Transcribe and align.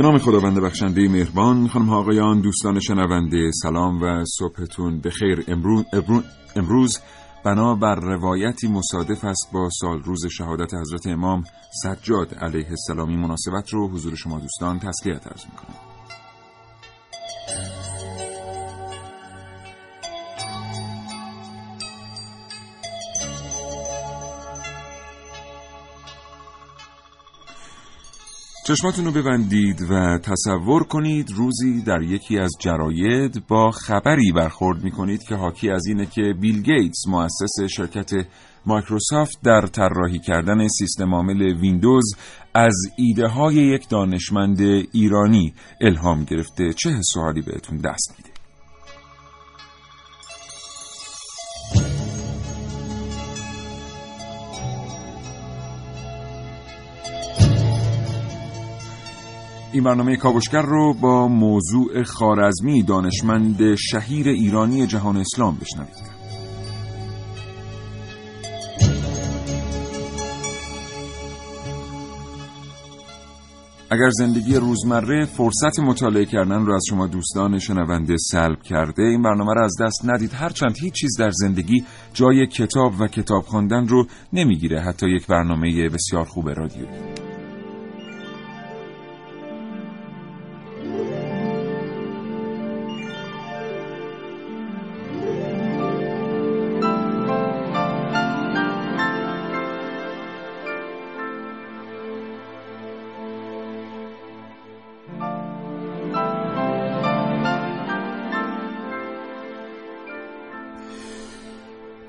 به 0.00 0.06
نام 0.06 0.18
خداوند 0.18 0.60
بخشنده 0.60 1.08
مهربان 1.08 1.68
خانم 1.68 1.90
آقایان 1.90 2.40
دوستان 2.40 2.80
شنونده 2.80 3.50
سلام 3.62 4.02
و 4.02 4.24
صبحتون 4.24 5.00
بخیر. 5.00 5.44
امروز, 5.48 5.84
امروز 6.56 6.98
بنا 7.44 7.74
بر 7.74 7.94
روایتی 7.94 8.68
مصادف 8.68 9.24
است 9.24 9.48
با 9.52 9.68
سال 9.80 10.02
روز 10.02 10.26
شهادت 10.26 10.74
حضرت 10.74 11.06
امام 11.06 11.44
سجاد 11.82 12.34
علیه 12.34 12.70
السلامی. 12.70 13.16
مناسبت 13.16 13.70
رو 13.72 13.88
حضور 13.88 14.14
شما 14.14 14.38
دوستان 14.38 14.78
تسلیت 14.78 15.26
عرض 15.26 15.44
می‌کنم. 15.46 15.89
چشماتون 28.70 29.04
رو 29.04 29.12
ببندید 29.12 29.82
و 29.90 30.18
تصور 30.18 30.84
کنید 30.84 31.30
روزی 31.32 31.82
در 31.82 32.02
یکی 32.02 32.38
از 32.38 32.50
جراید 32.60 33.46
با 33.48 33.70
خبری 33.70 34.32
برخورد 34.32 34.84
می 34.84 34.90
کنید 34.90 35.22
که 35.22 35.34
حاکی 35.34 35.70
از 35.70 35.86
اینه 35.86 36.06
که 36.06 36.34
بیل 36.40 36.62
گیتس 36.62 37.06
مؤسس 37.08 37.60
شرکت 37.70 38.10
مایکروسافت 38.66 39.38
در 39.42 39.66
طراحی 39.66 40.18
کردن 40.18 40.68
سیستم 40.68 41.14
عامل 41.14 41.42
ویندوز 41.60 42.14
از 42.54 42.76
ایده 42.98 43.26
های 43.26 43.54
یک 43.54 43.88
دانشمند 43.88 44.60
ایرانی 44.92 45.54
الهام 45.80 46.24
گرفته. 46.24 46.72
چه 46.72 46.90
حس 46.90 47.16
حالی 47.16 47.42
بهتون 47.42 47.76
دست 47.78 48.14
میده؟ 48.18 48.29
این 59.72 59.84
برنامه 59.84 60.16
کاوشگر 60.16 60.62
رو 60.62 60.94
با 60.94 61.28
موضوع 61.28 62.02
خارزمی 62.02 62.82
دانشمند 62.82 63.74
شهیر 63.74 64.28
ایرانی 64.28 64.86
جهان 64.86 65.16
اسلام 65.16 65.58
بشنوید. 65.60 66.10
اگر 73.90 74.10
زندگی 74.10 74.54
روزمره 74.54 75.24
فرصت 75.24 75.78
مطالعه 75.78 76.24
کردن 76.24 76.66
رو 76.66 76.74
از 76.74 76.82
شما 76.88 77.06
دوستان 77.06 77.58
شنونده 77.58 78.16
سلب 78.16 78.62
کرده 78.62 79.02
این 79.02 79.22
برنامه 79.22 79.54
رو 79.54 79.64
از 79.64 79.76
دست 79.80 80.00
ندید. 80.04 80.32
هرچند 80.32 80.76
هیچ 80.80 80.94
چیز 80.94 81.16
در 81.18 81.30
زندگی 81.30 81.84
جای 82.14 82.46
کتاب 82.46 83.00
و 83.00 83.06
کتاب 83.06 83.42
خواندن 83.42 83.88
رو 83.88 84.06
نمی‌گیره. 84.32 84.80
حتی 84.80 85.10
یک 85.10 85.26
برنامه 85.26 85.88
بسیار 85.88 86.24
خوب 86.24 86.48
رادیویی 86.48 87.29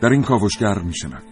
در 0.02 0.10
این 0.10 0.24
کاوشگر 0.24 0.80
میشنوید 0.80 1.32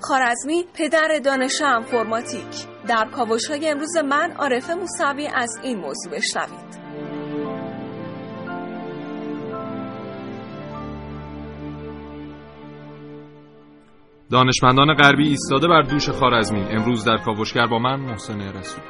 خارزمی 0.00 0.64
پدر 0.74 1.20
دانش 1.24 1.62
فرماتیک 1.90 2.66
در 2.88 3.08
کاوش 3.12 3.50
های 3.50 3.68
امروز 3.68 3.96
من 3.96 4.32
عارف 4.32 4.70
موسوی 4.70 5.26
از 5.34 5.58
این 5.62 5.78
موضوع 5.78 6.12
بشنوید. 6.12 6.69
دانشمندان 14.30 14.94
غربی 14.94 15.28
ایستاده 15.28 15.68
بر 15.68 15.82
دوش 15.82 16.08
خارزمی 16.10 16.60
امروز 16.60 17.04
در 17.04 17.16
کاوشگر 17.16 17.66
با 17.66 17.78
من 17.78 18.00
محسن 18.00 18.40
رسول. 18.40 18.84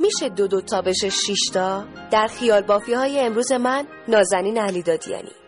میشه 0.00 0.28
دو 0.28 0.48
دو 0.48 0.60
تا 0.60 0.82
بشه 0.82 1.08
شیشتا؟ 1.08 1.84
در 2.12 2.26
خیال 2.26 2.62
بافی 2.62 2.92
های 2.92 3.20
امروز 3.20 3.52
من 3.52 3.84
نازنین 4.08 4.58
علی 4.58 4.82
دادیانی 4.82 5.41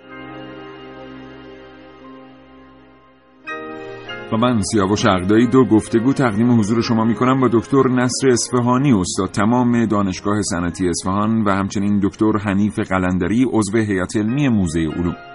و 4.35 4.37
من 4.37 4.61
سیاوش 4.73 5.07
عقدایی 5.07 5.47
دو 5.47 5.65
گفتگو 5.65 6.13
تقدیم 6.13 6.59
حضور 6.59 6.83
شما 6.83 7.05
می 7.05 7.15
کنم 7.15 7.41
با 7.41 7.49
دکتر 7.53 7.89
نصر 7.89 8.29
اصفهانی 8.29 8.93
استاد 8.93 9.31
تمام 9.31 9.87
دانشگاه 9.87 10.43
صنعتی 10.43 10.89
اصفهان 10.89 11.43
و 11.45 11.51
همچنین 11.51 12.01
دکتر 12.03 12.39
حنیف 12.39 12.79
قلندری 12.79 13.47
عضو 13.53 13.79
هیئت 13.79 14.17
علمی 14.17 14.49
موزه 14.49 14.81
علوم. 14.81 15.34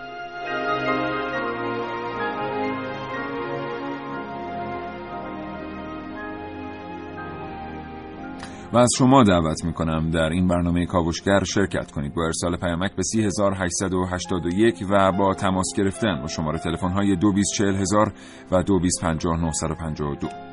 و 8.74 8.78
از 8.78 8.90
شما 8.97 9.24
دعوت 9.24 9.66
می 9.66 9.74
کنم 9.74 10.09
در 10.09 10.30
این 10.30 10.47
برنامه 10.47 10.85
کاوشگر 10.85 11.44
شرکت 11.44 11.91
کنید. 11.91 12.13
با 12.13 12.25
ارسال 12.25 12.57
پیامک 12.57 12.96
به 12.96 13.03
3881 13.03 14.84
و 14.90 15.12
با 15.12 15.34
تماس 15.34 15.68
گرفتن 15.78 16.22
با 16.22 16.28
شماره 16.28 16.59
تلفن 16.59 16.90
های 16.90 17.16
224000 17.16 18.13
و 18.52 18.63
225952 18.63 20.48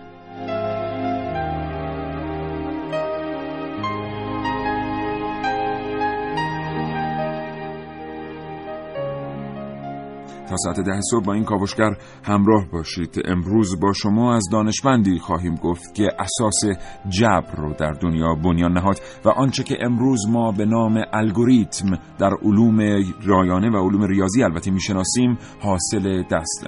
ساعت 10.56 10.80
ده 10.80 11.00
صبح 11.10 11.24
با 11.24 11.32
این 11.32 11.44
کاوشگر 11.44 11.96
همراه 12.24 12.66
باشید. 12.72 13.22
امروز 13.24 13.80
با 13.80 13.92
شما 13.92 14.34
از 14.34 14.48
دانشمندی 14.52 15.18
خواهیم 15.18 15.54
گفت 15.54 15.94
که 15.94 16.08
اساس 16.18 16.78
جبر 17.08 17.56
رو 17.56 17.72
در 17.72 17.92
دنیا 17.92 18.34
بنیان 18.34 18.72
نهاد 18.72 19.00
و 19.24 19.28
آنچه 19.28 19.62
که 19.62 19.76
امروز 19.80 20.28
ما 20.28 20.52
به 20.52 20.64
نام 20.64 21.04
الگوریتم 21.12 21.98
در 22.18 22.34
علوم 22.42 22.80
رایانه 23.24 23.70
و 23.70 23.76
علوم 23.76 24.02
ریاضی 24.02 24.42
البته 24.42 24.70
می‌شناسیم 24.70 25.38
حاصل 25.60 26.22
دست 26.30 26.66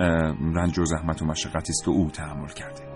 رنج 0.54 0.78
و 0.78 0.84
زحمت 0.84 1.22
و 1.22 1.24
مشقتی 1.24 1.70
است 1.72 1.84
که 1.84 1.90
او 1.90 2.10
تحمل 2.10 2.48
کرده. 2.48 2.87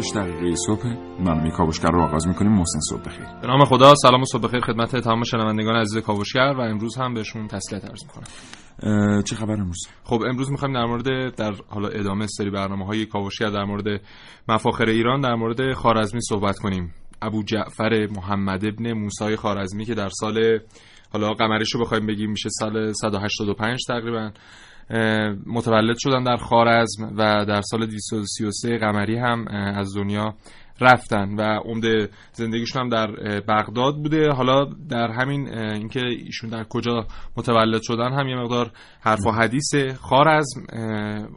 6 0.00 0.12
دقیقه 0.14 0.54
صبح. 0.56 0.82
برنامه 1.18 1.50
کاوشگر 1.50 1.90
رو 1.90 2.02
آغاز 2.02 2.28
می‌کنیم. 2.28 2.52
محسن 2.52 2.78
صبح 2.90 3.02
بخیر. 3.02 3.26
به 3.42 3.46
نام 3.46 3.64
خدا 3.64 3.94
سلام 3.94 4.22
و 4.22 4.24
صبح 4.24 4.42
بخیر 4.42 4.60
خدمت 4.60 4.96
تمام 4.96 5.22
شنوندگان 5.22 5.76
عزیز 5.76 6.02
کاوشگر 6.02 6.54
و 6.58 6.60
امروز 6.60 6.96
هم 6.96 7.14
بهشون 7.14 7.48
تسلیت 7.48 7.84
عرض 7.84 8.02
می‌کنم. 8.04 8.24
چه 9.22 9.36
خبر 9.36 9.52
امروز؟ 9.52 9.88
خب 10.04 10.22
امروز 10.28 10.50
می‌خوایم 10.50 10.74
در 10.74 10.84
مورد 10.84 11.34
در 11.34 11.52
حالا 11.68 11.88
ادامه 11.88 12.26
سری 12.26 12.50
برنامه 12.50 12.86
های 12.86 13.06
کاوشگر 13.06 13.50
در 13.50 13.64
مورد 13.64 14.00
مفاخر 14.48 14.84
ایران 14.88 15.20
در 15.20 15.34
مورد 15.34 15.72
خارزمی 15.72 16.20
صحبت 16.28 16.58
کنیم. 16.58 16.94
ابو 17.22 17.42
جعفر 17.42 18.08
محمد 18.16 18.64
ابن 18.64 18.92
موسی 18.92 19.36
خارزمی 19.36 19.84
که 19.84 19.94
در 19.94 20.08
سال 20.08 20.58
حالا 21.12 21.32
قمریش 21.32 21.74
رو 21.74 21.80
بخوایم 21.80 22.06
بگیم 22.06 22.30
میشه 22.30 22.48
سال 22.48 22.92
185 22.92 23.80
تقریبا. 23.88 24.30
متولد 25.46 25.96
شدن 25.98 26.24
در 26.24 26.36
خارزم 26.36 27.12
و 27.16 27.44
در 27.44 27.60
سال 27.60 27.86
233 27.86 28.78
قمری 28.78 29.16
هم 29.16 29.48
از 29.48 29.96
دنیا 29.96 30.34
رفتن 30.80 31.34
و 31.34 31.42
عمده 31.42 32.08
زندگیشون 32.32 32.82
هم 32.82 32.88
در 32.88 33.06
بغداد 33.40 33.96
بوده. 33.96 34.30
حالا 34.30 34.64
در 34.88 35.10
همین 35.10 35.48
اینکه 35.58 36.00
ایشون 36.00 36.50
در 36.50 36.64
کجا 36.64 37.06
متولد 37.36 37.82
شدن 37.82 38.12
هم 38.12 38.28
یه 38.28 38.36
مقدار 38.36 38.70
حرف 39.00 39.26
و 39.26 39.30
حدیث 39.30 39.74
خارزم 40.00 40.62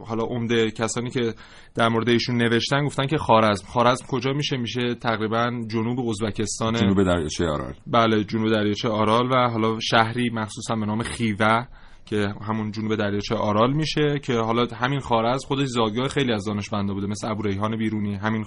حالا 0.06 0.24
عمده 0.24 0.70
کسانی 0.70 1.10
که 1.10 1.34
در 1.74 1.88
مورد 1.88 2.08
ایشون 2.08 2.36
نوشتن 2.36 2.84
گفتن 2.86 3.06
که 3.06 3.18
خارزم 3.18 3.66
خارزم 3.66 4.06
کجا 4.06 4.32
میشه؟ 4.32 4.56
میشه 4.56 4.94
تقریبا 4.94 5.50
جنوب 5.68 6.08
ازبکستان 6.08 6.74
جنوب 6.74 7.02
دریاچه 7.02 7.46
آرال. 7.46 7.74
بله 7.86 8.24
جنوب 8.24 8.50
دریاچه 8.50 8.88
آرال 8.88 9.32
و 9.32 9.50
حالا 9.50 9.80
شهری 9.80 10.30
مخصوصا 10.30 10.76
به 10.76 10.86
نام 10.86 11.02
خیوه. 11.02 11.66
که 12.08 12.34
همون 12.48 12.70
جنوب 12.70 12.96
دریاچه 12.96 13.34
آرال 13.34 13.72
میشه 13.72 14.18
که 14.22 14.32
حالا 14.32 14.66
همین 14.74 15.00
خارز 15.00 15.44
خودش 15.44 15.66
زادگاه 15.66 16.08
خیلی 16.08 16.32
از 16.32 16.44
دانشمندا 16.44 16.94
بوده 16.94 17.06
مثل 17.06 17.30
ابو 17.30 17.42
ریحان 17.42 17.76
بیرونی 17.76 18.14
همین 18.14 18.44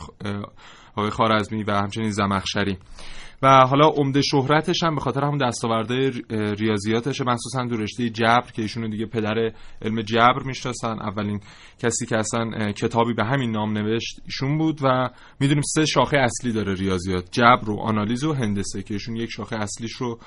آقای 0.96 1.10
خارزمی 1.10 1.64
و 1.64 1.72
همچنین 1.72 2.12
زمخشری. 2.12 2.78
و 3.44 3.66
حالا 3.66 3.88
عمده 3.88 4.22
شهرتش 4.22 4.84
هم 4.84 4.96
به 4.96 5.02
خاطر 5.02 5.24
همون 5.24 5.38
دستاورده 5.38 6.12
ریاضیاتش 6.56 7.22
مخصوصا 7.22 7.68
تو 7.68 7.78
رشته 7.78 8.10
جبر 8.10 8.52
که 8.54 8.62
ایشونو 8.62 8.88
دیگه 8.88 9.06
پدر 9.06 9.52
علم 9.82 10.02
جبر 10.02 10.44
می‌شناسن. 10.46 11.00
اولین 11.00 11.40
کسی 11.80 12.06
که 12.06 12.18
اصلا 12.18 12.72
کتابی 12.72 13.14
به 13.14 13.24
همین 13.24 13.52
نام 13.52 13.78
نوشت 13.78 14.22
ایشون 14.26 14.58
بود 14.58 14.80
و 14.84 15.10
می‌دونیم 15.40 15.64
سه 15.64 15.86
شاخه 15.86 16.18
اصلی 16.18 16.52
داره 16.52 16.74
ریاضیات 16.74 17.32
جبر 17.32 17.70
و 17.70 17.80
آنالیز 17.80 18.24
و 18.24 18.34
هندسه 18.34 18.84
که 18.84 18.94
ایشون 18.94 19.16
یک 19.16 19.30
شاخه 19.32 19.56
اصلیش 19.56 19.92
رو 19.92 20.20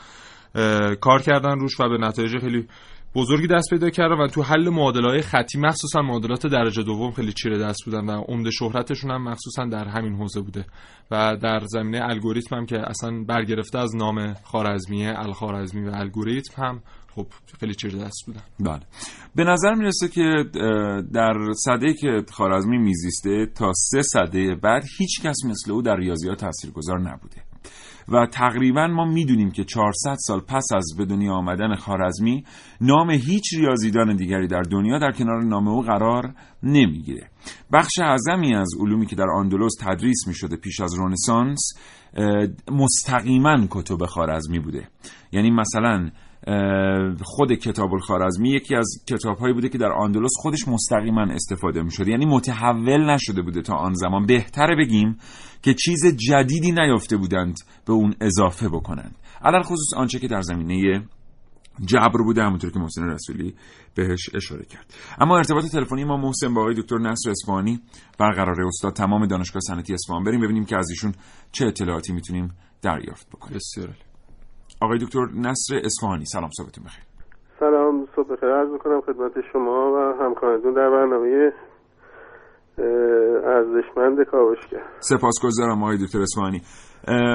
کار 1.00 1.22
کردن 1.22 1.58
روش 1.58 1.80
و 1.80 1.88
به 1.88 1.98
نتایج 1.98 2.38
خیلی 2.38 2.66
بزرگی 3.14 3.46
دست 3.46 3.70
پیدا 3.70 3.90
کردن 3.90 4.16
و 4.16 4.26
تو 4.26 4.42
حل 4.42 4.72
های 5.04 5.22
خطی 5.22 5.58
مخصوصا 5.58 6.02
معادلات 6.02 6.46
درجه 6.46 6.82
دوم 6.82 7.10
خیلی 7.10 7.32
چیره 7.32 7.58
دست 7.58 7.84
بودن 7.84 8.04
و 8.06 8.24
عمده 8.28 8.50
شهرتشون 8.50 9.10
هم 9.10 9.22
مخصوصا 9.22 9.64
در 9.64 9.88
همین 9.88 10.14
حوزه 10.14 10.40
بوده 10.40 10.64
و 11.10 11.36
در 11.42 11.60
زمینه 11.66 12.00
الگوریتم 12.02 12.56
هم 12.56 12.66
که 12.66 12.78
اصلا 12.90 13.24
برگرفته 13.28 13.78
از 13.78 13.96
نام 13.96 14.34
خارزمیه 14.34 15.14
الخارزمی 15.16 15.88
و 15.88 15.90
الگوریتم 15.94 16.62
هم 16.62 16.82
خب 17.14 17.26
خیلی 17.60 17.74
چیره 17.74 17.98
دست 17.98 18.26
بودن. 18.26 18.42
بله. 18.60 18.80
به 19.34 19.44
نظر 19.44 19.74
می‌رسه 19.74 20.08
که 20.08 20.44
در 21.12 21.34
صده 21.56 21.94
که 21.94 22.22
خارزمی 22.32 22.78
میزیسته 22.78 23.46
تا 23.54 23.72
سه 23.74 24.02
صده 24.02 24.54
بعد 24.54 24.82
هیچ 24.98 25.22
کس 25.22 25.36
مثل 25.44 25.72
او 25.72 25.82
در 25.82 25.96
ریاضیات 25.96 26.38
تاثیرگذار 26.38 27.00
نبوده. 27.00 27.53
و 28.08 28.26
تقریبا 28.26 28.86
ما 28.86 29.04
می‌دونیم 29.04 29.50
که 29.50 29.64
400 29.64 30.16
سال 30.18 30.40
پس 30.40 30.66
از 30.74 30.84
به 30.98 31.04
دنیا 31.04 31.32
آمدن 31.32 31.74
خارزمی 31.74 32.44
نام 32.80 33.10
هیچ 33.10 33.54
ریاضیدان 33.54 34.16
دیگری 34.16 34.46
در 34.46 34.62
دنیا 34.62 34.98
در 34.98 35.12
کنار 35.12 35.42
نام 35.42 35.68
او 35.68 35.82
قرار 35.82 36.34
نمی‌گیره. 36.62 37.30
بخش 37.72 37.98
اعظمی 37.98 38.54
از 38.54 38.68
علومی 38.80 39.06
که 39.06 39.16
در 39.16 39.30
آندلس 39.36 39.72
تدریس 39.80 40.26
می 40.26 40.56
پیش 40.62 40.80
از 40.80 40.94
رنسانس 41.00 41.72
مستقیما 42.72 43.66
کتب 43.70 44.06
خارزمی 44.06 44.58
بوده. 44.58 44.88
یعنی 45.32 45.50
مثلا 45.50 46.10
خود 47.22 47.52
کتاب 47.52 47.92
الخارزمی 47.92 48.50
یکی 48.50 48.74
از 48.74 49.04
کتاب 49.08 49.38
هایی 49.38 49.54
بوده 49.54 49.68
که 49.68 49.78
در 49.78 49.92
آندلس 49.92 50.30
خودش 50.36 50.68
مستقیما 50.68 51.22
استفاده 51.22 51.82
می 51.82 51.90
شده 51.90 52.10
یعنی 52.10 52.26
متحول 52.26 53.10
نشده 53.10 53.42
بوده 53.42 53.62
تا 53.62 53.74
آن 53.74 53.94
زمان. 53.94 54.26
بهتره 54.26 54.76
بگیم 54.76 55.16
که 55.64 55.74
چیز 55.74 56.06
جدیدی 56.30 56.72
نیافته 56.72 57.16
بودند 57.16 57.56
به 57.86 57.92
اون 57.92 58.14
اضافه 58.20 58.68
بکنند. 58.68 59.14
علال 59.44 59.62
خصوص 59.62 59.94
آنچه 59.96 60.18
که 60.18 60.28
در 60.28 60.40
زمینه 60.40 61.02
جبر 61.86 62.22
بوده 62.24 62.42
همونطور 62.42 62.70
که 62.70 62.78
محسن 62.78 63.10
رسولی 63.10 63.54
بهش 63.94 64.34
اشاره 64.34 64.64
کرد. 64.64 64.94
اما 65.20 65.36
ارتباط 65.36 65.64
تلفنی 65.64 66.04
ما 66.04 66.16
محسن 66.16 66.54
با 66.54 66.60
آقای 66.60 66.74
دکتر 66.74 66.98
نصر 66.98 67.30
اصفهانی 67.30 67.80
برقرار 68.18 68.56
استاد 68.66 68.92
تمام 68.92 69.26
دانشگاه 69.26 69.60
صنعتی 69.60 69.94
اصفهان. 69.94 70.24
بریم 70.24 70.40
ببینیم 70.40 70.64
که 70.64 70.76
از 70.76 70.90
ایشون 70.90 71.12
چه 71.52 71.66
اطلاعاتی 71.66 72.12
می‌تونیم 72.12 72.48
دریافت 72.82 73.28
بکنیم. 73.28 73.56
بسیار 73.56 73.88
آقای 74.82 74.98
دکتر 74.98 75.24
نصر 75.34 75.80
اصفهانی 75.84 76.24
سلام 76.24 76.50
صبحتون 76.56 76.84
بخیر. 76.84 77.04
سلام 77.60 78.06
صبح 78.16 78.32
بخیر. 78.32 78.48
عرض 78.48 78.68
می‌کنم 78.68 79.00
خدمت 79.00 79.32
شما 79.52 79.92
و 79.92 80.24
همکارانتون 80.24 80.74
در 80.74 80.90
برنامه 80.90 81.52
ارزشمند 82.78 84.22
کاوشگر. 84.30 84.82
سپاسگزارم 84.98 85.82
آقای 85.82 85.96
دکتر 85.96 86.18
اصفهانی 86.22 86.60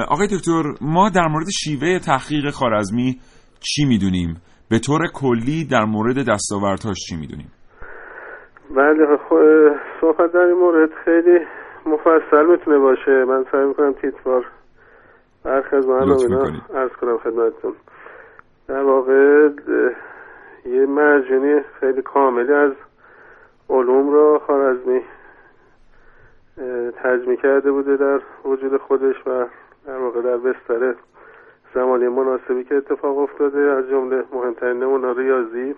آقای 0.08 0.26
دکتر 0.26 0.62
ما 0.80 1.10
در 1.14 1.28
مورد 1.30 1.46
شیوه 1.64 1.98
تحقیق 1.98 2.50
خارزمی 2.50 3.18
چی 3.60 3.84
می‌دونیم؟ 3.84 4.36
به 4.70 4.78
طور 4.78 5.00
کلی 5.14 5.64
در 5.70 5.84
مورد 5.84 6.16
دستاوردهاش 6.28 6.96
چی 7.08 7.16
می‌دونیم؟ 7.16 7.50
بله 8.76 9.18
صحبت 10.00 10.32
در 10.32 10.40
این 10.40 10.58
مورد 10.58 10.90
خیلی 11.04 11.38
مفصل 11.86 12.46
می‌تونه 12.50 12.78
باشه. 12.78 13.24
من 13.28 13.44
سعی 13.52 13.64
می‌کنم 13.64 13.92
تیتوار 13.92 14.44
برخی 15.44 15.76
از 15.76 15.86
من 15.88 15.96
ارز 16.74 16.90
کنم 17.00 17.18
خدمتتون. 17.18 17.74
در 18.68 18.82
واقع 18.82 19.48
یه 20.66 20.86
مرجونی 20.86 21.60
خیلی 21.80 22.02
کاملی 22.02 22.52
از 22.52 22.72
علوم 23.70 24.12
را 24.12 24.40
خارزمی 24.46 25.00
تجمی 27.02 27.36
کرده 27.36 27.72
بوده 27.72 27.96
در 27.96 28.20
وجود 28.44 28.76
خودش 28.76 29.16
و 29.26 29.46
در 29.86 29.96
واقع 29.96 30.20
در 30.20 30.36
بستر 30.36 30.94
زمانی 31.74 32.08
مناسبی 32.08 32.64
که 32.64 32.74
اتفاق 32.74 33.18
افتاده 33.18 33.60
از 33.60 33.88
جمله 33.88 34.24
مهمترین 34.32 34.82
نمونه 34.82 35.14
ریاضی 35.14 35.74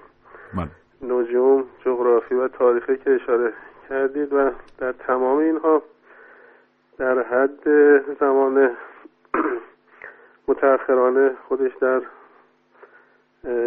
من. 0.55 0.69
نجوم 1.03 1.65
جغرافی 1.85 2.35
و 2.35 2.49
تاریخی 2.49 2.97
که 2.97 3.15
اشاره 3.15 3.53
کردید 3.89 4.33
و 4.33 4.51
در 4.79 4.93
تمام 4.93 5.39
اینها 5.39 5.83
در 6.99 7.23
حد 7.23 7.69
زمان 8.21 8.71
متأخرانه 10.49 11.31
خودش 11.49 11.73
در 11.81 12.03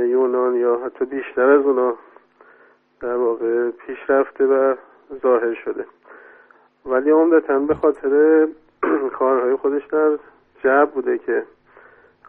یونان 0.05 0.55
یا 0.55 0.81
حتی 0.85 1.05
بیشتر 1.05 1.49
از 1.49 1.65
اونا 1.65 1.95
در 3.01 3.15
واقع 3.15 3.71
پیشرفته 3.71 4.45
و 4.45 4.75
ظاهر 5.21 5.53
شده 5.53 5.85
ولی 6.85 7.11
عمدتا 7.11 7.59
به 7.59 7.73
خاطر 7.75 8.47
کارهای 9.19 9.55
خودش 9.55 9.85
در 9.85 10.17
جب 10.63 10.91
بوده 10.93 11.17
که 11.17 11.43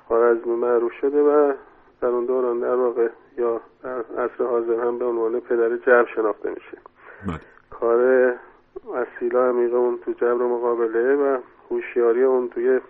خارزمی 0.09 0.57
معروف 0.57 0.93
شده 0.93 1.23
و 1.23 1.53
در 2.01 2.09
اون 2.09 2.25
دوران 2.25 2.61
در 2.61 2.75
واقع 2.75 3.09
یا 3.39 3.61
در 3.83 3.99
عصر 3.99 4.45
حاضر 4.45 4.81
هم 4.81 4.99
به 4.99 5.05
عنوان 5.05 5.41
پدر 5.41 5.77
جب 5.77 6.07
شناخته 6.15 6.49
میشه. 6.49 6.79
بله. 7.27 7.41
کار 7.71 8.35
اصیل 8.95 9.37
و 9.37 9.39
عمیق 9.39 9.75
اون 9.75 9.99
تو 10.05 10.13
جبر 10.13 10.45
مقابله 10.45 11.15
و 11.15 11.39
هوشیاری 11.71 12.23
اون 12.23 12.49
توی 12.49 12.81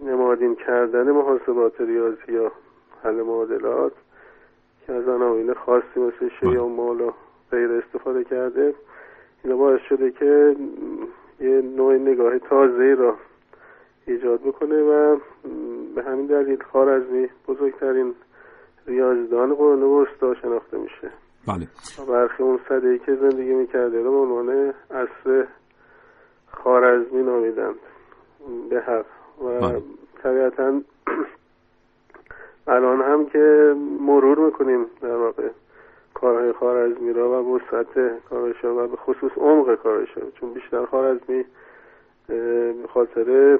نمادین 0.00 0.54
کردن 0.54 1.10
محاسبات 1.10 1.80
ریاضی 1.80 2.32
یا 2.32 2.52
حل 3.04 3.14
معادلات 3.14 3.92
که 4.86 4.92
از 4.92 5.08
عناوین 5.08 5.54
خاصی 5.54 6.00
مثل 6.00 6.28
شیء 6.40 6.62
و 6.62 6.68
مال 6.68 7.00
و 7.00 7.12
غیر 7.50 7.70
استفاده 7.72 8.24
کرده. 8.24 8.74
اینا 9.44 9.56
باعث 9.56 9.80
شده 9.88 10.10
که 10.10 10.56
یه 11.40 11.62
نوع 11.76 11.94
نگاه 11.94 12.38
تازه 12.38 12.94
را 12.98 13.16
ایجاد 14.06 14.40
بکنه 14.40 14.82
و 14.82 15.18
به 15.94 16.02
همین 16.02 16.26
دلیل 16.26 16.62
خارزمی 16.72 17.28
بزرگترین 17.48 18.14
ریاضیدان 18.86 19.54
قرون 19.54 19.82
وسطا 19.82 20.34
شناخته 20.34 20.78
میشه. 20.78 21.10
بله. 21.48 21.68
و 21.98 22.12
برخی 22.12 22.42
اون 22.42 22.60
صده 22.68 22.98
که 22.98 23.14
زندگی 23.14 23.54
می‌کرده 23.54 24.02
رو 24.02 24.10
به 24.10 24.16
عنوان 24.16 24.74
عصر 24.90 25.46
خارزمی 26.46 27.22
نامیدند. 27.22 27.74
به 28.70 28.80
حق. 28.80 29.06
و 29.42 29.60
بله. 29.60 29.82
طبیعتا 30.22 30.80
الان 32.68 33.02
هم 33.02 33.26
که 33.26 33.74
مرور 34.00 34.38
می‌کنیم 34.38 34.86
در 35.00 35.16
واقع. 35.16 35.48
کارهای 36.20 36.52
خارزمی 36.52 37.12
را 37.12 37.44
و 37.44 37.56
وسعت 37.56 38.22
کارش 38.30 38.64
و 38.64 38.88
به 38.88 38.96
خصوص 38.96 39.32
عمق 39.36 39.74
کارش 39.74 40.08
چون 40.40 40.54
بیشتر 40.54 40.86
خارزمی 40.86 41.44
به 42.28 42.74
خاطر 42.94 43.58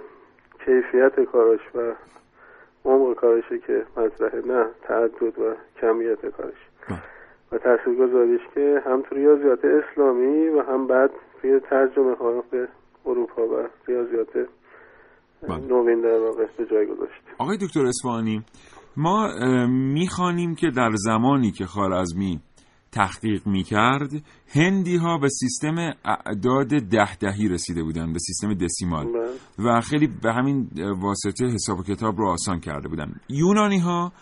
کیفیت 0.64 1.20
کارش 1.32 1.60
و 1.74 1.94
عمق 2.84 3.14
کارشه 3.14 3.58
که 3.58 3.86
مطرحه 3.96 4.46
نه 4.46 4.66
تعدد 4.82 5.38
و 5.38 5.54
کمیت 5.80 6.26
کارش 6.26 6.54
بله. 6.88 6.98
و 7.52 7.58
تاثیر 7.58 7.94
گذاریش 7.94 8.40
که 8.54 8.82
هم 8.86 9.02
تو 9.02 9.14
ریاضیات 9.14 9.64
اسلامی 9.64 10.48
و 10.48 10.62
هم 10.62 10.86
بعد 10.86 11.10
توی 11.40 11.60
ترجمه 11.60 12.14
ها 12.14 12.44
به 12.50 12.68
اروپا 13.06 13.42
و 13.42 13.68
ریاضیات 13.86 14.32
بله. 15.48 15.66
نوین 15.68 16.00
در 16.00 16.18
واقع 16.18 16.46
به 16.58 16.66
جای 16.66 16.86
گذاشت 16.86 17.22
آقای 17.38 17.56
دکتر 17.56 17.86
اسفانی 17.86 18.42
ما 18.96 19.28
می‌خوانیم 19.68 20.54
که 20.54 20.70
در 20.76 20.90
زمانی 20.94 21.50
که 21.50 21.64
خارزمی 21.64 22.40
تحقیق 22.96 23.46
می‌کرد 23.46 24.10
هندی 24.48 24.96
ها 24.96 25.18
به 25.18 25.28
سیستم 25.28 25.94
اعداد 26.04 26.68
ده 26.68 27.16
دهی 27.16 27.48
رسیده 27.48 27.82
بودند 27.82 28.12
به 28.12 28.18
سیستم 28.18 28.54
دسیمال 28.54 29.06
بله. 29.06 29.68
و 29.68 29.80
خیلی 29.80 30.06
به 30.06 30.32
همین 30.32 30.68
واسطه 31.00 31.46
حساب 31.46 31.78
و 31.78 31.82
کتاب 31.82 32.18
رو 32.18 32.28
آسان 32.28 32.60
کرده 32.60 32.88
بودند 32.88 33.20
یونانی 33.28 33.78
ها 33.78 34.12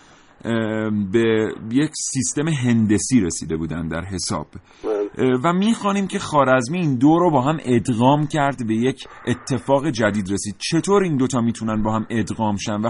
به 1.12 1.54
یک 1.70 1.90
سیستم 2.12 2.48
هندسی 2.48 3.20
رسیده 3.20 3.56
بودن 3.56 3.88
در 3.88 4.04
حساب 4.04 4.46
بله. 4.84 4.93
و 5.18 5.52
می‌خوانیم 5.52 6.06
که 6.06 6.18
خارزمی 6.18 6.78
این 6.78 6.98
دو 6.98 7.18
رو 7.18 7.30
با 7.30 7.40
هم 7.40 7.56
ادغام 7.66 8.26
کرد 8.32 8.56
به 8.68 8.74
یک 8.74 9.08
اتفاق 9.26 9.86
جدید 9.86 10.32
رسید. 10.32 10.54
چطور 10.58 11.02
این 11.02 11.16
دوتا 11.16 11.40
می‌تونن 11.40 11.82
با 11.82 11.90
هم 11.92 12.06
ادغام 12.10 12.56
شن 12.56 12.80
و, 12.84 12.88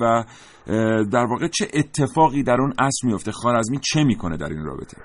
و 0.00 0.24
در 1.12 1.26
واقع 1.30 1.46
چه 1.46 1.64
اتفاقی 1.74 2.42
در 2.42 2.60
اون 2.60 2.72
اصل 2.78 3.08
میفته 3.08 3.30
خارزمی 3.32 3.78
چه 3.92 4.04
می‌کنه 4.04 4.36
در 4.36 4.48
این 4.48 4.64
رابطه؟ 4.64 4.96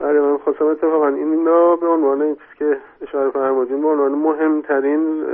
بله 0.00 0.20
من 0.20 0.38
خواستم 0.38 0.66
اتفاقا 0.66 1.08
اینا 1.08 1.76
به 1.76 1.86
عنوان 1.86 2.22
این 2.22 2.36
که 2.58 2.78
اشاره 3.02 3.30
فرمودین 3.30 3.82
به 3.82 3.88
عنوان 3.88 4.12
مهمترین 4.12 5.24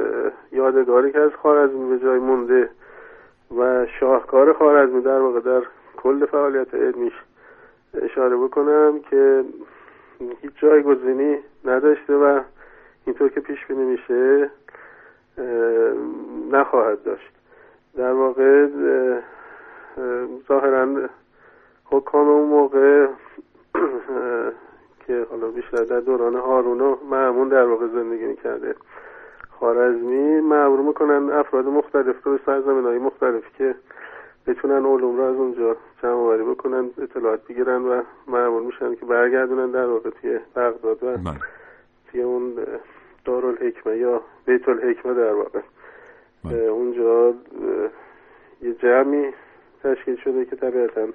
یادگاری 0.52 1.12
که 1.12 1.18
از 1.18 1.30
خارزمی 1.42 1.88
به 1.88 1.98
جای 1.98 2.18
مونده 2.18 2.70
و 3.58 3.86
شاهکار 4.00 4.52
خارزمی 4.52 5.02
در 5.02 5.20
واقع 5.20 5.40
در 5.40 5.62
کل 5.96 6.26
فعالیت 6.26 6.74
علمیش 6.74 7.12
اشاره 8.02 8.36
بکنم 8.36 9.00
که 9.10 9.44
هیچ 10.43 10.52
جایگزینی 10.57 11.38
نداشته 11.64 12.14
و 12.14 12.41
اینطور 13.07 13.29
که 13.29 13.41
پیش 13.41 13.67
بینی 13.67 13.85
میشه 13.85 14.50
اه، 15.38 15.45
نخواهد 16.50 17.02
داشت. 17.02 17.31
در 17.97 18.12
واقع 18.12 18.67
اه، 18.67 19.19
اه، 20.05 20.26
ظاهرا 20.49 21.09
حکام 21.85 22.29
اون 22.29 22.49
موقع 22.49 23.07
که 25.07 25.26
حالا 25.31 25.49
بیشتر 25.49 25.85
در 25.85 26.00
دوران 26.00 26.37
هارون 26.37 26.81
و 26.81 26.97
معمون 27.11 27.49
در 27.49 27.64
واقع 27.64 27.87
زندگی 27.87 28.25
می‌کرده. 28.25 28.75
خارزمی 29.61 30.41
معمول 30.41 30.81
می‌کنن 30.81 31.33
افراد 31.33 31.67
مختلف 31.67 32.17
رو 32.25 32.38
سرزمین 32.47 32.85
های 32.85 32.99
مختلفی 32.99 33.50
که 33.59 33.75
بتونن 34.46 34.87
علوم 34.87 35.16
رو 35.16 35.22
از 35.22 35.37
اونجا 35.37 35.76
جمع 36.02 36.12
آوری 36.12 36.42
بکنن 36.42 36.90
اطلاعات 36.99 37.46
بگیرن 37.49 37.82
و 37.82 38.02
معمول 38.26 38.62
میشن 38.62 38.94
که 38.94 39.06
برگردونن 39.06 39.70
در 39.70 39.87
واقع 39.87 40.11
توی 40.11 40.38
بغداد 40.56 41.04
و 41.04 41.16
بله. 41.16 41.34
توی 42.11 42.22
اون 42.22 42.52
دارالحکمه 43.25 43.96
یا 43.96 44.20
بیت 44.46 44.68
الحکمه 44.68 45.14
در 45.14 45.32
واقع 45.32 45.61
بله. 46.44 46.54
اونجا 46.56 47.34
یه 48.62 48.75
جمعی 48.75 49.32
تشکیل 49.82 50.16
شده 50.16 50.44
که 50.44 50.56
طبیعتا 50.56 51.08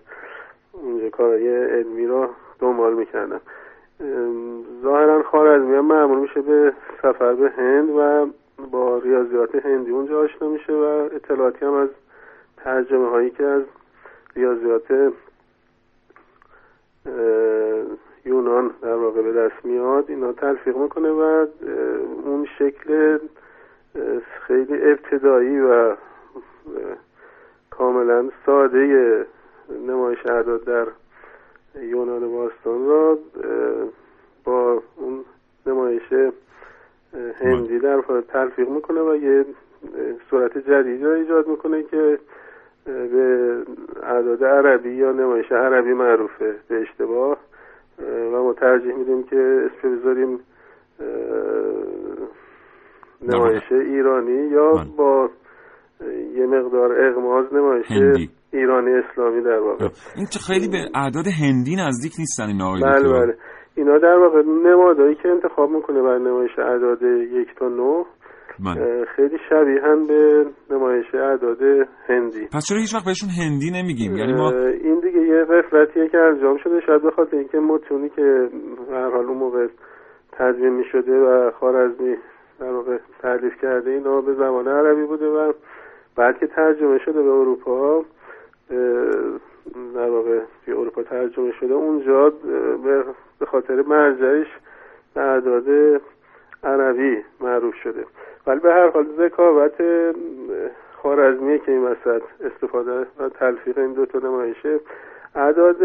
اونجا 0.72 1.10
کارهای 1.10 1.66
علمی 1.66 2.08
را 2.08 2.30
دنبال 2.60 2.94
می‌کردن 2.94 3.40
ظاهرا 4.84 5.24
خارزمی 5.24 5.76
هم 5.76 5.86
معمول 5.86 6.20
میشه 6.20 6.42
به 6.42 6.74
سفر 7.02 7.34
به 7.34 7.50
هند 7.50 7.90
و 7.90 8.28
با 8.72 8.98
ریاضیات 8.98 9.56
هندی 9.56 9.92
اونجا 9.92 10.22
آشنا 10.22 10.50
میشه 10.50 10.74
و 10.74 11.10
اطلاعاتی 11.16 11.66
هم 11.66 11.74
از 11.74 11.90
ترجمه 12.68 13.10
هایی 13.10 13.30
که 13.30 13.44
از 13.44 13.64
ریاضیات 14.36 15.14
یونان 18.26 18.72
در 18.82 18.94
واقع 18.96 19.22
به 19.22 19.34
دست 19.34 19.66
میاد 19.66 20.06
اینا 20.08 20.34
تلفیق 20.34 20.78
می‌کنه 20.78 21.10
و 21.10 21.46
اون 22.26 22.48
شکل 22.60 23.18
خیلی 24.48 24.84
ابتدایی 24.84 25.60
و 25.60 25.96
کاملا 27.70 28.30
ساده 28.46 29.26
نمایش 29.88 30.26
اعداد 30.26 30.64
در 30.64 30.88
یونان 31.82 32.32
باستان 32.32 32.88
را 32.88 33.18
با 34.44 34.84
اون 34.96 35.26
نمایش 35.66 36.14
هندی 37.40 37.80
در 37.80 38.02
تلفیق 38.28 38.70
می‌کنه 38.70 39.02
و 39.02 39.16
یه 39.16 39.46
صورت 40.30 40.58
جدیدی 40.58 41.04
را 41.04 41.14
ایجاد 41.14 41.48
می‌کنه 41.48 41.84
که 41.84 42.20
به 42.88 43.58
اعداد 44.04 44.44
عربی 44.44 44.96
یا 44.96 45.12
نمایش 45.12 45.52
عربی 45.52 45.94
معروفه 45.94 46.56
به 46.70 46.82
اشتباه 46.82 47.38
اه، 48.00 48.28
و 48.34 48.44
ما 48.44 48.54
ترجیح 48.54 48.96
میدیم 48.96 49.24
که 49.24 49.70
اسم 49.72 49.96
بذاریم 49.96 50.40
نمایش 53.22 53.72
ایرانی 53.72 54.48
یا 54.48 54.72
بله. 54.72 54.86
با 54.98 55.30
یه 56.36 56.46
مقدار 56.46 57.06
اغماز 57.08 57.54
نمایش 57.54 57.86
هندی. 57.92 58.30
ایرانی 58.54 58.92
اسلامی 58.92 59.42
در 59.42 59.60
واقع 59.60 59.88
این 60.16 60.26
که 60.26 60.40
خیلی 60.40 60.68
به 60.68 60.78
اعداد 60.96 61.26
هندی 61.42 61.76
نزدیک 61.76 62.14
نیستن 62.20 62.48
این 62.48 62.62
آقای 62.62 62.82
بله. 62.82 63.10
بله 63.10 63.38
اینا 63.76 63.98
در 63.98 64.18
واقع 64.18 64.42
نمادهایی 64.42 65.16
که 65.16 65.30
انتخاب 65.30 65.70
می‌کنه 65.70 66.02
بر 66.02 66.18
نمایش 66.18 66.60
اعداد 66.60 67.02
یک 67.32 67.48
تا 67.60 67.68
نه 67.68 68.06
بله. 68.66 68.82
اه، 68.82 69.06
خیلی 69.06 69.38
شبیهن 69.50 70.08
به 70.08 70.46
نمایش 70.70 71.16
اعداد 71.16 71.58
هندی. 72.08 72.46
پس 72.54 72.66
چرا 72.70 72.80
هیچ 72.80 72.96
وقت 72.96 73.06
بهشون 73.06 73.30
هندی 73.30 73.72
نمیگیم؟ 73.72 74.18
یعنی 74.18 74.34
ما 74.34 74.52
این 74.84 75.00
دیگه 75.00 75.22
یه 75.22 75.44
قفلتیه 75.44 76.08
که 76.08 76.18
انجام 76.18 76.58
شده 76.58 76.82
شاید 76.86 77.02
به 77.02 77.12
خاطر 77.12 77.38
اینکه 77.38 77.58
متونی 77.60 78.10
که 78.10 78.50
به 78.90 78.96
هر 78.96 79.10
حال 79.10 79.26
اون 79.26 79.38
موقع 79.38 79.68
تدوین 80.32 80.74
می 80.74 80.84
شده 80.92 81.12
و 81.20 81.52
خارزمی 81.60 82.16
در 82.60 82.72
واقع 82.72 82.98
تعلیف 83.22 83.54
کرده 83.62 83.92
اینا 83.92 84.22
به 84.22 84.34
زبان 84.34 84.68
عربی 84.68 85.06
بوده 85.06 85.26
و 85.28 85.54
بعد 86.16 86.40
که 86.40 86.48
ترجمه 86.48 86.98
شده 87.06 87.22
به 87.22 87.30
اروپا 87.30 88.04
در 89.96 90.10
واقع 90.10 90.40
توی 90.66 90.74
اروپا 90.74 91.04
ترجمه 91.04 91.52
شده 91.60 91.74
اونجا 91.74 92.30
به- 92.84 93.04
به 93.40 93.46
خاطر 93.46 93.82
مرجعش 93.82 94.48
به 95.14 95.22
اعداد 95.22 95.64
عربی 96.64 97.18
معروف 97.42 97.76
شده. 97.84 98.06
ولی 98.48 98.60
به 98.60 98.74
هر 98.74 98.90
حال 98.90 99.06
ذکاوت 99.18 99.82
خارزمیه 101.04 101.58
که 101.58 101.72
این 101.72 101.84
وسط 101.84 102.22
استفاده 102.42 103.08
و 103.20 103.30
تلفیق 103.30 103.78
این 103.78 103.94
دوتا 103.94 104.20
نمایشه. 104.20 104.80
اعداد 105.36 105.84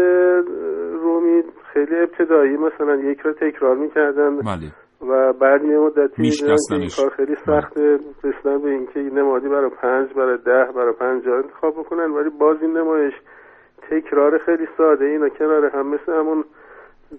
رومی 0.93 1.43
خیلی 1.73 1.95
ابتدایی 1.99 2.57
مثلا 2.57 2.95
یک 2.95 3.19
را 3.19 3.33
تکرار 3.33 3.75
می‌کردن 3.75 4.37
بله. 4.37 4.71
و 5.09 5.33
بعد 5.33 5.63
یه 5.63 5.77
مدتی 5.77 6.21
این. 6.21 6.89
کار 6.97 7.09
خیلی 7.09 7.35
سخته 7.35 7.99
رسیدن 8.23 8.57
به 8.57 8.69
اینکه 8.69 8.99
این 8.99 9.19
نمادی 9.19 9.49
برای 9.49 9.69
پنج 9.69 10.13
برای 10.13 10.37
ده 10.37 10.71
برای 10.75 10.93
پنجاه 10.93 11.37
انتخاب 11.37 11.73
بکنن. 11.73 12.11
ولی 12.11 12.29
باز 12.29 12.57
این 12.61 12.77
نمایش 12.77 13.13
تکرار 13.89 14.37
خیلی 14.37 14.67
ساده 14.77 15.05
اینا 15.05 15.29
کنار 15.29 15.65
هم 15.65 15.87
مثل 15.87 16.11
همون 16.11 16.43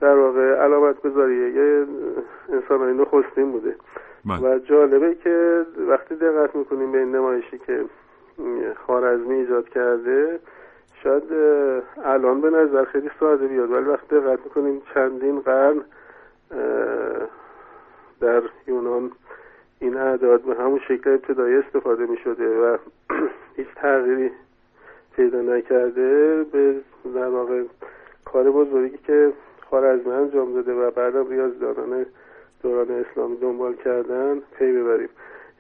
در 0.01 0.17
واقع 0.17 0.41
علامت 0.41 1.03
گذاریه 1.03 1.51
یه 1.51 1.87
انسان 2.49 2.79
های 2.79 2.95
نخستین 2.95 3.53
بوده. 3.53 3.75
بله 4.27 4.39
و 4.39 4.59
جالبه 4.59 5.15
که 5.15 5.67
وقتی 5.89 6.15
دقت 6.15 6.57
می‌کنیم 6.57 6.93
به 6.93 6.99
این 6.99 7.17
نمایشی 7.17 7.59
که 7.59 7.85
خارزمی 8.87 9.35
ایجاد 9.35 9.69
کرده 9.69 10.41
شاید 11.03 11.23
الان 12.05 12.41
به 12.41 12.51
نظر 12.51 12.85
خیلی 12.85 13.11
ساده 13.21 13.47
بیاد 13.47 13.71
ولی 13.71 13.85
وقتی 13.85 14.07
دقت 14.21 14.39
می‌کنیم 14.45 14.83
چندین 14.95 15.41
قرن 15.41 15.85
در 18.21 18.43
یونان 18.67 19.13
این 19.81 19.97
اعداد 19.97 20.43
به 20.43 20.55
همون 20.55 20.81
شکل 20.89 21.11
ابتدایی 21.11 21.57
استفاده 21.57 22.07
می 22.07 22.17
شده 22.17 22.59
و 22.59 22.77
هیچ 23.57 23.67
تغییری 23.77 24.31
پیدا 25.17 25.41
نکرده 25.41 26.45
به 26.53 26.75
در 27.15 27.29
واقع 27.29 27.63
کار 28.25 28.51
بزرگی 28.51 28.99
که 29.07 29.33
خارزمی 29.71 30.13
انجام 30.13 30.55
داده 30.55 30.73
و 30.73 30.91
بعدم 30.91 31.29
ریاضیدانان 31.29 32.07
دوران 32.65 32.91
اسلامی 32.91 33.37
دنبال 33.37 33.75
کردن 33.75 34.43
پی 34.59 34.73
ببریم. 34.73 35.09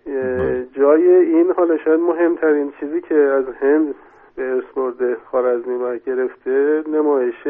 اه، 0.06 0.64
جای 0.64 1.08
این 1.10 1.50
حالا 1.50 1.76
شاید 1.76 2.00
مهمترین 2.00 2.72
چیزی 2.80 3.00
که 3.00 3.14
از 3.14 3.44
هند 3.60 3.94
به 4.36 4.42
ارث 4.42 4.64
برده 4.76 5.16
خارزمی 5.30 5.78
بر 5.78 5.98
گرفته 5.98 6.82
نمایش 6.92 7.46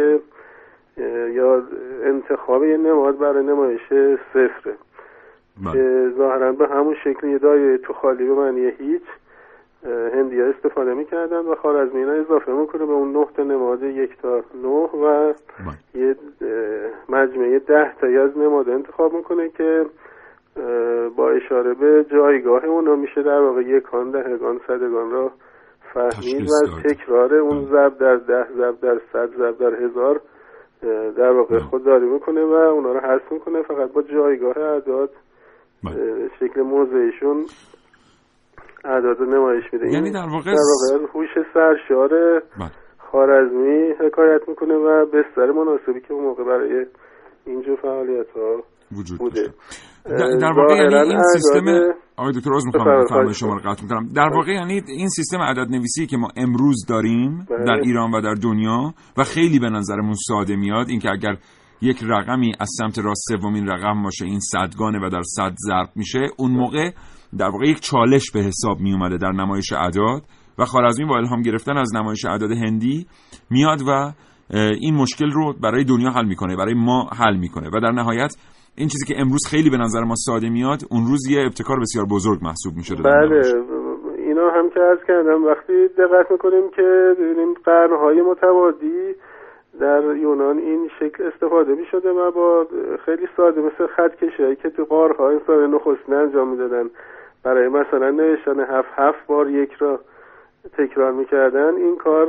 یا 1.33 1.63
انتخاب 2.05 2.65
یه 2.65 2.77
نماد 2.77 3.19
برای 3.19 3.45
نمایش 3.45 3.87
صفره. 4.33 4.75
بله. 5.65 5.73
که 5.73 6.13
ظاهرا 6.17 6.53
به 6.53 6.69
همون 6.69 6.95
شکل 7.05 7.29
یه 7.29 7.39
دایره 7.39 7.79
تو 7.79 7.93
خالی 7.93 8.25
به 8.25 8.35
معنی 8.35 8.67
هیچ 8.67 9.03
هندی 9.85 10.41
ها 10.41 10.47
استفاده 10.47 10.95
می‌کردن 10.95 11.39
و 11.39 11.55
خارزمی 11.55 12.01
اینا 12.01 12.13
اضافه 12.13 12.53
می‌کنه 12.53 12.87
به 12.87 12.93
اون 12.93 13.13
نه 13.13 13.27
تا 13.37 13.43
نماد 13.43 13.83
یک 13.83 14.11
تا 14.23 14.43
نه 14.63 14.69
و 14.69 15.33
بله. 15.33 16.05
یه 16.05 16.17
مجموعه 17.09 17.59
ده 17.59 17.95
تایی 18.01 18.17
از 18.17 18.39
نماد 18.39 18.69
انتخاب 18.69 19.15
می‌کنه 19.15 19.49
که 19.49 19.87
با 21.17 21.31
اشاره 21.31 21.75
به 21.75 22.07
جایگاه 22.13 22.65
اونا 22.65 22.97
میشه 22.97 23.23
در 23.23 23.41
واقع 23.41 23.63
یکان 23.63 24.11
دهگان 24.11 24.61
صدگان 24.67 25.11
را 25.11 25.31
فهمید 25.95 26.51
و 26.51 26.81
تکرار 26.85 27.35
اون 27.35 27.65
ضرب 27.65 27.99
در 27.99 28.17
ده 28.17 28.47
ضرب 28.57 28.81
در 28.81 29.01
صد 29.13 29.37
ضرب 29.37 29.59
در 29.59 29.85
هزار 29.85 30.21
در 31.17 31.31
واقع 31.31 31.57
بله. 31.57 31.65
خودداری 31.65 32.07
می‌کنه 32.07 32.45
و 32.45 32.53
اونا 32.53 32.93
رو 32.93 33.01
حذف 33.01 33.33
می‌کنه 33.33 33.63
فقط 33.63 33.93
با 33.93 34.03
جایگاه 34.03 34.59
اعداد 34.59 35.11
بله. 35.85 36.31
شکل 36.41 36.61
موضعیشون 36.61 37.45
اعداد 38.85 39.23
نمایش 39.23 39.65
میده 39.73 39.93
یعنی 39.93 40.11
در 40.11 40.27
واقع 40.27 40.53
در 40.53 40.61
واقع 40.93 41.07
هوش 41.15 41.29
سرشار 41.55 42.09
بله. 42.59 42.71
خارزمی 42.99 43.93
حکایت 44.07 44.49
می‌کنه 44.49 44.75
و 44.75 45.07
بستر 45.07 45.47
مناسبی 45.53 46.01
که 46.01 46.13
اون 46.13 46.25
موقع 46.25 46.45
برای 46.45 46.87
اینجور 47.47 47.77
فعالیت 47.77 48.31
ها 48.37 48.63
وجود 48.93 49.19
بوده. 49.19 49.41
داشته 49.41 50.37
در, 50.41 50.53
واقع 50.53 50.75
یعنی 50.75 50.95
این 50.95 51.23
سیستم 51.33 51.95
آقای 52.17 52.33
دکتر 52.33 52.51
عذر 52.55 52.67
می‌خوام 52.67 53.05
بفرمایید، 53.05 53.33
شما 53.33 53.55
رو 53.55 53.61
قطع 53.61 53.83
می‌کنم 53.83 54.09
در 54.15 54.29
واقع 54.35 54.53
یعنی 54.53 54.83
این 54.87 55.09
سیستم 55.09 55.39
عدد 55.41 55.71
نویسی 55.71 56.07
که 56.07 56.17
ما 56.17 56.29
امروز 56.37 56.87
داریم 56.89 57.47
بله. 57.51 57.65
در 57.65 57.81
ایران 57.83 58.15
و 58.15 58.21
در 58.21 58.35
دنیا 58.35 58.95
و 59.19 59.25
خیلی 59.25 59.59
به 59.59 59.71
نظرمون 59.71 60.15
ساده 60.29 60.57
میاد 60.57 60.87
اینکه 60.89 61.11
اگر 61.11 61.37
یک 61.83 61.97
رقمی 62.09 62.53
از 62.61 62.69
سمت 62.79 62.99
راست 62.99 63.23
سومین 63.29 63.69
رقم 63.69 64.03
باشه 64.03 64.25
این 64.25 64.41
صدگانه 64.41 65.07
و 65.07 65.11
در 65.11 65.23
صد 65.23 65.53
ضرب 65.67 65.89
میشه 65.97 66.21
اون 66.39 66.51
موقع 66.51 66.91
در 67.39 67.49
واقع 67.49 67.67
یک 67.67 67.81
چالش 67.81 68.31
به 68.35 68.41
حساب 68.41 68.81
می 68.81 68.93
اومده 68.93 69.17
در 69.17 69.33
نمایش 69.33 69.73
اعداد 69.73 70.23
و 70.59 70.65
خوارزمی 70.65 71.07
با 71.07 71.17
الهام 71.17 71.43
گرفتن 71.43 71.77
از 71.77 71.95
نمایش 71.95 72.25
اعداد 72.25 72.51
هندی 72.51 73.07
میاد 73.51 73.79
و 73.89 74.13
این 74.81 74.95
مشکل 74.95 75.31
رو 75.31 75.55
برای 75.63 75.85
دنیا 75.85 76.11
حل 76.11 76.27
می‌کنه 76.27 76.57
برای 76.57 76.75
ما 76.75 77.09
حل 77.21 77.37
می‌کنه 77.37 77.69
و 77.69 77.81
در 77.81 77.91
نهایت 77.91 78.37
این 78.77 78.89
چیزی 78.89 79.15
که 79.15 79.21
امروز 79.21 79.47
خیلی 79.51 79.71
به 79.71 79.77
نظر 79.77 80.01
ما 80.01 80.15
ساده 80.15 80.49
میاد 80.49 80.81
اون 80.91 81.03
روز 81.07 81.21
یه 81.31 81.43
ابتکار 81.43 81.81
بسیار 81.81 82.07
بزرگ 82.11 82.39
محسوب 82.43 82.75
می‌شده 82.77 83.03
بله 83.03 83.43
اینا 84.19 84.51
هم 84.51 84.71
که 84.71 84.81
عرض 84.81 84.99
کردم 85.09 85.45
وقتی 85.45 85.89
دقت 85.89 86.31
می‌کنیم 86.31 86.71
که 86.77 87.15
ببینیم 87.19 87.55
قرنهای 87.65 88.23
متوادی 88.23 89.15
در 89.81 90.17
یونان 90.17 90.59
این 90.59 90.91
شکل 91.01 91.25
استفاده 91.25 91.75
می 91.75 91.87
شده 91.91 92.11
و 92.11 92.31
با 92.31 92.67
خیلی 93.05 93.27
ساده 93.37 93.61
مثل 93.61 93.87
خط 93.87 94.15
کشی 94.17 94.57
که 94.63 94.71
تو 94.71 94.85
قارها 94.85 95.31
انسان 95.31 95.75
نخستین 95.75 96.15
انجام 96.15 96.49
می‌دادن 96.49 96.91
برای 97.45 97.69
مثلا 97.69 98.11
نوشتن 98.11 98.61
هفت 98.61 98.89
هفت 98.97 99.27
بار 99.27 99.51
یک 99.51 99.73
را 99.73 100.01
تکرار 100.79 101.13
می‌کردن 101.13 101.75
این 101.75 101.97
کار 101.97 102.29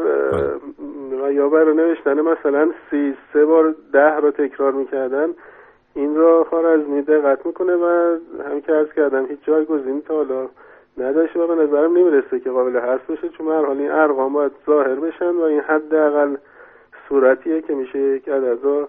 یا 1.31 1.49
برای 1.49 1.75
نوشتن 1.75 2.21
مثلا 2.21 2.71
سی 2.89 3.15
سه 3.33 3.45
بار 3.45 3.75
ده 3.93 4.19
را 4.19 4.31
تکرار 4.31 4.71
می‌کردن 4.71 5.29
این 5.93 6.15
را 6.15 6.43
خارزمی 6.43 7.01
دقت 7.01 7.45
می‌کنه 7.45 7.75
و 7.75 8.17
هم 8.49 8.61
که 8.61 8.71
عرض 8.71 8.93
کردم 8.95 9.25
هیچ 9.25 9.39
جایگزینی 9.47 10.01
تا 10.01 10.13
حالا 10.13 10.49
نداشته 10.97 11.39
و 11.39 11.47
به 11.47 11.55
نظرم 11.55 11.97
نمی‌رسه 11.97 12.39
که 12.39 12.49
قابل 12.49 12.79
حذف 12.79 13.09
بشه 13.09 13.29
چون 13.29 13.47
هر 13.47 13.65
حال 13.65 13.77
این 13.77 13.91
ارقام 13.91 14.33
باید 14.33 14.51
ظاهر 14.65 14.95
بشن 14.95 15.29
و 15.29 15.41
این 15.41 15.61
حداقل 15.61 16.35
صورتیه 17.09 17.61
که 17.61 17.73
میشه 17.73 17.99
یک 17.99 18.29
عدد 18.29 18.57
را 18.63 18.87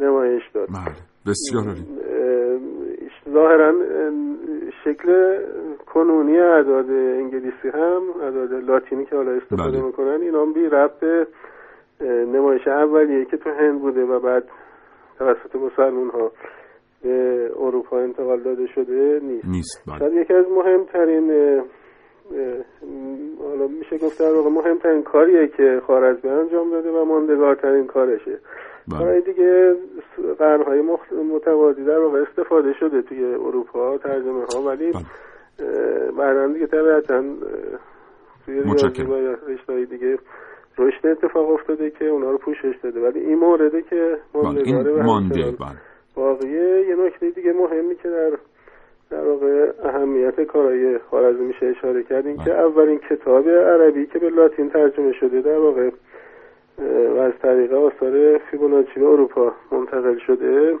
نمایش 0.00 0.42
داد. 0.54 0.68
بله 0.68 0.94
بسیار 1.26 1.64
عالی. 1.64 1.86
ظاهرا 3.32 3.68
اه، 3.68 3.74
شکل 4.88 5.38
کنونی 5.86 6.38
اعداد 6.38 6.90
انگلیسی 6.90 7.68
هم 7.74 8.02
اعداد 8.22 8.52
لاتینی 8.52 9.04
که 9.04 9.16
حالا 9.16 9.30
استفاده 9.30 9.70
بله. 9.70 9.82
می‌کنن 9.82 10.20
اینا 10.22 10.42
هم 10.42 10.52
بی 10.52 10.66
ربط 10.66 11.00
به 11.00 11.26
نمایش 12.06 12.68
اولیه 12.68 13.24
که 13.24 13.36
تو 13.36 13.50
هند 13.50 13.80
بوده 13.80 14.04
و 14.04 14.20
بعد 14.20 14.44
توسط 15.18 15.56
مسلمون 15.56 16.10
ها 16.10 16.32
به 17.02 17.50
اروپا 17.56 17.98
انتقال 17.98 18.40
داده 18.40 18.66
شده 18.66 19.20
نیست 19.22 19.48
نیست 19.48 19.82
بله 19.86 19.98
شاید 19.98 20.12
یکی 20.12 20.34
از 20.34 20.46
مهمترین 20.50 21.30
حالا 23.38 23.66
میشه 23.78 23.98
گفت 23.98 24.18
در 24.18 24.32
واقع 24.32 24.50
مهمترین 24.50 25.02
کاریه 25.02 25.48
که 25.48 25.82
خارزمی 25.86 26.30
انجام 26.30 26.70
داده 26.70 26.90
و 26.90 27.04
ماندگارترین 27.04 27.86
کارشه. 27.86 28.38
برای 28.90 29.20
دیگه 29.20 29.74
قرنهای 30.38 30.82
مخ- 30.82 31.12
متوادی 31.34 31.84
در 31.84 31.98
واقع 31.98 32.18
استفاده 32.30 32.72
شده 32.72 33.02
توی 33.02 33.24
اروپا 33.24 33.98
ترجمه 33.98 34.44
ها 34.54 34.62
ولی 34.62 34.92
بله. 34.92 35.02
بعدا 36.18 36.46
دیگه 36.46 36.66
طبیعتا 36.66 37.22
توی 38.46 38.60
ریاضی. 39.06 39.58
و 39.68 39.84
دیگه 39.84 40.18
رشد 40.78 41.06
اتفاق 41.06 41.50
افتاده 41.50 41.90
که 41.90 42.04
اونا 42.04 42.30
رو 42.30 42.38
پوشش 42.38 42.74
داده 42.82 43.00
ولی 43.00 43.20
این 43.20 43.38
مورده 43.38 43.82
که 43.82 44.18
بله 44.34 45.02
مانده 45.02 45.42
بله 45.42 45.68
واقعیه 46.16 46.86
یه 46.88 46.96
نکته 46.96 47.30
دیگه 47.30 47.52
مهمی 47.52 47.94
که 47.96 48.08
در 48.08 48.30
در 49.10 49.24
واقع 49.28 49.72
اهمیت 49.84 50.40
کارهای 50.40 50.98
خوارزمی 50.98 51.46
میشه 51.46 51.66
اشاره 51.66 52.02
کرد 52.02 52.26
این 52.26 52.36
که 52.36 52.50
بله. 52.50 52.60
اولین 52.60 52.98
کتاب 52.98 53.48
عربی 53.48 54.06
که 54.06 54.18
به 54.18 54.30
لاتین 54.30 54.70
ترجمه 54.70 55.12
شده 55.12 55.40
در 55.40 55.58
واقع 55.58 55.90
و 57.16 57.18
از 57.18 57.32
طریق 57.42 57.72
آثار 57.72 58.38
فیبوناچی 58.50 59.00
به 59.00 59.06
اروپا 59.06 59.52
منتقل 59.72 60.18
شده. 60.26 60.74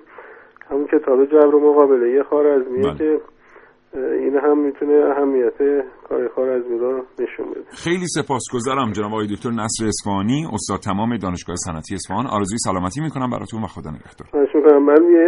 همون 0.70 0.86
کتاب 0.86 1.24
جبر 1.24 1.54
و 1.54 1.70
مقابله 1.70 2.22
خوارزمیه 2.22 2.82
بله. 2.82 2.94
که 2.98 3.20
این 3.94 4.36
هم 4.36 4.58
می‌تونه 4.58 4.94
اهمیت 4.94 5.58
کار 6.08 6.28
خوارزمی 6.28 6.78
رو 6.78 6.92
نشون 7.20 7.50
بده. 7.50 7.64
خیلی 7.84 8.06
سپاسگزارم 8.06 8.92
جناب 8.92 9.12
آقای 9.12 9.26
دکتر 9.26 9.50
نصر 9.50 9.86
اصفهانی 9.86 10.46
استاد 10.52 10.78
تمام 10.78 11.16
دانشگاه 11.16 11.56
صنعتی 11.56 11.94
اصفهان. 11.94 12.26
آرزوی 12.26 12.58
سلامتی 12.58 13.00
می‌کنم 13.00 13.30
براتون 13.30 13.62
و 13.62 13.66
خدا 13.66 13.90
نگهدار. 13.90 14.78
من 14.78 15.02
یه 15.12 15.26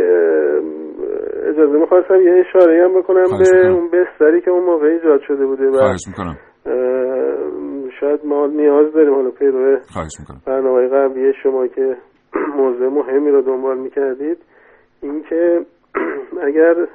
اجازه 1.50 1.78
می‌خواستم 1.78 2.14
یه 2.14 2.44
اشاره 2.46 2.84
هم 2.84 3.00
بکنم 3.00 3.24
به. 3.38 3.68
اون 3.68 3.90
بستری 3.90 4.40
که 4.40 4.50
اون 4.50 4.64
موقع 4.64 4.86
ایجاد 4.86 5.20
شده 5.28 5.46
بوده 5.46 5.68
و 5.68 5.72
خواهش 5.72 6.00
می‌کنم. 6.08 6.36
شاید 8.00 8.26
ما 8.26 8.46
نیاز 8.46 8.92
داریم 8.92 9.14
حالا 9.14 9.30
پیرو 9.30 9.78
برنامه 10.46 10.88
قبلی 10.88 11.32
شما 11.42 11.66
که 11.66 11.96
موضوع 12.56 12.88
مهمی 12.88 13.30
رو 13.30 13.42
دنبال 13.42 13.78
می‌کردید 13.78 14.38
اینکه 15.02 15.66
اگر 16.46 16.86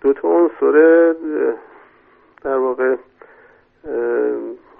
دو 0.00 0.12
تا 0.12 0.28
عنصر 0.28 1.12
در 2.42 2.56
واقع 2.56 2.96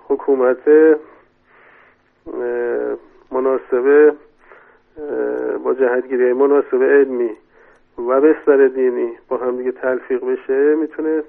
حکومت 0.08 0.96
مناسبه 3.32 4.12
با 5.64 5.74
جهتگیری 5.74 6.32
مناسب 6.32 6.82
علمی 6.82 7.30
و 7.98 8.20
بستر 8.20 8.68
دینی 8.68 9.12
با 9.28 9.36
هم 9.36 9.56
دیگه 9.56 9.72
تلفیق 9.72 10.24
بشه 10.24 10.74
می‌تونه 10.74 11.22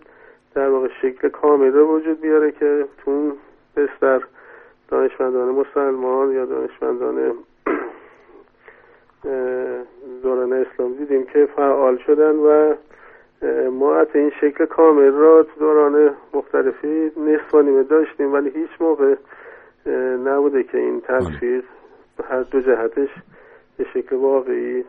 در 0.56 0.70
واقع 0.70 0.88
شکل 1.02 1.30
کامل 1.30 1.74
رو 1.74 1.98
وجود 1.98 2.22
بیاره 2.22 2.52
که 2.52 2.86
تو 2.98 3.12
اون 3.12 3.34
بستر 3.76 4.22
دانشمندان 4.88 5.50
مسلمان 5.50 6.32
یا 6.32 6.46
دانشمندان 6.46 7.34
دوران 10.24 10.54
اسلام 10.54 10.94
دیدیم 10.94 11.26
که 11.26 11.48
فعال 11.56 11.98
شدن 11.98 12.36
و 12.36 12.74
ما 13.72 13.96
حتی 13.96 14.20
این 14.20 14.32
شکل 14.42 14.66
کامل 14.66 15.12
را 15.12 15.44
تو 15.44 15.60
دوران 15.60 16.16
مختلفی 16.34 17.12
نصف 17.18 17.54
و 17.54 17.62
نیمه 17.62 17.84
داشتیم 17.84 18.34
ولی 18.34 18.50
هیچ 18.50 18.70
موقع 18.80 19.16
نبوده 20.26 20.64
که 20.64 20.78
این 20.78 21.02
تلفیق 21.02 21.64
هر 22.30 22.42
دو 22.42 22.62
جهتش 22.62 23.10
به 23.78 23.86
شکل 23.94 24.16
واقعی 24.16 24.84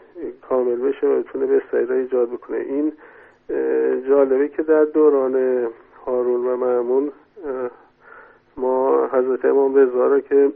کامل 0.49 0.77
بشه 0.77 1.07
و 1.07 1.23
بتونه 1.23 1.47
بستری 1.47 1.87
را 1.87 1.97
ایجاد 1.97 2.29
بکنه. 2.29 2.57
این 2.57 2.93
جالبه 4.09 4.49
که 4.49 4.63
در 4.63 4.85
دوران 4.85 5.67
هارون 6.07 6.47
و 6.47 6.57
معمون 6.57 7.13
ما 8.57 9.07
حضرت 9.07 9.45
امام 9.45 9.77
رضا 9.77 10.07
را 10.07 10.21
که 10.21 10.53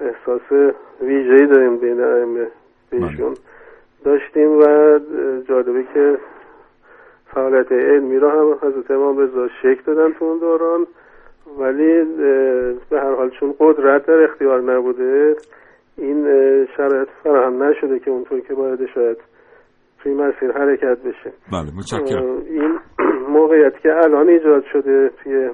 احساس 0.00 0.74
ویژه‌ای 1.00 1.46
داریم 1.46 1.76
بین 1.76 2.00
ائمه 2.00 2.46
بهشون 2.90 3.34
داشتیم 4.04 4.58
و 4.58 4.98
جالبه 5.48 5.84
که 5.94 6.18
فعالیت 7.34 7.72
علمی 7.72 8.18
را 8.18 8.30
هم 8.30 8.68
حضرت 8.68 8.90
امام 8.90 9.18
رضا 9.18 9.48
شکل 9.62 9.82
دادن 9.86 10.12
تو 10.12 10.24
اون 10.24 10.38
دوران. 10.38 10.86
ولی 11.58 12.04
به 12.90 13.00
هر 13.00 13.14
حال 13.14 13.30
چون 13.30 13.54
قدرت 13.60 14.06
در 14.06 14.24
اختیار 14.24 14.60
نبوده 14.60 15.36
این 15.96 16.24
شرایط 16.76 17.08
فراهم 17.22 17.62
نشده 17.62 17.98
که 17.98 18.10
اونطور 18.10 18.40
که 18.40 18.54
باید 18.54 18.86
شاید 18.86 19.16
توی 20.02 20.14
مسیر 20.14 20.52
حرکت 20.52 20.98
بشه. 21.02 21.32
بله 21.52 21.70
متشکرم. 21.76 22.36
این 22.50 22.78
موقعیت 23.38 23.78
که 23.82 23.88
الان 23.88 24.28
ایجاد 24.28 24.64
شده 24.72 25.10
توی 25.22 25.50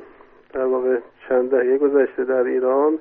در 0.54 0.64
واقع 0.64 0.98
چند 1.28 1.50
دهه 1.50 1.78
گذشته 1.78 2.24
در 2.24 2.42
ایران 2.42 2.98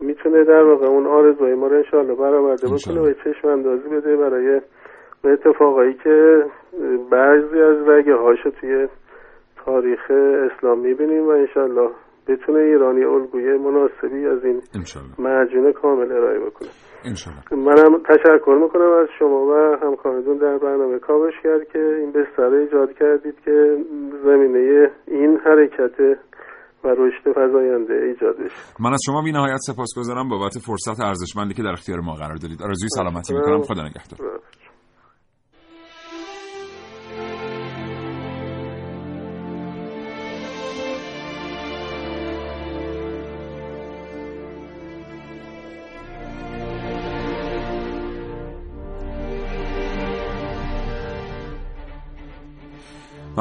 می‌تونه 0.00 0.44
در 0.44 0.62
واقع 0.62 0.86
اون 0.86 1.06
آرزوهای 1.06 1.54
ما 1.54 1.66
رو 1.66 1.76
انشاءالله 1.76 2.14
برآورده 2.14 2.66
بکنه. 2.66 3.00
و 3.00 3.12
چشم 3.12 3.48
اندازی 3.48 3.88
بده 3.88 4.16
برای 4.16 4.60
اتفاقایی 5.24 5.94
که 5.94 6.44
بعضی 7.10 7.60
از 7.60 7.88
رگه 7.88 8.14
هاشو 8.14 8.50
توی 8.50 8.88
تاریخ 9.64 10.00
اسلام 10.50 10.78
می‌بینیم 10.78 11.26
و 11.26 11.30
انشاءالله 11.30 11.90
بتونه 12.28 12.58
ایرانی 12.58 13.04
الگوی 13.04 13.58
مناسبی 13.58 14.26
از 14.26 14.44
این 14.44 14.60
انشالله 14.74 15.10
معجون 15.18 15.72
کامل 15.72 16.12
ارائه 16.12 16.38
بکنه. 16.38 16.68
انشالله 17.04 17.42
منم 17.52 17.98
تشکر 17.98 18.58
می‌کنم 18.62 18.92
از 19.02 19.08
شما 19.18 19.40
و 19.46 19.76
همکارتون 19.82 20.36
در 20.36 20.58
برنامه 20.58 20.98
کاوش 20.98 21.34
کرد 21.42 21.68
که 21.72 21.78
این 21.78 22.12
بستر 22.12 22.54
ایجاد 22.54 22.92
کردید 23.00 23.34
که 23.44 23.76
زمینه 24.24 24.90
این 25.08 25.38
حرکت 25.44 26.00
و 26.84 26.88
رشد 26.88 27.30
فزاینده 27.36 27.94
ایجاد 27.94 28.36
من 28.80 28.92
از 28.92 29.00
شما 29.06 29.22
بی 29.22 29.32
نهایت 29.32 29.56
سپاسگزارم 29.56 30.28
بابت 30.28 30.58
فرصت 30.58 31.00
ارزشمندی 31.00 31.54
که 31.54 31.62
در 31.62 31.72
اختیار 31.72 32.00
ما 32.00 32.14
قرار 32.14 32.36
دادید 32.36 32.62
آرزوی 32.62 32.88
سلامتی 32.88 33.34
می‌کنم. 33.34 33.62
خدا 33.62 33.82
نگهدار. 33.82 34.40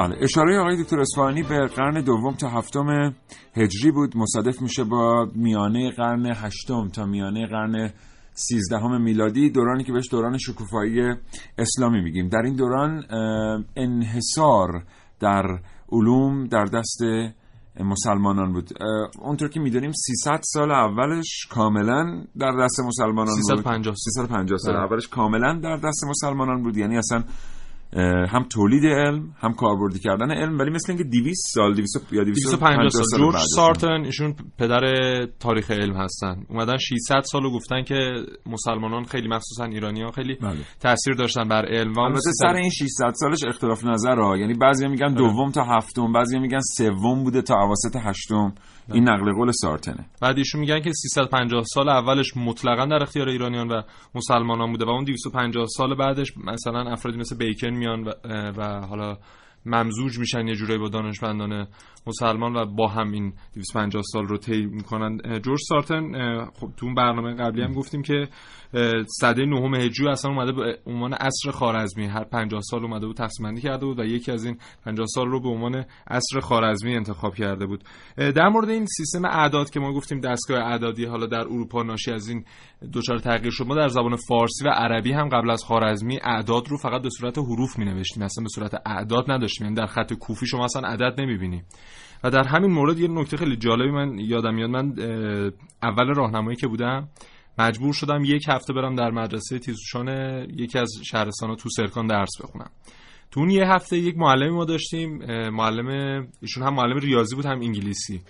بله. 0.02 0.16
اشاره 0.22 0.60
آقای 0.60 0.84
دکتر 0.84 1.00
اصفهانی 1.00 1.44
به 1.44 1.68
قرن 1.68 2.04
دوم 2.04 2.34
تا 2.34 2.50
هفتم 2.50 3.14
هجری 3.56 3.92
بود. 3.92 4.18
مصادف 4.18 4.62
میشه 4.62 4.84
با 4.84 5.28
میانه 5.36 5.92
قرن 5.92 6.26
هشتم 6.26 6.88
تا 6.88 7.06
میانه 7.06 7.48
قرن 7.48 7.94
سیزدهم 8.34 9.02
میلادی 9.02 9.50
دورانی 9.50 9.84
که 9.84 9.94
بهش 9.94 10.10
دوران 10.12 10.38
شکوفایی 10.38 11.02
اسلامی 11.58 12.02
میگیم. 12.02 12.30
در 12.30 12.42
این 12.42 12.56
دوران 12.56 13.04
انحصار 13.76 14.84
در 15.20 15.60
علوم 15.92 16.48
در 16.48 16.66
دست 16.66 17.02
مسلمانان 17.80 18.54
بود. 18.54 18.70
اونطور 19.20 19.50
که 19.50 19.60
می‌دونیم 19.60 19.92
300 19.92 20.40
سال 20.44 20.72
اولش 20.72 21.48
کاملا 21.52 22.24
در 22.40 22.52
دست 22.52 22.80
مسلمانان 22.80 23.36
350 23.36 23.92
بود 23.92 23.98
350 23.98 24.58
سال. 24.58 24.76
اولش 24.76 25.08
کاملا 25.08 25.60
در 25.64 25.76
دست 25.76 26.04
مسلمانان 26.10 26.64
بود. 26.64 26.78
یعنی 26.78 26.98
اصلا 26.98 27.24
هم 28.30 28.44
تولید 28.44 28.86
علم 28.86 29.34
هم 29.40 29.54
کاربردی 29.54 30.00
کردن 30.00 30.32
علم 30.32 30.60
ولی 30.60 30.70
مثل 30.72 30.92
اینکه 30.92 31.04
200 31.04 31.56
سال 31.56 31.74
200 31.74 32.14
یا 32.14 32.24
250 32.24 32.90
سال, 32.90 33.04
سال. 33.04 33.20
جورج 33.20 33.36
سارتن 33.56 34.06
ایشون 34.06 34.36
پدر 34.60 34.82
تاریخ 35.40 35.72
علم 35.72 35.96
هستن. 35.98 36.46
اومدن 36.50 36.78
600 36.78 37.22
سالو 37.22 37.52
گفتن 37.52 37.84
که 37.84 37.96
مسلمانان 38.46 39.04
خیلی 39.04 39.28
مخصوصا 39.28 39.64
ایرانی 39.66 40.02
ها 40.02 40.12
خیلی 40.12 40.36
بله. 40.36 40.58
تاثیر 40.80 41.14
داشتن 41.14 41.48
بر 41.48 41.66
علم. 41.66 42.00
البته 42.00 42.32
سر 42.40 42.54
این 42.54 42.70
600 42.70 43.12
سالش 43.14 43.44
اختلاف 43.48 43.86
نظر 43.86 44.16
ها. 44.16 44.38
یعنی 44.38 44.54
بعضی 44.54 44.88
میگن 44.88 45.08
بله. 45.08 45.16
دوم 45.16 45.52
تا 45.52 45.64
هفتم 45.64 46.12
بعضی 46.12 46.40
میگن 46.40 46.60
سوم 46.78 47.24
بوده 47.24 47.42
تا 47.42 47.56
اواسط 47.56 47.96
هشتم. 48.00 48.54
این 48.94 49.10
نقل 49.10 49.34
قول 49.34 49.52
سارتنه. 49.52 50.06
بعد 50.22 50.38
ایشون 50.38 50.62
میگن 50.62 50.80
که 50.80 50.92
350 50.94 51.64
سال 51.64 51.90
اولش 51.90 52.38
مطلقا 52.38 52.86
در 52.86 53.04
اختیار 53.04 53.30
ایرانیان 53.30 53.68
و 53.68 53.82
مسلمانان 54.16 54.72
بوده 54.72 54.86
و 54.86 54.90
اون 54.90 55.04
250 55.04 55.66
سال 55.78 55.96
بعدش 55.96 56.34
مثلا 56.38 56.92
افرادی 56.92 57.18
مثل 57.18 57.38
بیکن 57.38 57.70
میان 57.70 58.04
و, 58.04 58.12
و 58.58 58.88
حالا 58.88 59.18
ممزوج 59.66 60.20
میشن 60.20 60.48
یه 60.48 60.56
جورایی 60.56 60.80
با 60.80 60.90
دانشمندان 60.90 61.68
مسلمان 62.08 62.56
و 62.56 62.66
با 62.66 62.88
هم 62.88 63.12
این 63.12 63.34
250 63.54 64.04
سال 64.06 64.26
رو 64.26 64.38
طی 64.38 64.66
می‌کنن. 64.66 65.18
جورج 65.40 65.60
سارتن 65.70 66.12
خب 66.46 66.70
تو 66.78 66.86
اون 66.86 66.96
برنامه 66.96 67.34
قبلی 67.34 67.62
هم 67.62 67.74
گفتیم 67.74 68.02
که 68.02 68.28
صده 69.20 69.46
نهم 69.46 69.76
هجری 69.76 70.08
اصلا 70.08 70.32
اومده 70.32 70.52
به 70.52 70.80
عنوان 70.86 71.14
عصر 71.14 71.52
خارزمی 71.52 72.06
هر 72.06 72.24
50 72.24 72.62
سال 72.62 72.84
اومده 72.84 73.08
بود 73.08 73.16
تقسیم 73.16 73.46
بندی 73.46 73.62
کرده 73.62 73.86
بود 73.86 74.00
و 74.00 74.06
یکی 74.06 74.32
از 74.32 74.46
این 74.46 74.58
50 74.86 75.06
سال 75.06 75.28
رو 75.28 75.40
به 75.42 75.50
عنوان 75.50 75.86
عصر 76.08 76.40
خارزمی 76.40 76.96
انتخاب 76.96 77.36
کرده 77.36 77.66
بود. 77.66 77.84
در 78.18 78.50
مورد 78.50 78.70
این 78.70 78.86
سیستم 78.86 79.26
اعداد 79.26 79.70
که 79.70 79.80
ما 79.80 79.94
گفتیم 79.94 80.20
دستگاه 80.20 80.60
اعدادی 80.60 81.06
حالا 81.06 81.26
در 81.26 81.40
اروپا 81.40 81.84
ناشی 81.84 82.12
از 82.12 82.28
این 82.28 82.46
دچار 82.94 83.20
تغییر 83.20 83.52
شد. 83.52 83.66
ما 83.68 83.76
در 83.76 83.88
زبان 83.88 84.16
فارسی 84.16 84.66
و 84.66 84.70
عربی 84.70 85.12
هم 85.12 85.30
قبل 85.30 85.50
از 85.50 85.64
خارزمی 85.64 86.20
اعداد 86.24 86.68
رو 86.70 86.78
فقط 86.78 87.02
به 87.02 87.10
صورت 87.10 87.38
حروف 87.38 87.80
می 87.80 87.86
نوشتیم 87.86 88.24
اصلا 88.24 88.44
به 88.44 88.50
صورت 88.50 88.82
اعداد 88.86 89.32
نداشتیم 89.32 89.66
یعنی 89.66 89.76
در 89.76 89.86
خط 89.86 90.14
کوفی 90.14 90.48
شما 90.48 90.66
اصلا 90.66 90.88
عدد 90.88 91.22
نمی‌بینیم 91.22 91.66
و 92.24 92.30
در 92.30 92.48
همین 92.48 92.72
مورد 92.72 93.00
یه 93.00 93.08
نکته 93.08 93.38
خیلی 93.38 93.56
جالبی 93.56 93.92
من 93.92 94.20
یادم 94.20 94.54
میاد. 94.54 94.70
من 94.70 94.94
اول 95.84 96.14
راهنمایی 96.14 96.58
که 96.58 96.68
بودم 96.68 97.10
مجبور 97.60 97.94
شدم 97.94 98.24
یک 98.24 98.46
هفته 98.50 98.74
برم 98.74 98.96
در 98.96 99.12
مدرسه 99.12 99.60
تیزوشان 99.60 100.08
یکی 100.50 100.80
از 100.80 100.92
شهرستان 101.04 101.56
تو 101.56 101.70
سرکان 101.70 102.08
درس 102.08 102.42
بخونم. 102.44 102.70
تو 103.32 103.40
اون 103.40 103.50
یه 103.50 103.68
هفته 103.68 103.98
یک 103.98 104.18
معلمی 104.18 104.50
ما 104.50 104.66
داشتیم 104.66 105.20
معلم 105.50 105.88
ایشون 106.42 106.64
هم 106.64 106.74
معلم 106.74 106.98
ریاضی 106.98 107.36
بود 107.36 107.46
هم 107.46 107.62
انگلیسی. 107.62 108.22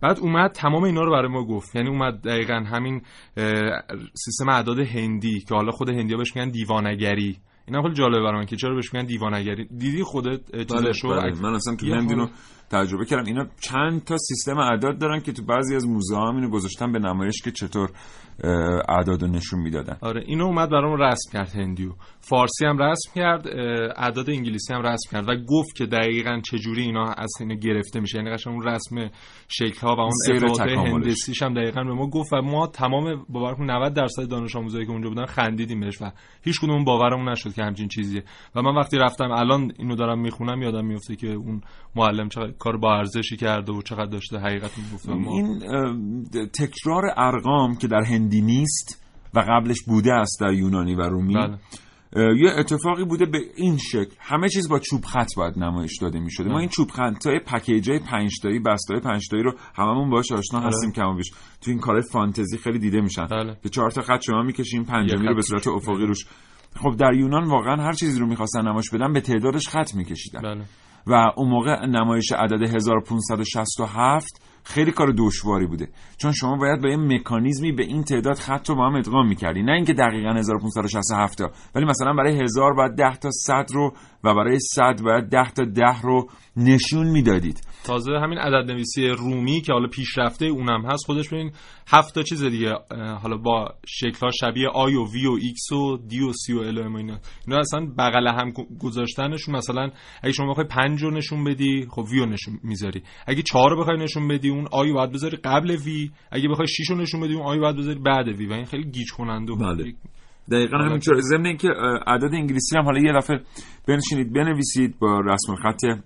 بعد 0.00 0.18
اومد 0.18 0.52
تمام 0.52 0.82
اینا 0.82 1.00
رو 1.00 1.12
برای 1.12 1.28
ما 1.28 1.44
گفت. 1.44 1.76
یعنی 1.76 1.88
اومد 1.88 2.20
دقیقا 2.20 2.54
همین 2.54 3.02
سیستم 4.14 4.48
اعداد 4.48 4.78
هندی 4.78 5.40
که 5.40 5.54
حالا 5.54 5.70
خود 5.70 5.88
هندی 5.88 6.16
بهش 6.16 6.36
میگن 6.36 6.50
دیوانگری. 6.50 7.38
اینا 7.66 7.82
خیلی 7.82 7.94
جالبه 7.94 8.22
برام 8.22 8.44
که 8.44 8.56
چرا 8.56 8.74
بهش 8.74 8.94
میگن 8.94 9.06
دیوانگری. 9.06 9.64
دیدی 9.64 10.02
خودت 10.02 10.66
چیزشو 10.72 11.08
بله 11.08 11.20
بله. 11.20 11.42
من 11.42 11.54
اصلا 11.54 11.76
تو 11.76 11.86
هند 11.86 12.10
اینو 12.10 12.26
تجربه 12.72 13.04
کردم. 13.04 13.26
اینا 13.26 13.46
چند 13.60 14.04
تا 14.04 14.16
سیستم 14.16 14.58
اعداد 14.58 14.98
دارن 14.98 15.20
که 15.20 15.32
تو 15.32 15.42
بعضی 15.44 15.76
از 15.76 15.86
موزه 15.86 16.16
ها 16.16 16.30
اینو 16.30 16.50
گذاشتن 16.50 16.92
به 16.92 16.98
نمایش 16.98 17.42
که 17.44 17.50
چطور 17.50 17.90
اعداد 18.88 19.24
نشون 19.24 19.60
می‌دادن. 19.60 19.96
آره 20.00 20.22
اینو 20.26 20.44
اومد 20.44 20.70
برام 20.70 21.02
رسم 21.02 21.32
کرد 21.32 21.48
هندیو. 21.54 21.92
فارسی 22.20 22.66
هم 22.66 22.78
رسم 22.78 23.10
کرد 23.14 23.48
اعداد 23.96 24.30
انگلیسی 24.30 24.74
هم 24.74 24.82
رسم 24.82 25.10
کرد 25.12 25.28
و 25.28 25.32
گفت 25.48 25.76
که 25.76 25.86
دقیقا 25.86 26.40
چجوری 26.44 26.82
اینا 26.82 27.04
از 27.04 27.30
اینه 27.40 27.54
گرفته 27.54 28.00
میشه. 28.00 28.18
یعنی 28.18 28.30
قشنگ 28.30 28.54
اون 28.54 28.62
رسم 28.62 29.10
شکل 29.48 29.86
ها 29.86 29.96
و 29.96 30.00
اون 30.00 30.12
افراط 30.30 30.60
هندسیش 30.60 31.42
هم 31.42 31.54
دقیقا 31.54 31.84
به 31.84 31.92
ما 31.92 32.06
گفت 32.10 32.32
و 32.32 32.42
ما 32.42 32.66
تمام 32.66 33.24
باور 33.28 33.64
90 33.64 33.94
درصد 33.94 34.28
دانش 34.28 34.56
آموزایی 34.56 34.86
که 34.86 34.92
اونجا 34.92 35.08
بودن 35.08 35.26
خندیدیم 35.26 35.80
بهش 35.80 36.02
و 36.02 36.12
هیچ 36.42 36.60
کدوم 36.60 36.84
باورمون 36.84 37.28
نشد 37.28 37.52
که 37.54 37.62
همچین 37.62 37.88
چیزیه. 37.88 38.24
و 38.54 38.62
من 38.62 38.74
وقتی 38.74 38.98
رفتم 38.98 39.30
الان 39.30 39.72
اینو 39.78 39.96
دارم 39.96 40.18
می‌خونم 40.18 40.62
یادم 40.62 40.86
میفته 40.86 41.16
که 41.16 41.28
اون 41.28 41.60
معلم 41.96 42.28
چقدر 42.28 42.52
کار 42.62 42.76
با 42.76 42.96
ارزشی 42.96 43.36
کرده 43.36 43.72
و 43.72 43.82
چقدر 43.82 44.10
داشته 44.10 44.38
حقیقت 44.38 44.78
می‌گفت 44.78 45.08
این 45.08 45.58
تکرار 46.46 47.02
ارقام 47.16 47.76
که 47.76 47.88
در 47.88 48.02
هندی 48.02 48.40
نیست 48.40 49.04
و 49.34 49.44
قبلش 49.48 49.82
بوده 49.86 50.12
است 50.12 50.40
در 50.40 50.52
یونانی 50.52 50.94
و 50.94 51.00
رومی 51.00 51.34
بله. 51.34 51.58
یه 52.16 52.50
اتفاقی 52.58 53.04
بوده 53.04 53.26
به 53.26 53.38
این 53.56 53.76
شکل. 53.76 54.14
همه 54.18 54.48
چیز 54.48 54.68
با 54.68 54.78
چوب 54.78 55.04
خط 55.04 55.28
باید 55.36 55.58
نمایش 55.58 55.98
داده 56.00 56.20
می 56.20 56.30
شده 56.30 56.48
ما 56.48 56.58
این 56.58 56.68
چوب 56.68 56.90
خط 56.90 57.26
های 57.26 57.38
پکیج 57.38 57.90
های 57.90 57.98
پنج 57.98 58.32
تایی 58.42 58.58
بسته 58.58 58.94
های 58.94 59.00
پنج 59.00 59.28
تایی 59.30 59.42
رو 59.42 59.54
هممون 59.74 60.10
باهاش 60.10 60.32
آشنا 60.32 60.60
بله. 60.60 60.68
هستیم 60.68 60.92
کم 60.92 61.16
بیش 61.16 61.30
تو 61.60 61.70
این 61.70 61.80
کار 61.80 62.00
فانتزی 62.00 62.58
خیلی 62.58 62.78
دیده 62.78 63.00
میشن. 63.00 63.26
بله. 63.26 63.56
که 63.62 63.68
چهار 63.68 63.90
تا 63.90 64.02
خط 64.02 64.20
شما 64.26 64.42
می‌کشین 64.42 64.84
پنجمی 64.84 65.26
رو 65.26 65.34
به 65.34 65.42
صورت 65.42 65.68
افقی 65.68 66.06
روش. 66.06 66.26
خب 66.76 66.96
در 66.96 67.14
یونان 67.14 67.44
واقعا 67.44 67.76
هر 67.76 67.92
چیزی 67.92 68.20
رو 68.20 68.26
می‌خواستن 68.26 68.68
نمایش 68.68 68.90
بدن 68.90 69.12
به 69.12 69.20
تعدادش 69.20 69.68
خط 69.68 69.94
میکشیدن. 69.94 70.40
بله. 70.42 70.64
و 71.06 71.32
اون 71.36 71.48
موقع 71.48 71.86
نمایش 71.86 72.32
عدد 72.32 72.62
1567 72.62 74.42
خیلی 74.64 74.92
کار 74.92 75.14
دشواری 75.18 75.66
بوده. 75.66 75.88
چون 76.16 76.32
شما 76.32 76.56
باید 76.56 76.82
با 76.82 76.88
یه 76.88 76.96
مکانیزمی 76.96 77.72
به 77.72 77.82
این 77.82 78.04
تعداد 78.04 78.36
خط 78.36 78.68
رو 78.68 78.76
با 78.76 78.86
هم 78.86 78.94
ادغام 78.94 79.28
می‌کردی. 79.28 79.62
نه 79.62 79.72
اینکه 79.72 79.92
دقیقا 79.92 80.30
1567 80.30 81.38
تا. 81.38 81.50
ولی 81.74 81.84
مثلا 81.84 82.12
برای 82.12 82.40
1000 82.40 82.74
باید 82.74 82.92
10 82.92 83.16
تا 83.16 83.30
100 83.30 83.66
رو 83.72 83.92
و 84.24 84.34
برای 84.34 84.58
100 84.58 85.02
باید 85.04 85.24
10 85.24 85.50
تا 85.50 85.64
10 85.64 86.00
رو 86.02 86.28
نشون 86.56 87.06
می‌دادید. 87.06 87.60
تازه 87.84 88.12
همین 88.12 88.38
عدد 88.38 88.70
نویسی 88.70 89.08
رومی 89.08 89.60
که 89.60 89.72
حالا 89.72 89.88
پیشرفته 89.88 90.46
اونم 90.46 90.86
هست 90.86 91.04
خودش 91.06 91.28
ببین 91.28 91.52
هفت 91.88 92.14
تا 92.14 92.22
چیز 92.22 92.44
دیگه 92.44 92.74
حالا 93.22 93.36
با 93.36 93.74
شکل 93.86 94.18
ها 94.22 94.30
شبیه 94.30 94.68
I 94.68 94.94
و 94.94 95.04
V 95.12 95.26
و 95.26 95.32
X 95.32 95.72
و 95.72 95.96
D 95.96 96.20
و 96.20 96.32
C 96.32 96.52
و 96.52 96.58
L 96.58 96.78
و 96.78 96.96
اینا. 96.96 97.18
اینا 97.46 97.60
اصلا 97.60 97.86
بغل 97.98 98.28
هم 98.28 98.52
گذاشتنشون 98.80 99.56
مثلا 99.56 99.90
اگه 100.22 100.32
شما 100.32 100.50
بخوای 100.50 100.66
5 100.66 101.02
رو 101.02 101.10
نشون 101.10 101.44
بدی 101.44 101.86
خب 101.90 102.04
V 102.10 102.18
رو 102.18 102.26
نشون 102.26 102.58
می‌ذاری. 102.62 103.02
اگه 103.26 103.42
4 103.42 103.70
رو 103.70 103.80
بخوای 103.80 103.98
نشون 103.98 104.28
بدی 104.28 104.50
اون 104.50 104.68
آی 104.72 104.92
باید 104.92 105.12
بذاری 105.12 105.36
قبل 105.36 105.70
وی. 105.70 106.10
اگه 106.30 106.48
بخوای 106.48 106.68
6 106.68 106.90
رو 106.90 106.96
نشون 106.96 107.20
بدی 107.20 107.34
اون 107.34 107.46
آی 107.46 107.58
باید 107.58 107.76
بذاری 107.76 107.98
بعد 107.98 108.28
وی. 108.28 108.46
و 108.46 108.52
این 108.52 108.64
خیلی 108.64 108.90
گیج 108.90 109.12
کننده 109.12 109.52
بله. 109.54 109.94
دقیقا 110.50 110.78
همینطور 110.78 111.20
ضمن 111.20 111.46
اینکه 111.46 111.68
عدد 112.06 112.34
انگلیسی 112.34 112.76
هم 112.76 112.84
حالا 112.84 113.00
یه 113.00 113.12
دفعه 113.12 113.40
بنشینید 113.88 114.32
بنویسید 114.32 114.98
با 114.98 115.20
رسم 115.20 115.54
خط 115.54 116.00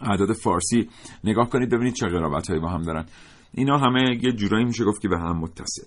اعداد 0.00 0.32
فارسی. 0.32 0.88
نگاه 1.24 1.50
کنید 1.50 1.70
ببینید 1.70 1.94
چه 1.94 2.06
قرابت 2.06 2.48
هایی 2.48 2.60
با 2.60 2.68
هم 2.68 2.82
دارن. 2.82 3.04
اینا 3.54 3.78
همه 3.78 4.18
یه 4.22 4.32
جورایی 4.32 4.64
میشه 4.64 4.84
گفت 4.84 5.02
که 5.02 5.08
به 5.08 5.18
هم 5.18 5.38
متصل. 5.38 5.86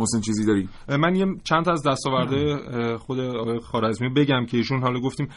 محسن 0.00 0.20
چیزی 0.20 0.46
داری؟ 0.46 0.68
من 0.98 1.16
یه 1.16 1.26
چند 1.44 1.64
تا 1.64 1.72
از 1.72 1.82
دستاورده 1.86 2.56
خود 2.98 3.18
خارزمی 3.62 4.08
بگم 4.08 4.46
که 4.46 4.56
ایشون 4.56 4.82
حالا 4.82 5.00
گفتیم 5.00 5.28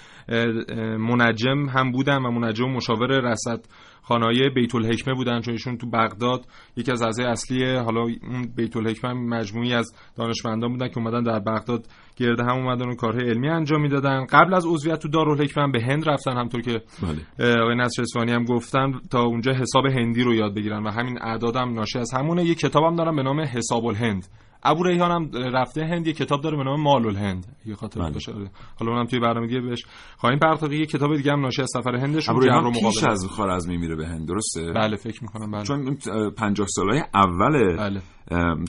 منجم 0.97 1.69
هم 1.69 1.91
بودن 1.91 2.17
و 2.17 2.31
منجم 2.31 2.69
مشاور 2.69 3.07
رصد 3.07 3.65
خانای 4.01 4.49
بیت 4.49 4.75
الحکمه 4.75 5.13
بودن 5.13 5.41
چون 5.41 5.51
ایشون 5.51 5.77
تو 5.77 5.89
بغداد 5.89 6.45
یکی 6.77 6.91
از 6.91 7.01
اعضای 7.01 7.25
اصلی 7.25 7.75
حالا 7.75 8.01
اون 8.01 8.47
بیت 8.55 8.77
الحکمه 8.77 9.13
مجموعی 9.13 9.73
از 9.73 9.95
دانشمندان 10.17 10.71
بودن 10.71 10.87
که 10.87 10.97
اومدن 10.97 11.23
در 11.23 11.39
بغداد 11.39 11.85
گرد 12.15 12.39
هم 12.39 12.55
اومدن 12.55 12.89
و 12.89 12.95
کارهای 12.95 13.29
علمی 13.29 13.49
انجام 13.49 13.81
می‌دادن. 13.81 14.25
قبل 14.25 14.53
از 14.53 14.65
عضویت 14.65 14.99
تو 14.99 15.07
دارالحکمه 15.07 15.71
به 15.71 15.81
هند 15.81 16.09
رفتن 16.09 16.37
همطور 16.37 16.61
که 16.61 16.81
بله. 17.01 17.61
آقای 17.61 17.75
نصر 17.75 18.01
اصفهانی 18.01 18.31
هم 18.31 18.45
گفتن 18.45 18.91
تا 19.11 19.23
اونجا 19.23 19.51
حساب 19.51 19.85
هندی 19.85 20.23
رو 20.23 20.33
یاد 20.33 20.55
بگیرن 20.55 20.83
و 20.83 20.89
همین 20.89 21.17
اعدادم 21.21 21.73
ناشی 21.73 21.99
از 21.99 22.13
همونه. 22.13 22.43
یه 22.43 22.55
کتابم 22.55 22.95
دارم 22.95 23.15
به 23.15 23.23
نام 23.23 23.41
حساب 23.41 23.85
الهند 23.85 24.27
ابو 24.63 24.83
ریحان 24.83 25.11
هم 25.11 25.31
رفته 25.33 25.85
هند 25.85 26.07
یه 26.07 26.13
کتاب 26.13 26.41
داره 26.41 26.57
به 26.57 26.63
نام 26.63 26.81
مال 26.81 27.05
الهند 27.05 27.57
یه 27.65 27.75
خاطر. 27.75 28.09
باشه. 28.09 28.33
حالا 28.79 28.91
اونم 28.91 29.05
توی 29.05 29.19
برنامه 29.19 29.47
دیگه 29.47 29.61
بهش 29.61 29.85
خواهیم 30.17 30.39
پرداخت. 30.39 30.71
یه 30.71 30.85
کتاب 30.85 31.15
دیگه 31.15 31.31
هم 31.31 31.41
ناشی 31.41 31.61
از 31.61 31.69
سفر 31.73 31.95
هندش 31.95 32.29
ابو 32.29 32.39
ریحان 32.39 32.71
پیش 32.71 33.03
از 33.03 33.27
خارزمی 33.27 33.77
میره 33.77 33.95
به 33.95 34.07
هند 34.07 34.27
درسته؟ 34.27 34.71
بله 34.75 34.95
فکر 34.95 35.23
می‌کنم 35.23 35.51
بله. 35.51 35.63
چون 35.63 35.97
50 36.37 36.67
سالهای 36.69 37.03
اول 37.13 37.77
بله. 37.77 38.01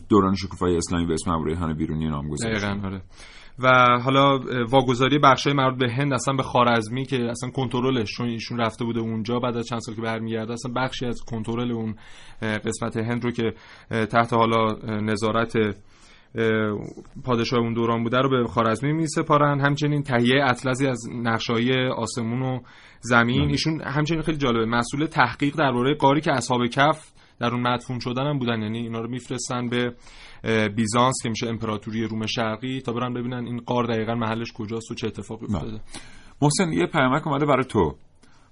دوران 0.09 0.35
شکوفایی 0.35 0.77
اسلامی 0.77 1.07
به 1.07 1.13
اسم 1.13 1.31
ابو 1.31 1.45
ریحان 1.45 1.75
بیرونی 1.75 2.09
نام 2.09 2.29
گذاشته 2.29 2.69
آره. 2.69 3.03
و 3.59 3.99
حالا 4.05 4.39
واگذاری 4.69 5.19
بخشای 5.19 5.53
مربوط 5.53 5.79
به 5.79 5.93
هند 5.93 6.13
اصلا 6.13 6.35
به 6.35 6.43
خارزمی 6.43 7.05
که 7.05 7.17
اصلا 7.31 7.51
کنترلش 7.51 8.09
چون 8.17 8.29
ایشون 8.29 8.59
رفته 8.59 8.85
بوده 8.85 9.01
اونجا 9.01 9.39
بعد 9.39 9.57
از 9.57 9.67
چند 9.67 9.81
سال 9.81 9.95
که 9.95 10.03
برمیگرده 10.03 10.53
اصلا 10.53 10.73
بخشی 10.77 11.07
از 11.07 11.21
کنترل 11.27 11.73
اون 11.73 11.95
قسمت 12.43 12.97
هند 12.97 13.25
رو 13.25 13.31
که 13.31 13.55
تحت 14.07 14.33
حالا 14.33 14.73
نظارت 15.01 15.57
پادشاه 17.25 17.61
اون 17.61 17.75
دوران 17.75 18.03
بوده 18.03 18.19
رو 18.19 18.31
به 18.31 18.49
خارزمی 18.49 18.93
می 18.93 19.07
سپارن 19.07 19.61
همچنین 19.61 20.03
تهیه 20.03 20.45
اطلسی 20.45 20.87
از 20.87 21.09
نقشای 21.15 21.89
آسمون 21.89 22.43
و 22.43 22.61
زمین. 23.01 23.43
بله. 23.43 23.51
ایشون 23.51 23.81
همچنین 23.81 24.23
خیلی 24.23 24.39
جالبه. 24.39 24.67
مسئول 24.67 25.07
تحقیق 25.07 25.57
درباره 25.57 25.95
قاری 25.95 26.21
که 26.21 26.33
اصحاب 26.33 26.67
کف 26.67 27.13
در 27.41 27.47
اون 27.47 27.61
مدفون 27.61 27.99
شدن 27.99 28.27
هم 28.27 28.39
بودن. 28.39 28.63
یعنی 28.63 28.79
اینا 28.79 29.01
رو 29.01 29.09
میفرستن 29.09 29.69
به 29.69 29.95
بیزانس 30.77 31.15
که 31.23 31.29
میشه 31.29 31.49
امپراتوری 31.49 32.05
روم 32.05 32.27
شرقی 32.27 32.81
تا 32.81 32.93
برن 32.93 33.15
ببینن 33.15 33.47
این 33.47 33.61
قار 33.67 33.85
دقیقا 33.85 34.15
محلش 34.15 34.53
کجاست 34.53 34.91
و 34.91 34.95
چه 34.95 35.07
اتفاقی 35.07 35.47
بله. 35.47 35.57
افتاده. 35.57 35.81
محسن 36.43 36.73
یه 36.73 36.87
پیامک 36.87 37.27
اومده 37.27 37.47
برای 37.47 37.65
تو. 37.65 37.95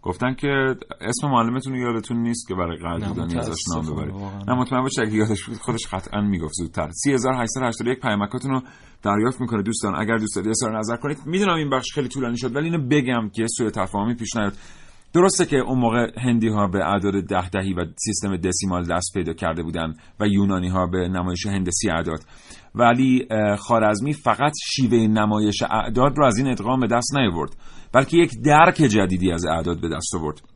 گفتن 0.03 0.35
که 0.35 0.49
اسم 1.01 1.29
معلمتون 1.29 1.75
یادتون 1.75 2.17
نیست 2.17 2.49
که 2.49 2.55
برای 2.55 2.77
قدردانی 2.77 3.39
ازش 3.39 3.61
نام 3.75 3.95
ببرید. 3.95 4.15
نه 4.49 4.55
مطمئن 4.55 4.83
باشید 4.83 5.01
اگه 5.01 5.15
یادش 5.15 5.45
بود 5.45 5.59
خودش 5.59 5.87
قطعا 5.93 6.21
می‌گفت 6.21 6.55
زودتر. 6.55 6.89
3881 7.05 8.01
پیامکاتون 8.01 8.51
رو 8.51 8.63
دریافت 9.03 9.41
می‌کنه 9.41 9.63
دوستان. 9.63 9.95
اگر 9.97 10.17
دوست 10.17 10.37
دارید 10.37 10.51
اظهار 10.51 10.79
نظر 10.79 10.97
کنید 10.97 11.19
می‌دونم 11.27 11.55
این 11.55 11.71
بخش 11.71 11.93
خیلی 11.95 12.09
طولانی 12.09 12.39
شد 12.39 12.57
ولی 12.57 12.65
اینو 12.65 12.89
بگم 12.89 13.29
که 13.29 13.47
سوء 13.47 13.71
تفاهمی 13.71 14.15
پیش 14.15 14.37
نیاد. 14.37 14.53
درسته 15.15 15.47
که 15.47 15.57
اون 15.57 15.79
موقع 15.79 16.21
هندی 16.21 16.49
ها 16.49 16.67
به 16.67 16.79
اعداد 16.79 17.25
ده 17.25 17.49
دهی 17.49 17.73
و 17.73 17.87
سیستم 17.97 18.37
دسیمال 18.37 18.85
دست 18.85 19.15
پیدا 19.15 19.33
کرده 19.33 19.63
بودن 19.63 19.95
و 20.21 20.27
یونانی 20.27 20.69
ها 20.69 20.87
به 20.87 21.09
نمایش 21.09 21.47
هندسی 21.47 21.91
اعداد. 21.91 22.21
ولی 22.75 23.27
خارزمی 23.59 24.13
فقط 24.13 24.53
شیوه 24.65 24.99
نمایش 24.99 25.63
اعداد 25.63 26.19
رو 26.19 26.27
از 26.27 26.39
این 26.39 26.49
ادغام 26.49 26.81
به 26.81 26.87
دست 26.87 27.15
نیاورد 27.15 27.57
بلکه 27.93 28.17
یک 28.17 28.31
درک 28.45 28.75
جدیدی 28.75 29.33
از 29.33 29.45
اعداد 29.45 29.81
به 29.81 29.89
دست 29.89 30.15
آورد. 30.15 30.52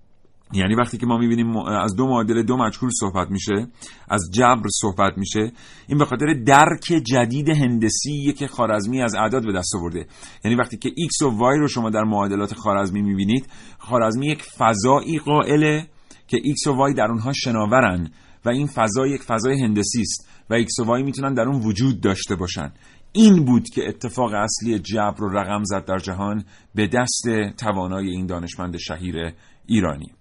یعنی 0.52 0.74
وقتی 0.74 0.98
که 0.98 1.06
ما 1.06 1.18
می‌بینیم 1.18 1.56
از 1.56 1.96
دو 1.96 2.06
معادل 2.06 2.42
دو 2.42 2.56
مجهول 2.56 2.90
صحبت 3.00 3.30
میشه 3.30 3.68
از 4.08 4.30
جبر 4.32 4.68
صحبت 4.80 5.18
میشه 5.18 5.52
این 5.88 5.98
به 5.98 6.04
خاطر 6.04 6.26
درک 6.46 7.02
جدید 7.04 7.48
هندسی 7.48 8.32
که 8.32 8.46
خارزمی 8.46 9.02
از 9.02 9.14
اعداد 9.14 9.44
به 9.46 9.52
دست 9.52 9.74
آورده. 9.74 10.06
یعنی 10.44 10.56
وقتی 10.56 10.76
که 10.76 10.88
x 10.88 11.22
و 11.22 11.30
y 11.30 11.58
رو 11.60 11.68
شما 11.68 11.90
در 11.90 12.02
معادلات 12.04 12.54
خارزمی 12.54 13.02
می‌بینید 13.02 13.46
خارزمی 13.78 14.26
یک 14.26 14.42
فضایی 14.42 15.18
قائله 15.18 15.86
که 16.28 16.36
x 16.36 16.66
و 16.66 16.90
y 16.90 16.94
در 16.96 17.06
اونها 17.10 17.32
شناورن 17.32 18.10
و 18.44 18.48
این 18.48 18.66
فضا 18.66 19.06
یک 19.06 19.22
فضای 19.22 19.62
هندسی 19.62 20.00
است 20.00 20.28
و 20.50 20.62
x 20.62 20.86
و 20.86 20.98
y 20.98 21.04
می‌تونن 21.04 21.34
در 21.34 21.48
اون 21.48 21.62
وجود 21.62 22.00
داشته 22.00 22.36
باشن. 22.36 22.72
این 23.12 23.44
بود 23.44 23.68
که 23.68 23.88
اتفاق 23.88 24.32
اصلی 24.34 24.78
جبر 24.78 25.16
رو 25.18 25.38
رقم 25.38 25.64
زد 25.64 25.84
در 25.84 25.98
جهان 25.98 26.44
به 26.74 26.86
دست 26.86 27.28
توانای 27.58 28.08
این 28.08 28.26
دانشمند 28.26 28.76
شهیر 28.76 29.32
ایرانی. 29.66 30.12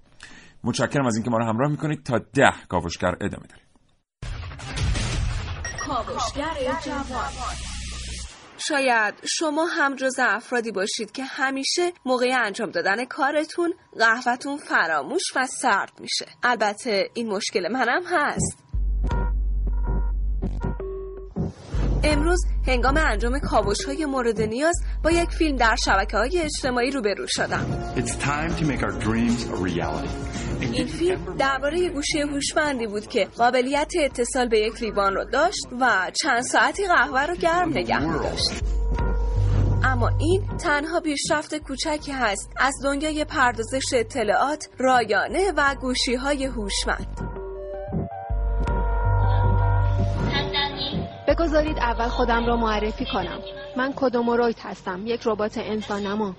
متشکرم 0.66 1.06
از 1.06 1.16
اینکه 1.16 1.30
ما 1.30 1.38
رو 1.38 1.46
همراه 1.46 1.72
می‌کنید. 1.72 2.04
تا 2.04 2.18
ده 2.18 2.54
کاوشگر 2.70 3.16
ادامه 3.22 3.48
داریم 3.48 3.66
کاوشگر 5.88 6.52
شاید 8.58 9.14
شما 9.40 9.66
هم 9.66 9.96
جز 9.96 10.20
افرادی 10.20 10.72
باشید 10.72 11.12
که 11.12 11.24
همیشه 11.24 11.92
موقع 12.06 12.32
انجام 12.46 12.72
دادن 12.72 13.06
کارتون 13.06 13.74
قهوهتون 14.00 14.58
فراموش 14.58 15.24
و 15.36 15.48
سرد 15.48 15.92
میشه. 16.00 16.26
البته 16.44 17.10
این 17.14 17.28
مشکل 17.28 17.72
منم 17.72 18.04
هست. 18.06 18.65
امروز 22.06 22.46
هنگام 22.68 22.98
انجام 22.98 23.40
کاوش 23.40 23.86
های 23.86 24.06
مورد 24.06 24.42
نیاز 24.42 24.76
با 25.04 25.12
یک 25.12 25.30
فیلم 25.30 25.56
در 25.56 25.76
شبکه 25.86 26.18
های 26.18 26.42
اجتماعی 26.42 26.92
روبرو 26.92 27.26
شدم. 27.28 27.94
این 30.62 30.88
فیلم 30.88 31.36
درباره 31.38 31.90
گوشی 31.90 32.22
هوشمندی 32.22 32.88
بود 32.88 33.08
که 33.08 33.26
قابلیت 33.38 33.94
اتصال 34.00 34.48
به 34.48 34.60
یک 34.60 34.84
لیوان 34.84 35.14
رو 35.14 35.26
داشت 35.26 35.68
و 35.80 36.12
چند 36.24 36.42
ساعتی 36.42 36.88
قهوه 36.88 37.26
رو 37.26 37.36
گرم 37.36 37.70
نگه 37.70 38.14
داشت 38.14 38.64
اما 39.84 40.12
این 40.20 40.58
تنها 40.58 41.00
پیشرفت 41.00 41.56
کوچکی 41.56 42.12
هست 42.12 42.50
از 42.58 42.74
دنیای 42.84 43.26
پردازش 43.26 43.86
اطلاعات 43.94 44.70
رایانه 44.78 45.52
و 45.58 45.76
گوشی 45.82 46.16
های 46.16 46.46
هوشمند. 46.46 47.45
بگذارید 51.28 51.78
اول 51.78 52.08
خودم 52.08 52.46
را 52.46 52.56
معرفی 52.56 53.06
کنم. 53.14 53.40
من 53.78 53.94
کدومورویت 53.96 54.66
هستم؟ 54.66 55.08
یک 55.08 55.22
ربات 55.26 55.58
انسان 55.58 56.02
نما 56.02 56.36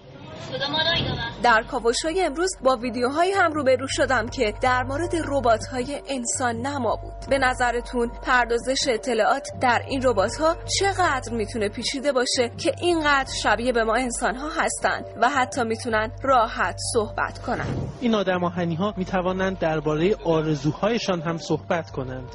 در 1.42 1.62
کاوش 1.70 2.05
های 2.05 2.22
امروز 2.22 2.51
با 2.64 2.77
ویدیوهایی 2.77 3.33
هم 3.33 3.53
روبرو 3.53 3.87
شدم 3.88 4.29
که 4.29 4.55
در 4.62 4.83
مورد 4.83 5.14
ربات 5.29 5.66
های 5.66 6.03
انسان 6.09 6.57
نما 6.57 6.96
بود. 6.96 7.31
به 7.31 7.38
نظرتون 7.38 8.11
پردازش 8.22 8.88
اطلاعات 8.88 9.49
در 9.61 9.83
این 9.88 10.03
ربات 10.05 10.37
ها 10.40 10.57
چقدر 10.79 11.33
می‌تونه 11.33 11.68
پیچیده 11.68 12.12
باشه 12.12 12.51
که 12.59 12.72
اینقدر 12.81 13.33
شبیه 13.42 13.72
به 13.72 13.85
ما 13.85 13.94
انسان 13.94 14.37
ها 14.37 14.49
هستند 14.49 15.05
و 15.22 15.29
حتی 15.29 15.64
می‌تونن 15.64 16.11
راحت 16.22 16.77
صحبت 16.94 17.38
کنن؟ 17.38 17.66
این 18.01 18.14
آدم 18.14 18.40
ها 18.40 18.94
می‌توانند 18.96 19.59
درباره 19.59 20.16
آرزوهایشان 20.25 21.20
هم 21.20 21.37
صحبت 21.37 21.90
کنند. 21.90 22.29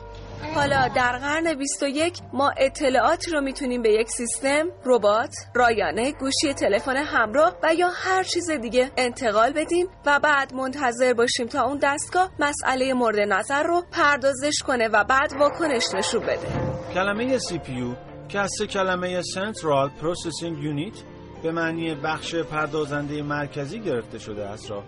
حالا 0.56 0.88
در 0.88 1.18
قرن 1.18 1.54
21 1.54 2.20
ما 2.34 2.52
اطلاعاتی 2.58 3.32
رو 3.32 3.42
می‌تونیم 3.42 3.82
به 3.82 3.94
یک 3.94 4.10
سیستم، 4.10 4.64
ربات، 4.86 5.34
رایانه، 5.56 6.12
گوشی 6.12 6.54
تلفن 6.54 6.98
همراه 6.98 7.58
و 7.64 7.74
یا 7.74 7.90
هر 7.96 8.24
چیز 8.24 8.52
دیگه 8.52 8.92
انتقال 8.98 9.52
بدیم 9.54 9.88
و 10.06 10.20
بعد 10.20 10.54
منتظر 10.54 11.14
باشیم 11.14 11.48
تا 11.48 11.64
اون 11.64 11.80
دستگاه 11.84 12.32
مسئله 12.40 12.94
مورد 12.94 13.20
نظر 13.20 13.64
رو 13.64 13.84
پردازش 13.92 14.64
کنه 14.66 14.88
و 14.88 15.04
بعد 15.04 15.34
واکنش 15.40 15.84
نشون 15.94 16.22
بده. 16.22 16.48
کلمه 16.94 17.40
CPU 17.40 17.96
که 18.30 18.40
از 18.40 18.52
کلمه 18.70 19.22
Central 19.22 19.90
Processing 20.02 20.64
Unit 20.64 20.98
به 21.44 21.52
معنی 21.52 21.96
بخش 21.96 22.36
پردازنده 22.36 23.22
مرکزی 23.22 23.80
گرفته 23.80 24.20
شده 24.20 24.46
است 24.46 24.72
را 24.72 24.84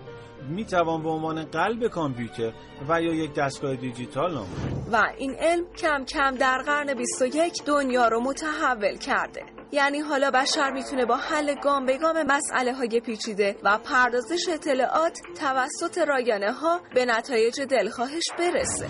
می 0.50 0.66
توان 0.66 1.04
به 1.04 1.10
عنوان 1.10 1.44
قلب 1.44 1.88
کامپیوتر 1.88 2.54
و 2.90 3.02
یا 3.02 3.14
یک 3.14 3.34
دستگاه 3.34 3.76
دیجیتال 3.76 4.34
نام 4.34 4.48
و 4.92 5.14
این 5.18 5.36
علم 5.40 5.66
کم 5.78 6.06
کم 6.06 6.36
در 6.36 6.62
قرن 6.62 6.94
21 6.94 7.54
دنیا 7.66 8.08
رو 8.08 8.22
متحول 8.22 8.98
کرده. 8.98 9.42
یعنی 9.72 10.00
حالا 10.00 10.32
بشر 10.32 10.72
می‌تونه 10.72 11.06
با 11.06 11.16
حل 11.16 11.56
گام 11.64 11.86
به 11.86 11.98
گام 11.98 12.24
مسئله 12.24 12.74
های 12.74 13.00
پیچیده 13.00 13.56
و 13.64 13.78
پردازش 13.78 14.50
اطلاعات 14.50 15.20
توسط 15.40 15.98
رایانه 15.98 16.52
ها 16.52 16.82
به 16.96 17.06
نتایج 17.06 17.62
دلخواهش 17.62 18.24
برسه. 18.40 18.88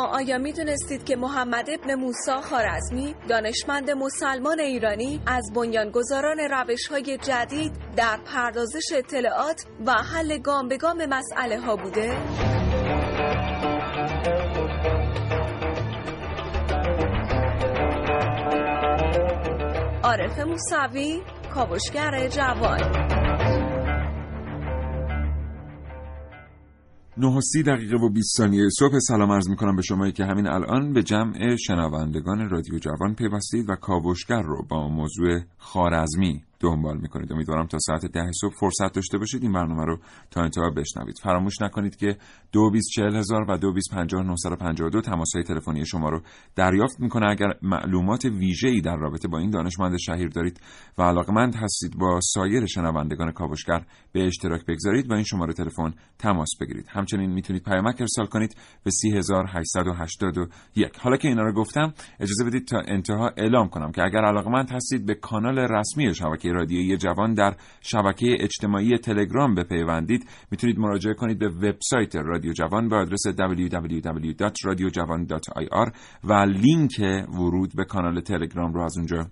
اما 0.00 0.16
آیا 0.16 0.38
می‌دونستید 0.38 1.04
که 1.04 1.16
محمد 1.16 1.70
ابن 1.70 1.94
موسا 1.94 2.40
خارزمی 2.40 3.14
دانشمند 3.28 3.90
مسلمان 3.90 4.60
ایرانی 4.60 5.20
از 5.26 5.52
بنیانگذاران 5.54 6.38
روش 6.38 6.86
های 6.86 7.18
جدید 7.18 7.72
در 7.96 8.18
پردازش 8.26 8.92
اطلاعات 8.94 9.64
و 9.86 9.92
حل 9.92 10.38
گام 10.38 10.68
به 10.68 10.76
گام 10.76 11.06
مسئله 11.06 11.60
ها 11.60 11.76
بوده؟ 11.76 12.16
عارف 20.02 20.38
موسوی 20.38 21.22
کاوشگر 21.54 22.28
جوان 22.28 22.80
9 27.20 27.40
سی 27.40 27.62
دقیقه 27.62 27.96
و 27.96 28.08
20 28.08 28.36
ثانیه 28.36 28.68
صبح. 28.78 28.98
سلام 28.98 29.32
عرض 29.32 29.48
می‌کنم 29.48 29.76
به 29.76 29.82
شمایی 29.82 30.12
که 30.12 30.24
همین 30.24 30.46
الان 30.46 30.92
به 30.92 31.02
جمع 31.02 31.56
شنوندگان 31.56 32.48
رادیو 32.48 32.78
جوان 32.78 33.14
پیوستید 33.14 33.70
و 33.70 33.76
کاوشگر 33.76 34.42
رو 34.42 34.66
با 34.68 34.88
موضوع 34.88 35.40
خارزمی 35.58 36.42
دنبال 36.60 36.98
می‌کنید. 37.00 37.32
امیدوارم 37.32 37.66
تا 37.66 37.78
ساعت 37.78 38.06
ده 38.06 38.30
صبح 38.40 38.54
فرصت 38.60 38.92
داشته 38.94 39.18
باشید 39.18 39.42
این 39.42 39.52
برنامه 39.52 39.84
رو 39.84 39.98
تا 40.30 40.42
انتها 40.42 40.70
بشنوید. 40.70 41.18
فراموش 41.22 41.62
نکنید 41.62 41.96
که 41.96 42.16
دو 42.52 42.70
هزار 42.98 43.46
و 43.48 43.58
دو 43.58 43.72
دو 44.90 45.00
تماس 45.00 45.34
های 45.34 45.44
تلفنی 45.44 45.86
شما 45.86 46.08
رو 46.08 46.20
دریافت 46.56 47.00
می‌کنه. 47.00 47.26
اگر 47.26 47.54
معلومات 47.62 48.26
ای 48.68 48.80
در 48.80 48.96
رابطه 48.96 49.28
با 49.28 49.38
این 49.38 49.50
دانشمند 49.50 49.96
شهیر 49.96 50.28
دارید 50.28 50.60
و 50.98 51.02
علاقمند 51.02 51.54
هستید 51.54 51.98
با 51.98 52.20
سایر 52.22 52.66
شنوندگان 52.66 53.32
کاوشگر 53.32 53.84
به 54.12 54.26
اشتراک 54.26 54.66
بگذارید 54.66 55.10
و 55.10 55.14
این 55.14 55.24
شماره 55.24 55.52
تلفن 55.52 55.94
تماس 56.18 56.48
بگیرید. 56.60 56.86
همچنین 56.88 57.30
می‌تونید 57.30 57.62
پیامک 57.62 58.00
ارسال 58.00 58.26
کنید 58.26 58.56
به 58.84 58.90
یک. 60.76 60.96
حالا 60.98 61.16
که 61.16 61.28
اینا 61.28 61.42
رو 61.42 61.52
گفتم 61.52 61.92
اجازه 62.20 62.44
بدید 62.44 62.66
تا 62.66 62.80
انتها 62.88 63.30
اعلام 63.36 63.68
کنم 63.68 63.92
که 63.92 64.02
اگر 64.02 64.24
علاقمند 64.24 64.70
هستید 64.70 65.06
به 65.06 65.14
کانال 65.14 65.58
رسمی 65.58 66.14
شبکه 66.14 66.49
رادیویی 66.52 66.96
جوان 66.96 67.34
در 67.34 67.56
شبکه 67.80 68.36
اجتماعی 68.40 68.98
تلگرام 68.98 69.54
بپیوندید. 69.54 70.28
می‌تونید 70.50 70.78
مراجعه 70.78 71.14
کنید 71.14 71.38
به 71.38 71.48
وبسایت 71.48 72.16
رادیو 72.16 72.52
جوان 72.52 72.88
به 72.88 72.96
آدرس 72.96 73.26
www.radiojavan.ir 73.26 75.92
و 76.24 76.32
لینک 76.32 77.00
ورود 77.28 77.76
به 77.76 77.84
کانال 77.84 78.20
تلگرام 78.20 78.72
رو 78.72 78.82
از 78.82 78.96
اونجا 78.96 79.26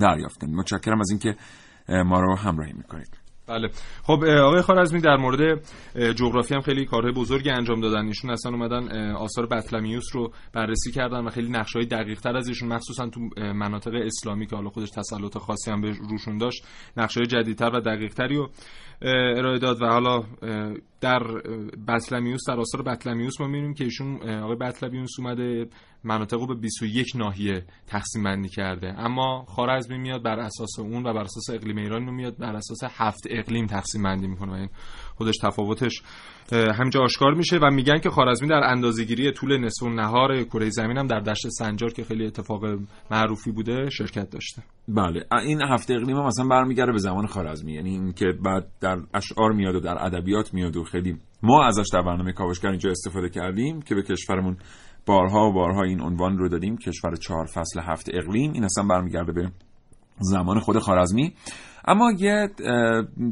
دریافت 0.00 0.40
کنید 0.40 0.54
متشکرم 0.54 1.00
از 1.00 1.10
اینکه 1.10 1.36
ما 1.88 2.20
رو 2.20 2.36
همراهی 2.36 2.72
می‌کنید. 2.72 3.25
بله. 3.48 3.70
خب 4.02 4.24
آقای 4.24 4.62
خارزمی 4.62 5.00
در 5.00 5.16
مورد 5.16 5.62
جغرافی 6.14 6.54
هم 6.54 6.60
خیلی 6.60 6.84
کارهای 6.84 7.12
بزرگی 7.12 7.50
انجام 7.50 7.80
دادن. 7.80 8.06
ایشون 8.06 8.30
اصلا 8.30 8.52
اومدن 8.52 9.12
آثار 9.12 9.46
بطلمیوس 9.46 10.04
رو 10.12 10.32
بررسی 10.52 10.92
کردن 10.92 11.24
و 11.24 11.30
خیلی 11.30 11.48
نقشه‌های 11.48 11.86
دقیق 11.86 12.20
تر 12.20 12.36
از 12.36 12.48
ایشون 12.48 12.68
مخصوصا 12.68 13.08
تو 13.08 13.20
مناطق 13.36 13.94
اسلامی 13.94 14.46
که 14.46 14.56
حالا 14.56 14.68
خودش 14.68 14.90
تسلط 14.90 15.38
خاصی 15.38 15.70
هم 15.70 15.80
به 15.80 15.92
روشون 16.10 16.38
داشت 16.38 16.66
نقشه‌های 16.96 17.26
جدیدتر 17.26 17.70
و 17.74 17.80
دقیقتری 17.80 18.36
رو 18.36 18.50
ارائه 19.02 19.58
داد 19.58 19.82
و 19.82 19.86
حالا 19.86 20.24
در 21.00 21.22
بطلمیوس 21.88 22.40
در 22.48 22.60
آثار 22.60 22.82
بطلمیوس 22.82 23.40
ما 23.40 23.46
می‌بینیم 23.46 23.74
که 23.74 23.84
ایشون 23.84 24.30
آقای 24.30 24.56
بطلمیوس 24.56 25.10
اومده 25.18 25.66
مناطق 26.04 26.36
رو 26.36 26.46
به 26.46 26.54
21 26.54 27.06
ناحیه 27.14 27.64
تقسیم 27.86 28.22
بندی 28.22 28.48
کرده. 28.48 29.00
اما 29.00 29.44
خارزمی 29.48 29.98
میاد 29.98 30.22
بر 30.22 30.38
اساس 30.38 30.78
اون 30.78 31.06
و 31.06 31.12
بر 31.12 31.22
اساس 31.22 31.50
اقلیم 31.52 31.78
ایران 31.78 32.04
میاد 32.04 32.38
بر 32.38 32.56
اساس 32.56 32.78
هفت 32.84 33.20
اقلیم 33.30 33.66
تقسیم 33.66 34.02
بندی 34.02 34.26
می‌کنه. 34.26 34.70
خودش 35.16 35.34
تفاوتش 35.42 36.02
همینجا 36.52 37.00
آشکار 37.00 37.34
میشه 37.34 37.58
و 37.62 37.70
میگن 37.70 37.98
که 37.98 38.10
خارزمی 38.10 38.48
در 38.48 38.60
اندازه‌گیری 38.64 39.32
طول 39.32 39.58
نصف 39.64 39.86
نهار 39.86 40.44
کره 40.44 40.70
زمین 40.70 40.98
هم 40.98 41.06
در 41.06 41.20
دشت 41.20 41.48
سنجار 41.48 41.92
که 41.92 42.04
خیلی 42.04 42.26
اتفاق 42.26 42.64
معروفی 43.10 43.50
بوده 43.50 43.90
شرکت 43.90 44.30
داشته. 44.30 44.62
بله. 44.88 45.24
این 45.42 45.62
هفته 45.62 45.94
اقلیم 45.94 46.16
هم 46.16 46.24
مثلا 46.24 46.48
برمیگرده 46.48 46.92
به 46.92 46.98
زمان 46.98 47.26
خارزمی. 47.26 47.72
یعنی 47.72 47.90
اینکه 47.90 48.26
بعد 48.44 48.66
در 48.80 48.98
اشعار 49.14 49.52
میاد 49.52 49.74
و 49.74 49.80
در 49.80 50.04
ادبیات 50.04 50.54
میاد 50.54 50.76
و 50.76 50.84
خیلی 50.84 51.16
ما 51.42 51.66
ازش 51.66 51.86
در 51.92 52.02
برنامه 52.02 52.32
کاوشگر 52.32 52.70
اینجا 52.70 52.90
استفاده 52.90 53.28
کردیم 53.28 53.82
که 53.82 53.94
به 53.94 54.02
کشورمون 54.02 54.56
بارها 55.06 55.48
و 55.48 55.52
بارها 55.52 55.82
این 55.82 56.00
عنوان 56.00 56.38
رو 56.38 56.48
دادیم. 56.48 56.76
کشور 56.76 57.16
چهار 57.16 57.46
فصل 57.46 57.80
هفت 57.80 58.10
اقلیم. 58.14 58.52
این 58.52 58.64
اصلا 58.64 58.84
برمیگرده 58.84 59.32
به 59.32 59.50
زمان 60.18 60.60
خود 60.60 60.78
خارزمی. 60.78 61.34
اما 61.86 62.12
یه 62.18 62.48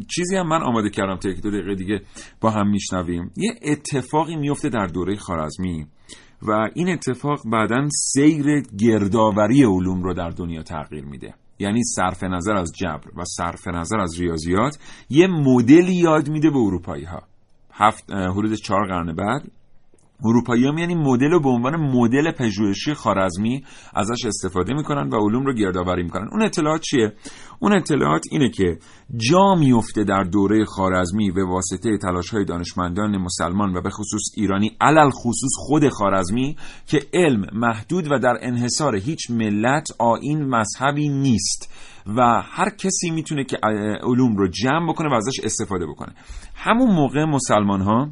چیزی 0.09 0.37
هم 0.37 0.49
من 0.49 0.63
آماده 0.63 0.91
کردم 0.91 1.17
تا 1.17 1.29
یک 1.29 1.43
دو 1.43 1.51
دقیقه 1.51 1.75
دیگه 1.75 2.03
با 2.41 2.51
هم 2.51 2.71
میشنویم. 2.71 3.31
یه 3.37 3.55
اتفاقی 3.63 4.37
میفته 4.37 4.69
در 4.69 4.87
دوره 4.87 5.17
خارزمی 5.17 5.87
و 6.43 6.69
این 6.75 6.89
اتفاق 6.89 7.41
بعدا 7.53 7.89
سیر 7.89 8.63
گردآوری 8.79 9.65
علوم 9.65 10.03
رو 10.03 10.15
در 10.15 10.31
دنیا 10.31 10.63
تغییر 10.63 11.05
میده. 11.05 11.35
یعنی 11.59 11.85
صرف 11.85 12.25
نظر 12.25 12.57
از 12.57 12.73
جبر 12.77 13.11
و 13.17 13.25
صرف 13.25 13.69
نظر 13.69 14.01
از 14.01 14.21
ریاضیات 14.21 14.79
یه 15.11 15.27
مدلی 15.27 15.95
یاد 15.95 16.29
میده 16.29 16.51
به 16.51 16.59
اروپایی 16.59 17.05
ها 17.05 17.23
هفت 17.73 18.13
حدود 18.13 18.55
چهار 18.55 18.87
قرن 18.87 19.15
بعد 19.15 19.51
اروپایی 20.25 20.67
هم 20.67 20.79
یعنی 20.79 20.95
مدل 20.95 21.31
رو 21.31 21.41
به 21.41 21.49
عنوان 21.49 21.77
مدل 21.77 22.31
پژوهشی 22.31 22.95
خارزمی 22.95 23.65
ازش 23.95 24.25
استفاده 24.25 24.75
می‌کنن 24.75 25.09
و 25.09 25.17
علوم 25.17 25.47
رو 25.47 25.55
گردآوری 25.55 26.03
می‌کنن. 26.03 26.29
اون 26.33 26.43
اطلاعات 26.43 26.81
چیه؟ 26.81 27.13
اون 27.59 27.77
اطلاعات 27.77 28.23
اینه 28.31 28.51
که 28.51 28.79
جا 29.17 29.55
میفته 29.55 30.05
در 30.05 30.23
دوره 30.23 30.65
خارزمی 30.65 31.31
به 31.31 31.45
واسطه 31.45 31.99
تلاش 32.03 32.31
های 32.31 32.45
دانشمندان 32.45 33.17
مسلمان 33.17 33.77
و 33.77 33.81
به 33.81 33.91
خصوص 33.91 34.23
ایرانی 34.37 34.77
علل 34.81 35.11
خصوص 35.11 35.51
خود 35.57 35.89
خارزمی 35.89 36.57
که 36.87 37.01
علم 37.15 37.47
محدود 37.53 38.13
و 38.13 38.19
در 38.19 38.39
انحصار 38.43 38.97
هیچ 38.97 39.31
ملت 39.31 39.89
آین 39.99 40.45
مذهبی 40.45 41.09
نیست 41.09 41.73
و 42.07 42.43
هر 42.45 42.71
کسی 42.71 43.11
می‌تونه 43.11 43.45
که 43.45 43.57
علوم 44.03 44.37
رو 44.37 44.49
جمع 44.49 44.89
بکنه 44.89 45.09
و 45.09 45.15
ازش 45.15 45.41
استفاده 45.45 45.87
بکنه. 45.87 46.15
همون 46.55 46.95
موقع 46.95 47.25
مسلمان 47.25 47.81
ها 47.81 48.09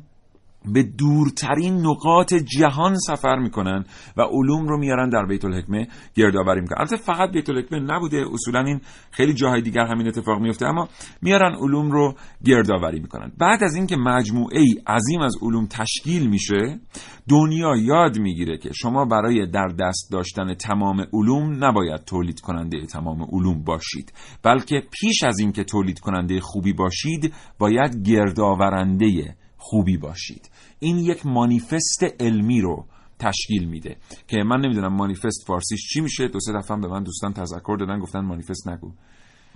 به 0.64 0.83
دورترین 0.83 1.87
نقاط 1.87 2.35
جهان 2.35 2.96
سفر 2.96 3.38
می‌کنن 3.38 3.85
و 4.16 4.22
علوم 4.22 4.68
رو 4.68 4.79
میارن 4.79 5.09
در 5.09 5.27
بیت 5.27 5.44
الحکمه 5.44 5.88
گردآوری 6.14 6.61
می‌کنن. 6.61 6.79
البته 6.79 6.96
فقط 6.96 7.31
بیت 7.31 7.51
الحکمه 7.51 7.81
نبوده 7.81 8.25
اصولا 8.33 8.61
این 8.61 8.81
خیلی 9.11 9.35
جاهای 9.35 9.62
دیگر 9.62 9.87
همین 9.87 10.09
اتفاق 10.09 10.40
میفته 10.40 10.66
اما 10.66 10.88
میارن 11.22 11.55
علوم 11.55 11.90
رو 11.90 12.14
گردآوری 12.44 13.01
می‌کنن. 13.01 13.33
بعد 13.38 13.64
از 13.64 13.75
اینکه 13.75 13.96
مجموعه 13.96 14.61
ای 14.61 14.75
عظیم 14.87 15.20
از 15.20 15.37
علوم 15.42 15.66
تشکیل 15.66 16.31
میشه 16.31 16.81
دنیا 17.29 17.77
یاد 17.77 18.18
می‌گیره 18.18 18.59
که 18.59 18.70
شما 18.72 19.05
برای 19.05 19.46
در 19.46 19.68
دست 19.81 20.09
داشتن 20.12 20.55
تمام 20.55 21.07
علوم 21.12 21.64
نباید 21.64 22.05
تولید 22.05 22.40
کننده 22.40 22.87
تمام 22.87 23.22
علوم 23.22 23.64
باشید 23.64 24.12
بلکه 24.42 24.83
پیش 24.90 25.22
از 25.22 25.38
اینکه 25.38 25.64
تولید 25.64 26.01
کننده 26.01 26.40
خوبی 26.40 26.72
باشید 26.72 27.35
باید 27.59 28.09
گردآورنده 28.09 29.37
خوبی 29.57 29.96
باشید. 29.96 30.51
این 30.83 30.99
یک 30.99 31.27
مانیفست 31.27 32.05
علمی 32.21 32.61
رو 32.61 32.85
تشکیل 33.18 33.68
میده 33.68 33.97
که 34.29 34.37
من 34.42 34.61
نمی‌دونم 34.61 34.95
مانیفست 34.95 35.47
فارسیش 35.47 35.88
چی 35.92 36.01
میشه. 36.01 36.29
دو 36.29 36.40
سه 36.40 36.53
دفعه 36.53 36.77
به 36.77 36.88
من 36.88 37.03
دوستان 37.03 37.33
تذکر 37.33 37.77
دادن 37.81 37.99
گفتن 37.99 38.21
مانیفست 38.21 38.68
نگو. 38.68 38.92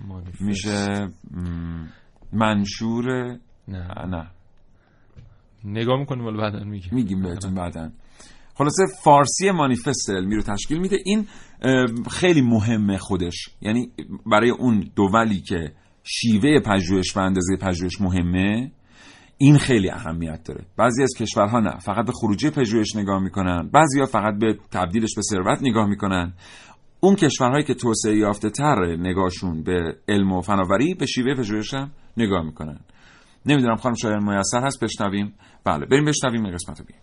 مانیفست. 0.07 0.41
میشه 0.41 1.09
منشور 2.33 3.05
نه. 3.67 4.05
نه. 4.07 4.27
نگاه 5.63 5.99
می‌کنیم 5.99 6.25
ولی 6.25 6.37
بعدا 6.37 6.63
میگیم. 6.63 6.89
میگیم 6.93 7.21
بهتون 7.23 7.55
بعدا. 7.55 7.91
خلاصه 8.55 8.83
فارسی 9.03 9.51
مانیفست 9.51 10.09
علمی 10.09 10.35
رو 10.35 10.41
تشکیل 10.41 10.77
میده. 10.79 10.97
این 11.05 11.27
خیلی 12.11 12.41
مهمه 12.41 12.97
خودش. 12.97 13.49
یعنی 13.61 13.91
برای 14.25 14.49
اون 14.49 14.91
دولی 14.95 15.41
که 15.41 15.73
شیوه 16.03 16.59
پژوهش 16.59 17.17
و 17.17 17.19
اندازه 17.19 17.57
پژوهش 17.61 18.01
مهمه 18.01 18.71
این 19.37 19.57
خیلی 19.57 19.89
اهمیت 19.89 20.43
داره. 20.43 20.65
بعضی 20.77 21.03
از 21.03 21.13
کشورها 21.17 21.59
نه. 21.59 21.79
فقط 21.79 22.05
به 22.05 22.11
خروجی 22.11 22.49
پژوهش 22.49 22.95
نگاه 22.95 23.23
می‌کنن. 23.23 23.69
بعضی 23.73 23.99
ها 23.99 24.05
فقط 24.05 24.33
به 24.39 24.57
تبدیلش 24.71 25.15
به 25.15 25.21
ثروت 25.21 25.59
نگاه 25.61 25.87
می‌کنن. 25.87 26.33
اون 26.99 27.15
کشورهایی 27.15 27.63
که 27.63 27.73
توسعه 27.73 28.17
یافته 28.17 28.49
تر 28.49 28.95
نگاهشون 28.99 29.63
به 29.63 29.97
علم 30.07 30.31
و 30.31 30.41
فناوری 30.41 30.93
به 30.93 31.05
شیوه 31.05 31.35
پژوهش 31.35 31.73
هم 31.73 31.91
نگاه 32.17 32.43
می‌کنن. 32.45 32.79
نمی‌دونم 33.45 33.75
خانم 33.75 33.95
شاید 33.95 34.21
میسر 34.21 34.63
هست؟ 34.63 34.83
بشنویم. 34.83 35.33
بله 35.63 35.85
بریم 35.85 36.05
بشنویم 36.05 36.45
این 36.45 36.53
قسمت 36.53 36.79
رو 36.79 36.85
بیم 36.85 36.97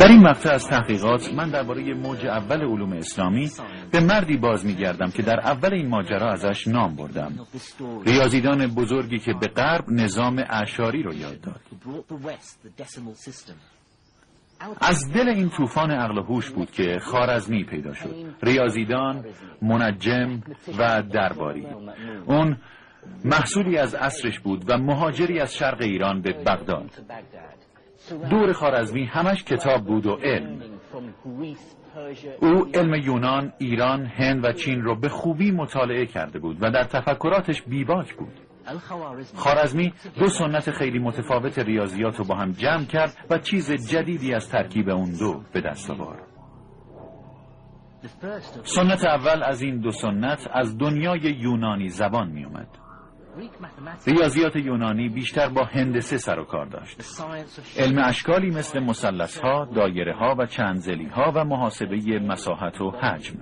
در 0.00 0.08
این 0.08 0.20
مقطع 0.20 0.52
از 0.52 0.66
تحقیقات 0.68 1.32
من 1.34 1.50
درباره 1.50 1.94
موج 1.94 2.26
اول 2.26 2.60
علوم 2.60 2.92
اسلامی 2.92 3.50
به 3.90 4.00
مردی 4.00 4.36
باز 4.36 4.66
میگردم 4.66 5.10
که 5.10 5.22
در 5.22 5.40
اول 5.40 5.74
این 5.74 5.88
ماجرا 5.88 6.32
ازش 6.32 6.68
نام 6.68 6.96
بردم. 6.96 7.32
ریاضیدان 8.06 8.66
بزرگی 8.66 9.18
که 9.18 9.34
به 9.40 9.48
غرب 9.48 9.84
نظام 9.88 10.38
اعشاری 10.38 11.02
رو 11.02 11.14
یاد 11.14 11.40
داد. 11.40 11.60
از 14.80 15.12
دل 15.12 15.28
این 15.28 15.50
طوفان 15.50 15.90
عقل 15.90 16.18
و 16.18 16.22
هوش 16.22 16.50
بود 16.50 16.70
که 16.70 16.98
خارزمی 17.02 17.64
پیدا 17.64 17.94
شد. 17.94 18.34
ریاضیدان 18.42 19.24
منجم 19.62 20.40
و 20.78 21.02
درباری. 21.02 21.66
اون 22.26 22.56
محصولی 23.24 23.78
از 23.78 23.94
عصرش 23.94 24.40
بود 24.40 24.64
و 24.70 24.78
مهاجری 24.78 25.40
از 25.40 25.54
شرق 25.54 25.80
ایران 25.80 26.22
به 26.22 26.32
بغداد. 26.32 26.90
دور 28.30 28.52
خارزمی 28.52 29.04
همش 29.04 29.44
کتاب 29.44 29.84
بود 29.84 30.06
و 30.06 30.14
علم. 30.14 30.62
او 32.40 32.66
علم 32.74 32.94
یونان، 32.94 33.52
ایران، 33.58 34.06
هند 34.06 34.44
و 34.44 34.52
چین 34.52 34.82
رو 34.82 34.94
به 35.00 35.08
خوبی 35.08 35.50
مطالعه 35.50 36.06
کرده 36.06 36.38
بود 36.38 36.56
و 36.60 36.70
در 36.70 36.84
تفکراتش 36.84 37.62
بیباک 37.62 38.14
بود. 38.14 38.32
خارزمی 39.34 39.92
دو 40.18 40.26
سنت 40.26 40.70
خیلی 40.70 40.98
متفاوت 40.98 41.58
ریاضیات 41.58 42.16
رو 42.16 42.24
با 42.24 42.34
هم 42.34 42.52
جمع 42.52 42.84
کرد 42.84 43.16
و 43.30 43.38
چیز 43.38 43.72
جدیدی 43.72 44.34
از 44.34 44.48
ترکیب 44.48 44.88
اون 44.88 45.10
دو 45.18 45.42
به 45.52 45.60
دست 45.60 45.90
آورد. 45.90 46.22
سنت 48.64 49.04
اول 49.04 49.42
از 49.42 49.62
این 49.62 49.80
دو 49.80 49.90
سنت 49.90 50.48
از 50.52 50.78
دنیای 50.78 51.20
یونانی 51.20 51.88
زبان 51.88 52.28
می 52.30 52.44
اومد 52.44 52.68
ریاضیات 54.06 54.56
یونانی 54.56 55.08
بیشتر 55.08 55.48
با 55.48 55.64
هندسه 55.64 56.16
سر 56.16 56.38
و 56.38 56.44
کار 56.44 56.66
داشت. 56.66 57.02
علم 57.78 57.98
اشکالی 58.04 58.50
مثل 58.50 58.80
مسلس 58.80 59.38
ها، 59.38 59.64
دایره 59.64 60.16
ها 60.16 60.34
و 60.38 60.46
چندزلی 60.46 61.06
ها 61.06 61.32
و 61.34 61.44
محاسبه 61.44 62.18
مساحت 62.18 62.80
و 62.80 62.90
حجم. 62.90 63.34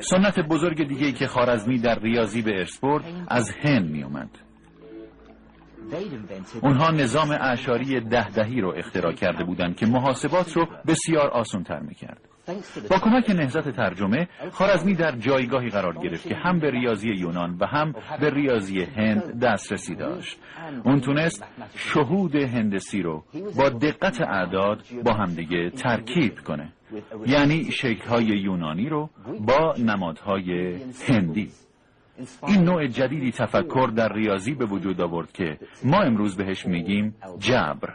سنت 0.00 0.40
بزرگ 0.40 0.88
دیگه 0.88 1.12
که 1.12 1.26
خارزمی 1.26 1.78
در 1.78 1.98
ریاضی 1.98 2.42
به 2.42 2.58
ارث 2.58 2.78
برد 2.78 3.04
از 3.28 3.50
هند 3.50 3.90
می 3.90 4.02
اومد 4.02 4.30
اونها 6.62 6.90
نظام 6.90 7.30
اعشاری 7.30 8.00
ده 8.00 8.28
دهی 8.28 8.60
رو 8.60 8.74
اختراع 8.76 9.12
کرده 9.12 9.44
بودند 9.44 9.76
که 9.76 9.86
محاسبات 9.86 10.56
رو 10.56 10.66
بسیار 10.86 11.30
آسان 11.30 11.64
تر 11.64 11.80
می 11.80 11.94
کرد. 11.94 12.29
با 12.90 12.98
کمک 12.98 13.30
نهزت 13.30 13.68
ترجمه 13.68 14.28
خارزمی 14.52 14.94
در 14.94 15.16
جایگاهی 15.16 15.68
قرار 15.68 15.98
گرفت 15.98 16.28
که 16.28 16.34
هم 16.34 16.58
به 16.58 16.70
ریاضی 16.70 17.08
یونان 17.08 17.56
و 17.60 17.66
هم 17.66 17.94
به 18.20 18.30
ریاضی 18.30 18.82
هند 18.82 19.40
دسترسی 19.40 19.94
داشت. 19.94 20.38
اون 20.84 21.00
تونست 21.00 21.44
شهود 21.76 22.36
هندسی 22.36 23.02
رو 23.02 23.24
با 23.56 23.68
دقت 23.68 24.20
اعداد 24.20 24.82
با 25.04 25.12
همدیگه 25.12 25.70
ترکیب 25.70 26.38
کنه. 26.38 26.72
یعنی 27.26 27.64
شکلهای 27.72 28.24
یونانی 28.24 28.88
رو 28.88 29.10
با 29.40 29.74
نمادهای 29.78 30.80
هندی. 31.08 31.50
این 32.46 32.64
نوع 32.64 32.86
جدیدی 32.86 33.32
تفکر 33.32 33.90
در 33.96 34.12
ریاضی 34.12 34.54
به 34.54 34.64
وجود 34.64 35.00
آورد 35.00 35.32
که 35.32 35.58
ما 35.84 36.02
امروز 36.02 36.36
بهش 36.36 36.66
میگیم 36.66 37.14
جبر. 37.38 37.94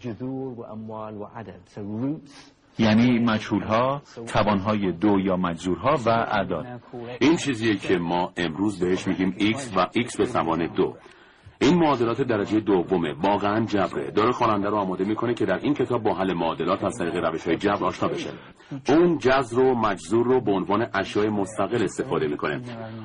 جذور 0.00 0.60
و 0.60 0.62
اموال 0.62 1.16
و 1.16 1.24
عدد. 1.24 1.60
So 1.74 1.78
roots. 1.78 2.52
یعنی 2.78 3.18
مجهولها، 3.18 4.02
توانهای 4.26 4.92
دو 4.92 5.18
یا 5.20 5.36
مجزورها 5.36 5.96
و 6.06 6.08
اعداد. 6.08 6.66
این 7.20 7.36
چیزیه 7.36 7.76
که 7.76 7.98
ما 7.98 8.32
امروز 8.36 8.78
بهش 8.80 9.06
میگیم 9.06 9.36
x 9.38 9.76
و 9.76 9.86
x 9.86 10.16
به 10.16 10.26
توان 10.26 10.66
دو. 10.66 10.96
این 11.60 11.74
معادلات 11.74 12.22
درجه 12.22 12.60
دومه. 12.60 13.14
واقعا 13.22 13.64
جبره. 13.64 14.10
داره 14.10 14.32
خواننده 14.32 14.68
رو 14.68 14.76
آماده 14.76 15.04
می‌کنه 15.04 15.34
که 15.34 15.46
در 15.46 15.58
این 15.62 15.74
کتاب 15.74 16.02
با 16.02 16.14
حل 16.14 16.32
معادلات 16.32 16.84
از 16.84 16.98
طریق 16.98 17.24
روش 17.24 17.46
های 17.46 17.56
جبر 17.56 17.84
آشنا 17.84 18.08
بشه. 18.08 18.30
اون 18.88 19.18
جذر 19.18 19.58
و 19.58 19.74
مجذور 19.74 20.26
رو 20.26 20.40
به 20.40 20.52
عنوان 20.52 20.86
اشیاء 20.94 21.30
مستقل 21.30 21.82
استفاده 21.82 22.26
می‌کنه. 22.26 22.60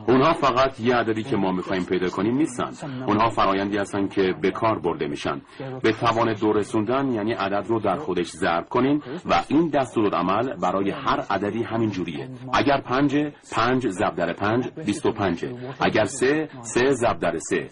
اونها 0.07 0.33
فقط 0.33 0.79
یه 0.79 0.95
عددی 0.95 1.23
که 1.23 1.35
ما 1.35 1.51
می‌خوایم 1.51 1.85
پیدا 1.85 2.09
کنیم 2.09 2.37
نیستن. 2.37 2.71
اونها 3.07 3.29
فرایندی 3.29 3.77
هستن 3.77 4.07
که 4.07 4.35
به 4.41 4.51
کار 4.51 4.79
برده 4.79 5.07
میشن. 5.07 5.41
به 5.83 5.91
توان 5.91 6.33
دو 6.33 6.53
رسوندن 6.53 7.11
یعنی 7.11 7.33
عدد 7.33 7.65
رو 7.67 7.79
در 7.79 7.97
خودش 7.97 8.27
ضرب 8.27 8.69
کنین 8.69 9.01
و 9.25 9.41
این 9.47 9.69
دستور 9.69 10.15
عمل 10.15 10.55
برای 10.55 10.89
هر 10.89 11.19
عددی 11.29 11.63
همین 11.63 11.89
جوریه. 11.89 12.29
اگر 12.53 12.81
پنج 12.81 13.15
پنج 13.51 13.87
ضرب 13.87 14.15
در 14.15 14.33
پنج 14.33 14.69
بیست 14.85 15.05
و 15.05 15.11
پنجه. 15.11 15.55
اگر 15.79 16.05
سه 16.05 16.49
سه 16.61 16.91
ضرب 16.91 17.19
در 17.19 17.37
سه. 17.37 17.69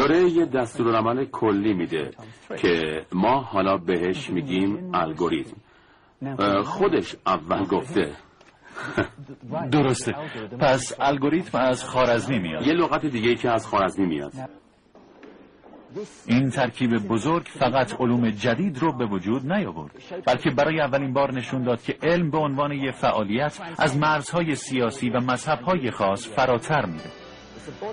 داره 0.00 0.30
یه 0.30 0.46
دستورالعمل 0.46 1.24
کلی 1.24 1.74
میده 1.74 2.10
که 2.56 3.02
ما 3.12 3.40
حالا 3.40 3.76
بهش 3.76 4.30
میگیم 4.30 4.90
الگوریتم. 4.94 5.56
خودش 6.62 7.16
اول 7.26 7.64
گفته. 7.64 8.12
درسته. 9.72 10.14
پس 10.60 10.94
الگوریتم 11.00 11.58
از 11.58 11.84
خارزمی 11.84 12.38
میاد. 12.38 12.66
یه 12.66 12.72
لغت 12.72 13.06
دیگه 13.06 13.34
که 13.34 13.50
از 13.50 13.66
خارزمی 13.66 14.06
میاد. 14.06 14.32
این 16.26 16.50
ترکیب 16.50 16.90
بزرگ 16.90 17.42
فقط 17.42 18.00
علوم 18.00 18.30
جدید 18.30 18.78
رو 18.78 18.92
به 18.92 19.06
وجود 19.06 19.52
نیاورد 19.52 19.90
بلکه 20.26 20.50
برای 20.50 20.80
اولین 20.80 21.12
بار 21.12 21.32
نشون 21.32 21.62
داد 21.62 21.82
که 21.82 21.96
علم 22.02 22.30
به 22.30 22.38
عنوان 22.38 22.72
یک 22.72 22.90
فعالیت 22.90 23.60
از 23.78 23.96
مرزهای 23.96 24.54
سیاسی 24.54 25.10
و 25.10 25.20
مذهبهای 25.20 25.90
خاص 25.90 26.28
فراتر 26.28 26.86
میره. 26.86 27.29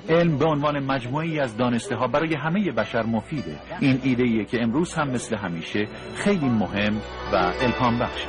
علم 0.09 0.37
به 0.37 0.45
عنوان 0.45 0.79
مجموعی 0.79 1.39
از 1.39 1.57
دانسته 1.57 1.95
ها 1.95 2.07
برای 2.07 2.35
همه 2.35 2.71
بشر 2.71 3.03
مفیده. 3.03 3.59
این 3.79 3.99
ایده 4.03 4.23
ایه 4.23 4.45
که 4.45 4.63
امروز 4.63 4.93
هم 4.93 5.09
مثل 5.09 5.35
همیشه 5.35 5.87
خیلی 6.15 6.49
مهم 6.49 6.97
و 7.33 7.53
الهام 7.61 7.99
بخشه 7.99 8.27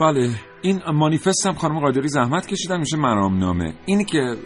بله. 0.00 0.30
این 0.62 0.80
مانیفست 0.94 1.46
هم 1.46 1.54
خانم 1.54 1.80
قادری 1.80 2.08
زحمت 2.08 2.46
کشیدن 2.46 2.80
میشه 2.80 2.96
مرامنامه 2.96 3.74
اینی 3.86 4.04
که 4.04 4.36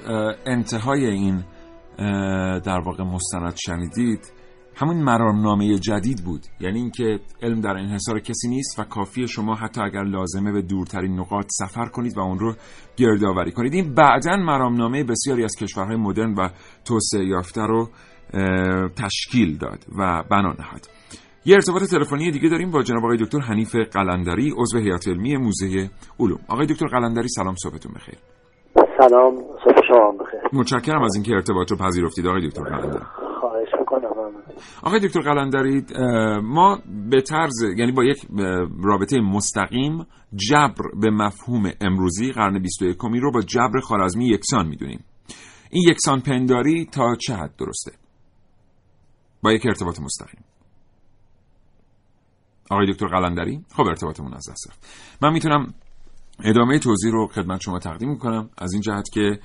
انتهای 0.46 1.06
این 1.06 1.44
در 2.64 2.80
واقع 2.84 3.04
مستند 3.04 3.54
شنیدید 3.66 4.32
همون 4.74 4.96
مرامنامه 4.96 5.78
جدید 5.78 6.24
بود. 6.24 6.40
یعنی 6.60 6.78
اینکه 6.78 7.20
علم 7.42 7.60
در 7.60 7.70
انحصار 7.70 8.20
کسی 8.20 8.48
نیست 8.48 8.78
و 8.78 8.84
کافی 8.84 9.28
شما 9.28 9.54
حتی 9.54 9.80
اگر 9.80 10.02
لازمه 10.02 10.52
به 10.52 10.62
دورترین 10.62 11.20
نقاط 11.20 11.46
سفر 11.50 11.86
کنید 11.86 12.16
و 12.16 12.20
اون 12.20 12.38
رو 12.38 12.54
گردآوری 12.96 13.52
کنید. 13.52 13.74
این 13.74 13.94
بعدا 13.94 14.36
مرامنامه 14.36 15.04
بسیاری 15.04 15.44
از 15.44 15.56
کشورهای 15.56 15.96
مدرن 15.96 16.34
و 16.34 16.48
توسعه 16.84 17.24
یافته 17.24 17.62
رو 17.62 17.90
تشکیل 18.96 19.56
داد 19.58 19.84
و 19.98 20.22
بنا 20.30 20.52
نهاد. 20.58 20.88
یه 21.44 21.54
ارتباط 21.54 21.82
تلفنی 21.82 22.30
دیگه 22.30 22.48
داریم 22.48 22.70
با 22.70 22.82
جناب 22.82 23.04
آقای 23.04 23.16
دکتر 23.16 23.38
حنیف 23.38 23.76
قلندری 23.76 24.52
عضو 24.56 24.78
هیئت 24.78 25.08
علمی 25.08 25.36
موزه 25.36 25.90
علوم. 26.20 26.38
آقای 26.48 26.66
دکتر 26.66 26.86
قلندری 26.86 27.28
سلام 27.28 27.54
صبحتون 27.54 27.92
بخیر. 27.92 28.18
سلام 28.98 29.34
صبح 29.64 29.86
شما 29.88 30.12
بخیر. 30.12 30.40
متشکرم 30.52 31.02
از 31.02 31.14
اینکه 31.14 31.32
ارتباط 31.32 31.70
رو 31.70 31.76
پذیرفتید 31.76 32.26
آقای 32.26 32.48
دکتر 32.48 32.62
قلندری. 32.62 33.04
خواهش 33.40 33.68
می‌کنم. 33.78 34.08
آقای 34.82 35.00
دکتر 35.00 35.20
قلندری 35.20 35.84
ما 36.42 36.78
به 37.10 37.20
طرز 37.20 37.62
یعنی 37.76 37.92
با 37.92 38.04
یک 38.04 38.26
رابطه 38.84 39.20
مستقیم 39.20 40.06
جبر 40.34 40.84
به 41.00 41.10
مفهوم 41.10 41.70
امروزی 41.80 42.32
قرن 42.32 42.62
21 42.62 42.96
رو 43.02 43.32
با 43.32 43.40
جبر 43.40 43.80
خارزمی 43.80 44.26
یکسان 44.28 44.68
می‌دونیم. 44.68 45.04
این 45.70 45.82
یکسان 45.90 46.20
پنداری 46.20 46.84
تا 46.84 47.14
چه 47.14 47.34
حد 47.34 47.56
درسته؟ 47.58 47.92
با 49.42 49.52
یک 49.52 49.66
ارتباط 49.66 50.00
مستقیم. 50.00 50.44
آقای 52.72 52.92
دکتر 52.92 53.06
قلندری 53.06 53.60
خب 53.74 53.82
ارتباطمون 53.82 54.34
از 54.34 54.50
دست 54.50 54.70
رفت. 54.70 54.86
من 55.22 55.32
می‌تونم 55.32 55.74
ادامه 56.44 56.78
توضیح 56.78 57.12
رو 57.12 57.26
خدمت 57.26 57.60
شما 57.60 57.78
تقدیم 57.78 58.08
می‌کنم. 58.08 58.50
از 58.58 58.72
این 58.72 58.82
جهت 58.82 59.08
که 59.12 59.38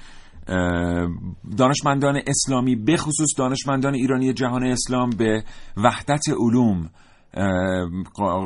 دانشمندان 1.58 2.22
اسلامی 2.28 2.76
به 2.76 2.98
خصوص 2.98 3.28
دانشمندان 3.38 3.94
ایرانی 3.94 4.34
جهان 4.34 4.64
اسلام 4.64 5.10
به 5.10 5.44
وحدت 5.78 6.24
علوم 6.30 6.90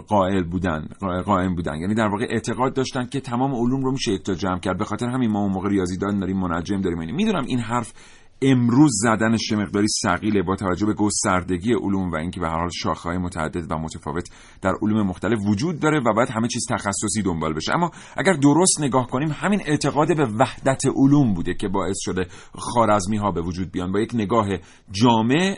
قائل 0.08 0.44
بودن 0.44 0.88
قائم 1.26 1.56
بودن. 1.56 1.76
یعنی 1.76 1.94
در 1.94 2.08
واقع 2.08 2.26
اعتقاد 2.30 2.74
داشتن 2.74 3.06
که 3.06 3.20
تمام 3.20 3.56
علوم 3.56 3.84
رو 3.84 3.92
میشه 3.92 4.12
یک 4.12 4.24
جمع 4.24 4.60
کرد. 4.60 4.78
به 4.78 4.86
خاطر 4.86 5.10
همین 5.10 5.32
ما 5.32 5.40
اون 5.40 5.52
موقع 5.52 5.70
ریاضیدان 5.70 6.20
داریم 6.20 6.38
منجم 6.38 6.82
داریم. 6.82 7.16
می‌دونم 7.16 7.46
این 7.48 7.60
حرف 7.60 7.94
امروز 8.42 8.92
زدنش 8.94 9.52
مقداری 9.52 9.88
سقیله 9.88 10.42
با 10.42 10.56
توجه 10.56 10.86
به 10.86 10.94
گستردگی 10.94 11.74
علوم 11.74 12.12
و 12.12 12.16
اینکه 12.16 12.40
به 12.40 12.48
هر 12.48 12.60
حال 12.60 12.70
شاخه‌های 12.70 13.18
متعدد 13.18 13.72
و 13.72 13.78
متفاوت 13.78 14.30
در 14.62 14.74
علوم 14.82 15.08
مختلف 15.08 15.40
وجود 15.46 15.80
داره 15.80 16.00
و 16.00 16.14
باید 16.14 16.30
همه 16.30 16.48
چیز 16.48 16.66
تخصصی 16.70 17.22
دنبال 17.26 17.54
بشه. 17.54 17.74
اما 17.76 17.92
اگر 18.18 18.34
درست 18.34 18.82
نگاه 18.82 19.08
کنیم 19.08 19.32
همین 19.32 19.62
اعتقاد 19.66 20.18
به 20.18 20.26
وحدت 20.26 20.82
علوم 20.96 21.34
بوده 21.34 21.54
که 21.54 21.68
باعث 21.68 21.98
شده 22.00 22.28
خارزمی 22.58 23.18
ها 23.18 23.32
به 23.32 23.42
وجود 23.42 23.72
بیان. 23.72 23.92
با 23.92 24.00
یک 24.00 24.12
نگاه 24.14 24.48
جامع 24.92 25.58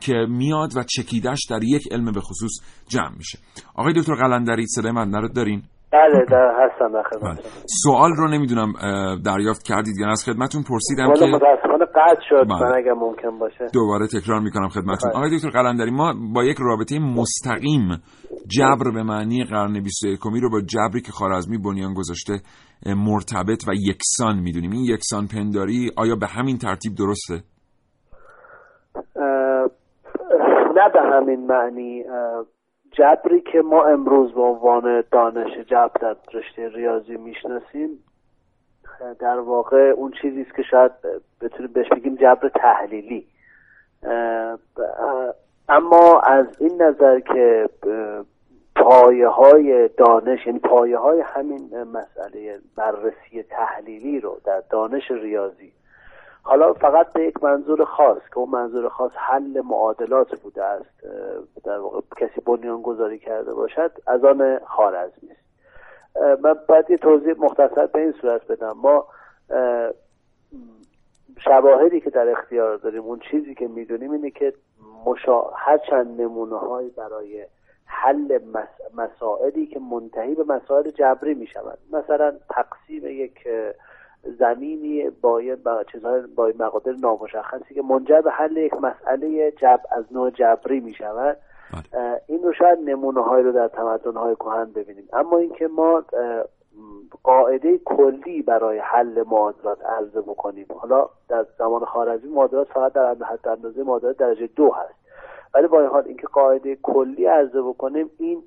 که 0.00 0.14
میاد 0.28 0.76
و 0.76 0.82
چکیدش 0.82 1.38
در 1.50 1.64
یک 1.64 1.92
علم 1.92 2.12
به 2.12 2.20
خصوص 2.20 2.52
جمع 2.88 3.16
میشه. 3.16 3.38
آقای 3.74 3.92
دکتر 3.92 4.14
قلندری 4.14 4.66
صدای 4.66 4.92
من 4.92 5.12
رو 5.12 5.28
دارین؟ 5.28 5.62
بله 5.92 6.24
در 6.30 6.52
هستم 6.58 6.92
در 6.92 7.02
بله. 7.22 7.38
سوال 7.84 8.10
رو 8.16 8.28
نمی‌دونم 8.28 8.72
دریافت 9.24 9.62
کردید 9.62 9.94
یا 10.00 10.10
از 10.10 10.24
خدمتون 10.26 10.62
پرسیدم 10.62 11.12
که 11.12 11.26
متاسفانه 11.26 11.84
قطع 11.84 12.20
شد. 12.28 12.46
بله. 12.48 12.62
من 12.62 12.76
اگر 12.76 12.92
ممکن 12.92 13.38
باشه. 13.38 13.66
دوباره 13.74 14.06
تکرار 14.06 14.40
می‌کنم 14.40 14.68
خدمتون 14.68 15.10
بله. 15.10 15.18
آقای 15.18 15.36
دکتر 15.36 15.50
قلندری 15.50 15.90
ما 15.90 16.14
با 16.34 16.44
یک 16.44 16.56
رابطه 16.60 16.98
مستقیم 16.98 18.02
جبر 18.56 18.90
به 18.94 19.02
معنی 19.02 19.44
قرن 19.44 19.82
21 19.82 20.20
رو 20.22 20.50
با 20.50 20.60
جبری 20.60 21.00
که 21.00 21.12
خارزمی 21.12 21.58
بنیان 21.58 21.94
گذاشته 21.94 22.32
مرتبط 22.86 23.68
و 23.68 23.72
یکسان 23.74 24.38
می‌دونیم. 24.38 24.70
این 24.70 24.84
یکسان 24.84 25.26
پنداری 25.26 25.90
آیا 25.96 26.16
به 26.16 26.26
همین 26.26 26.58
ترتیب 26.58 26.92
درسته؟ 26.94 27.34
نه 30.76 30.88
به 30.94 31.00
همین 31.12 31.46
معنی. 31.46 32.04
جبری 32.92 33.40
که 33.40 33.62
ما 33.62 33.84
امروز 33.84 34.32
به 34.32 34.40
عنوان 34.40 35.04
دانش 35.12 35.58
جبر 35.58 35.98
در 36.00 36.16
رشته 36.32 36.68
ریاضی 36.68 37.16
می‌شناسیم 37.16 38.04
در 39.18 39.38
واقع 39.38 39.92
اون 39.96 40.12
چیزی 40.22 40.42
است 40.42 40.54
که 40.54 40.62
شاید 40.62 40.92
بتونیم 41.40 41.72
بهش 41.72 41.88
بگیم 41.88 42.14
جبر 42.14 42.48
تحلیلی. 42.48 43.26
اما 45.68 46.20
از 46.20 46.46
این 46.58 46.82
نظر 46.82 47.20
که 47.20 47.68
پایه 48.76 49.28
های 49.28 49.88
دانش 49.88 50.46
یعنی 50.46 50.58
پایه 50.58 50.98
های 50.98 51.20
همین 51.20 51.82
مسئله 51.82 52.58
بررسی 52.76 53.42
تحلیلی 53.42 54.20
رو 54.20 54.40
در 54.44 54.62
دانش 54.70 55.10
ریاضی 55.10 55.72
حالا 56.42 56.72
فقط 56.72 57.12
به 57.12 57.24
یک 57.24 57.42
منظور 57.42 57.84
خاص 57.84 58.18
که 58.30 58.38
اون 58.38 58.48
منظور 58.48 58.88
خاص 58.88 59.12
حل 59.14 59.60
معادلات 59.64 60.40
بوده 60.40 60.64
است 60.64 61.06
در 61.64 61.78
واقع 61.78 62.00
کسی 62.16 62.40
بنیان 62.40 62.82
گذاری 62.82 63.18
کرده 63.18 63.54
باشد 63.54 63.92
از 64.06 64.24
آن 64.24 64.58
خارزمی 64.58 65.30
است. 65.30 65.42
من 66.42 66.54
باید 66.68 66.90
یه 66.90 66.96
توضیح 66.96 67.34
مختصر 67.38 67.86
به 67.86 67.98
این 67.98 68.12
صورت 68.20 68.46
بدم. 68.46 68.72
ما 68.82 69.06
شواهدی 71.44 72.00
که 72.00 72.10
در 72.10 72.28
اختیار 72.28 72.76
داریم 72.76 73.02
اون 73.02 73.20
چیزی 73.30 73.54
که 73.54 73.68
می‌دونیم 73.68 74.10
اینه 74.10 74.30
که 74.30 74.52
مشا... 75.06 75.42
هر 75.42 75.78
چند 75.78 76.20
نمونه 76.20 76.58
های 76.58 76.88
برای 76.88 77.46
حل 77.86 78.38
مسائلی 78.96 79.66
که 79.66 79.80
منتهی 79.80 80.34
به 80.34 80.44
مسائل 80.44 80.90
جبری 80.90 81.34
می 81.34 81.46
شود 81.46 81.78
مثلا 81.92 82.32
تقسیم 82.50 83.06
یک 83.06 83.48
زمینی 84.22 85.10
با 85.10 85.40
با 85.64 85.84
چیزهای 85.84 86.22
با 86.36 86.52
مقادیر 86.58 86.96
نامشخصی 87.02 87.74
که 87.74 87.82
منجر 87.82 88.20
به 88.20 88.30
حل 88.30 88.56
یک 88.56 88.74
مسئله 88.74 89.50
جب 89.50 89.80
از 89.90 90.04
نوع 90.10 90.30
جبری 90.30 90.80
می 90.80 90.94
شود 90.94 91.36
این 92.26 92.42
رو 92.42 92.52
شاید 92.52 92.78
نمونه 92.78 93.20
های 93.20 93.42
رو 93.42 93.52
در 93.52 93.68
تمدن 93.68 94.12
های 94.12 94.34
کهن 94.34 94.64
ببینیم. 94.64 95.08
اما 95.12 95.38
اینکه 95.38 95.68
ما 95.68 96.04
قاعده 97.22 97.78
کلی 97.78 98.42
برای 98.42 98.78
حل 98.78 99.24
معادلات 99.26 99.84
عرضه 99.84 100.20
بکنیم. 100.20 100.66
حالا 100.78 101.08
در 101.28 101.46
زمان 101.58 101.84
خارزمی 101.84 102.30
معادلات 102.30 102.68
فقط 102.68 102.92
در 102.92 103.14
حد 103.24 103.48
اندازه 103.48 103.82
معادلات 103.82 104.16
درجه 104.16 104.46
دو 104.46 104.70
هست. 104.70 104.94
ولی 105.54 105.66
با 105.66 105.80
این 105.80 105.88
حال 105.88 106.02
اینکه 106.06 106.26
قاعده 106.26 106.76
کلی 106.76 107.26
عرضه 107.26 107.62
بکنیم 107.62 108.10
این 108.18 108.42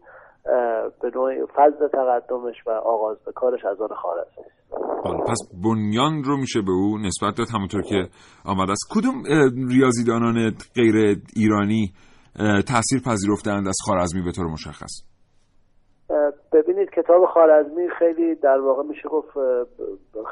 به 1.02 1.12
نوع 1.16 1.46
فضل 1.46 1.88
تقدمش 1.88 2.56
و 2.68 2.70
آغاز 2.70 3.18
به 3.26 3.32
کارش 3.32 3.66
از 3.66 3.82
آن 3.82 3.90
بله، 5.06 5.24
پس 5.28 5.38
بنیان 5.64 6.24
رو 6.24 6.38
میشه 6.38 6.62
به 6.62 6.72
او 6.72 6.98
نسبت 6.98 7.38
داد 7.38 7.48
همونطور 7.54 7.82
که 7.82 8.08
آمده 8.46 8.72
است. 8.72 8.88
کدوم 8.92 9.24
ریاضیدانان 9.70 10.52
غیر 10.76 11.18
ایرانی 11.36 11.94
تاثیر 12.68 13.02
پذیرفتند 13.06 13.68
از 13.68 13.78
خارزمی 13.86 14.22
به 14.22 14.32
طور 14.32 14.46
مشخص؟ 14.46 15.16
ببینید 16.54 16.90
کتاب 16.90 17.26
خارزمی 17.26 17.90
خیلی 18.00 18.36
در 18.36 18.60
واقع 18.60 18.84
میشه 18.84 19.10
گفت 19.10 19.30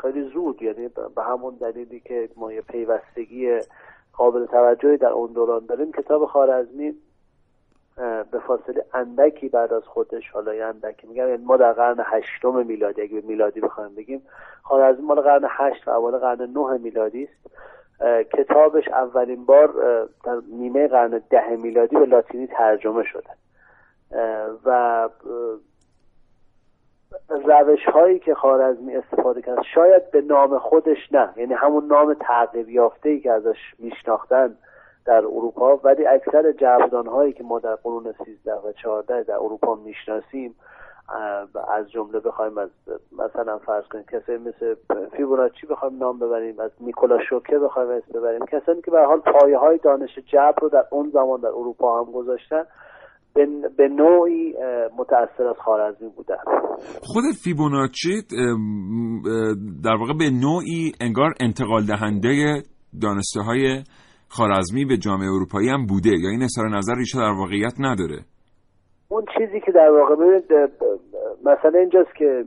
خیلی 0.01 0.29
زود 0.33 0.61
یعنی 0.61 0.87
به 1.15 1.23
همون 1.23 1.55
دلیلی 1.61 1.99
که 1.99 2.29
ما 2.37 2.53
یه 2.53 2.61
پیوستگی 2.61 3.59
قابل 4.13 4.45
توجهی 4.45 4.97
در 4.97 5.07
اون 5.07 5.33
دوران 5.33 5.65
داریم. 5.65 5.91
کتاب 5.91 6.25
خارزمی 6.25 6.93
به 8.31 8.39
فاصله 8.47 8.85
اندکی 8.93 9.49
بعد 9.49 9.73
از 9.73 9.83
خودش 9.83 10.29
حالا 10.29 10.53
یه 10.53 10.65
اندکی 10.65 11.07
میگم 11.07 11.27
یعنی 11.27 11.45
ما 11.45 11.57
در 11.57 11.73
قرن 11.73 11.97
هشتم 11.99 12.65
میلادی 12.65 13.01
اگه 13.01 13.21
میلادی 13.21 13.61
بخوایم 13.61 13.95
بگیم. 13.95 14.21
خارزمی 14.63 15.05
مال 15.05 15.21
قرن 15.21 15.47
هشت 15.49 15.87
و 15.87 15.91
اول 15.91 16.17
قرن 16.17 16.41
نه 16.41 16.77
میلادی 16.77 17.23
است. 17.23 17.53
کتابش 18.33 18.87
اولین 18.87 19.45
بار 19.45 19.69
در 20.23 20.41
نیمه 20.51 20.87
قرن 20.87 21.21
ده 21.29 21.55
میلادی 21.55 21.95
به 21.95 22.05
لاتینی 22.05 22.47
ترجمه 22.47 23.03
شده. 23.03 23.29
و 24.65 25.09
روش 27.29 27.85
هایی 27.85 28.19
که 28.19 28.35
خارزمی 28.35 28.95
استفاده 28.95 29.41
کرد 29.41 29.61
شاید 29.75 30.11
به 30.11 30.21
نام 30.21 30.59
خودش 30.59 31.11
نه 31.11 31.29
یعنی 31.37 31.53
همون 31.53 31.85
نام 31.87 32.13
تغییر 32.13 32.69
یافته 32.69 33.09
ای 33.09 33.19
که 33.19 33.31
ازش 33.31 33.57
میشناختن 33.79 34.55
در 35.05 35.17
اروپا 35.25 35.75
ولی 35.83 36.05
اکثر 36.05 36.51
جبردان 36.51 37.07
هایی 37.07 37.33
که 37.33 37.43
ما 37.43 37.59
در 37.59 37.75
قرون 37.75 38.13
13 38.25 38.53
و 38.53 38.71
14 38.83 39.23
در 39.23 39.33
اروپا 39.33 39.75
می‌شناسیم 39.75 40.55
از 41.69 41.91
جمله 41.91 42.19
بخوایم 42.19 42.57
از 42.57 42.69
مثلا 43.11 43.57
فرض 43.57 43.83
کنیم 43.91 44.03
کسایی 44.11 44.37
مثل 44.37 44.75
فیبوناچی 45.17 45.67
بخوایم 45.67 45.97
نام 45.97 46.19
ببریم 46.19 46.59
از 46.59 46.71
نیکولا 46.79 47.17
شوکه 47.29 47.59
بخوایم 47.59 47.89
اسم 47.89 48.19
ببریم 48.19 48.45
کسانی 48.45 48.81
که 48.81 48.91
به 48.91 49.05
حال 49.05 49.19
پایه 49.19 49.57
های 49.57 49.77
دانش 49.77 50.19
جبر 50.19 50.55
رو 50.61 50.69
در 50.69 50.85
اون 50.91 51.09
زمان 51.09 51.41
در 51.41 51.47
اروپا 51.47 52.03
هم 52.03 52.11
گذاشتن 52.11 52.63
به 53.77 53.87
نوعی 53.87 54.53
متأثر 54.97 55.47
از 55.47 55.55
خارزمی 55.65 56.09
بودن. 56.09 56.43
خود 57.01 57.23
فیبوناچی 57.43 58.21
در 59.83 59.95
واقع 59.95 60.13
به 60.19 60.29
نوعی 60.29 60.91
انگار 61.01 61.33
انتقال 61.39 61.83
دهنده 61.85 62.63
دانسته 63.01 63.41
های 63.41 63.83
خارزمی 64.37 64.85
به 64.85 64.97
جامعه 64.97 65.27
اروپایی 65.27 65.69
هم 65.69 65.85
بوده 65.85 66.09
یا 66.09 66.29
این 66.29 66.43
اظهار 66.43 66.69
نظر 66.77 66.95
ریشه 66.95 67.17
در 67.17 67.31
واقعیت 67.39 67.73
نداره؟ 67.79 68.19
اون 69.09 69.25
چیزی 69.37 69.59
که 69.59 69.71
در 69.71 69.89
واقع 69.89 70.15
ببینید 70.15 70.71
مثلا 71.45 71.79
اینجاست 71.79 72.15
که 72.15 72.45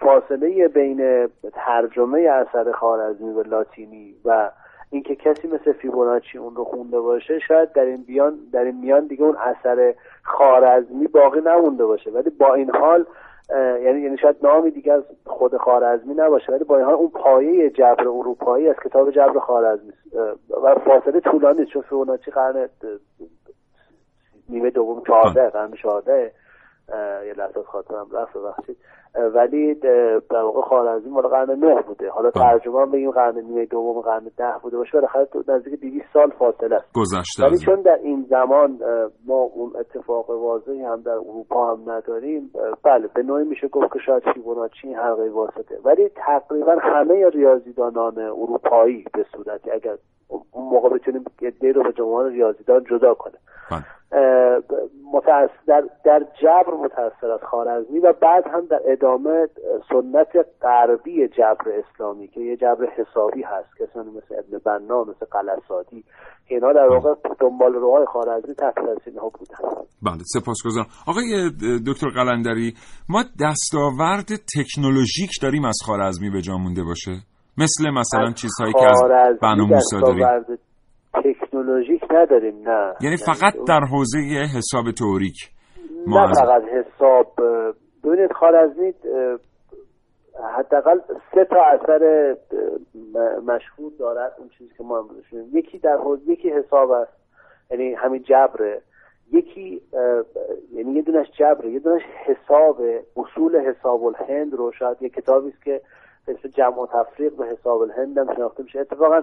فاصله 0.00 0.68
بین 0.68 1.28
ترجمه 1.52 2.20
اثر 2.20 2.72
خارزمی 2.72 3.34
به 3.34 3.42
لاتینی 3.42 4.14
و 4.24 4.50
اینکه 4.90 5.14
کسی 5.14 5.48
مثل 5.48 5.72
فیبوناچی 5.72 6.38
اون 6.38 6.54
رو 6.54 6.64
خونده 6.64 7.00
باشه 7.00 7.38
شاید 7.48 7.72
در 7.72 7.84
این 7.84 8.04
بیان 8.06 8.38
در 8.52 8.60
این 8.60 8.80
میان 8.80 9.06
دیگه 9.06 9.22
اون 9.22 9.36
اثر 9.36 9.94
خارزمی 10.22 11.06
باقی 11.06 11.40
نمونده 11.40 11.86
باشه. 11.86 12.10
ولی 12.10 12.30
با 12.30 12.54
این 12.54 12.70
حال 12.70 13.06
یعنی 13.56 14.00
یعنی 14.00 14.18
شاید 14.18 14.36
نامی 14.42 14.70
دیگه 14.70 14.92
از 14.92 15.02
خود 15.26 15.56
خارزمی 15.56 16.14
نباشه 16.14 16.52
ولی 16.52 16.64
با 16.64 16.76
این 16.76 16.84
حال 16.84 16.94
اون 16.94 17.10
پایه 17.10 17.70
جبر 17.70 18.08
اروپایی 18.08 18.68
از 18.68 18.76
کتاب 18.84 19.10
جبر 19.10 19.38
خارزمی 19.38 19.92
و 20.62 20.74
فاصله 20.74 21.20
طولانی 21.20 21.66
چون 21.66 21.82
فیبوناچی 21.82 22.30
قرن 22.30 22.68
نیمه 24.48 24.70
دوم 24.70 25.02
چهارده 25.06 25.48
قرن 25.48 25.72
چهارده. 25.82 26.32
یه 27.26 27.34
لحظه 27.36 27.62
خاطرم 27.62 28.06
رفت 28.12 28.36
ببخشید. 28.36 28.76
ولی 29.34 29.74
در 30.30 30.42
واقع 30.42 30.60
خارزمی 30.60 31.10
مال 31.10 31.28
قرن 31.28 31.50
نه 31.50 31.82
بوده. 31.82 32.10
حالا 32.10 32.30
ترجمه 32.30 32.80
هم 32.80 32.90
بگیم 32.90 33.10
قرن 33.10 33.38
نیمه 33.38 33.66
دوم 33.66 34.00
قرن 34.00 34.30
ده 34.36 34.54
بوده 34.62 34.76
باشه. 34.76 34.90
بالاخره 34.92 35.28
نزدیک 35.48 35.80
200 35.80 36.06
سال 36.12 36.30
فاصله 36.30 36.76
است. 36.76 36.92
گذشته 36.94 37.44
ولی 37.44 37.58
چون 37.58 37.82
در 37.82 37.98
این 38.02 38.26
زمان 38.30 38.78
ما 39.26 39.34
اون 39.34 39.72
اتفاق 39.80 40.30
واضحی 40.30 40.82
هم 40.82 41.00
در 41.00 41.10
اروپا 41.10 41.74
هم 41.74 41.90
نداریم 41.90 42.50
بله 42.84 43.08
به 43.14 43.22
نوعی 43.22 43.44
میشه 43.44 43.68
گفت 43.68 43.92
که 43.92 43.98
شاید 44.06 44.22
فیبوناچی 44.34 44.94
حلقه 44.94 45.30
واسطه. 45.30 45.78
ولی 45.84 46.08
تقریبا 46.08 46.76
همه 46.80 47.28
ریاضیدانان 47.28 48.18
اروپایی 48.18 49.04
به 49.14 49.24
صورتی 49.36 49.70
اگر 49.70 49.96
اون 50.28 50.68
موقع 50.70 50.88
بتونیم 50.88 51.24
یه 51.40 51.72
رو 51.72 51.82
به 51.82 51.92
جمعان 51.92 52.32
ریاضیدان 52.32 52.84
جدا 52.90 53.14
کنه. 53.14 53.38
در, 55.66 55.82
در 56.04 56.20
جبر 56.42 56.74
متأثر 56.84 57.30
از 57.30 57.40
خارزمی 57.50 57.98
و 57.98 58.12
بعد 58.12 58.44
هم 58.46 58.66
در 58.66 58.80
ادامه 58.86 59.46
سنت 59.88 60.46
غربی 60.62 61.28
جبر 61.28 61.64
اسلامی 61.78 62.28
که 62.28 62.40
یه 62.40 62.56
جبر 62.56 62.86
حسابی 62.96 63.42
هست 63.42 63.68
کسانی 63.80 64.10
مثل 64.10 64.34
ابن 64.38 64.58
بنا 64.66 65.04
مثل 65.04 65.26
قلصادی 65.26 66.04
اینا 66.46 66.72
در 66.72 66.86
واقع 66.86 67.14
دنبال 67.40 67.72
روهای 67.72 68.06
خارزمی 68.06 68.54
تحت 68.54 68.74
تاثیر 68.74 69.18
ها 69.18 69.28
بودن. 69.28 69.82
بله 70.02 70.22
سپاسگزارم. 70.24 70.86
آقای 71.06 71.50
دکتر 71.86 72.08
قلندری 72.08 72.74
ما 73.08 73.22
دستاورد 73.40 74.28
تکنولوژیک 74.56 75.30
داریم 75.42 75.64
از 75.64 75.78
خارزمی 75.86 76.30
به 76.30 76.40
جا 76.40 76.56
مونده 76.56 76.82
باشه؟ 76.82 77.12
مثل 77.58 77.90
مثلا 77.90 78.32
چیزهایی 78.32 78.72
که 78.72 78.84
از 78.84 79.02
بنا 79.42 79.64
موسی 79.64 80.00
داریم. 80.00 80.26
تکنولوژیک 81.14 82.02
نداریم 82.10 82.68
نه. 82.68 82.94
یعنی 83.00 83.16
فقط 83.16 83.54
در 83.68 83.80
حوزه 83.80 84.18
حساب 84.56 84.84
تئوریک 84.98 85.36
نه 86.06 86.32
فقط 86.34 86.62
حساب. 86.62 87.26
ببینید 88.04 88.32
خارزمی 88.32 88.94
حداقل 90.56 90.98
سه 91.34 91.44
تا 91.44 91.56
اثر 91.64 92.34
مشهور 93.46 93.92
دارد 93.98 94.32
اون 94.38 94.48
چیزی 94.58 94.70
که 94.78 94.84
ما 94.84 94.98
امروز 94.98 95.24
یکی 95.52 95.78
در 95.78 95.96
حوزه 95.96 96.32
یکی 96.32 96.50
حساب 96.50 96.90
است 96.90 97.12
یعنی 97.70 97.94
همین 97.94 98.22
جبره. 98.22 98.82
یکی 99.32 99.82
یعنی 100.72 100.92
یه 100.92 101.02
دونش 101.02 101.26
جبره 101.38 101.70
یه 101.70 101.78
دونش 101.78 102.02
حساب 102.26 102.80
اصول 103.16 103.60
حساب 103.60 104.04
الهند 104.04 104.54
رو 104.54 104.72
شاید 104.72 105.02
یه 105.02 105.08
کتابی 105.08 105.48
است 105.48 105.64
که 105.64 105.80
اسم 106.28 106.48
جمع 106.48 106.80
و 106.80 106.86
تفریق 106.86 107.36
به 107.36 107.46
حساب 107.46 107.80
الهند 107.80 108.18
هم 108.18 108.34
شناخته 108.34 108.62
میشه. 108.62 108.80
اتفاقا 108.80 109.22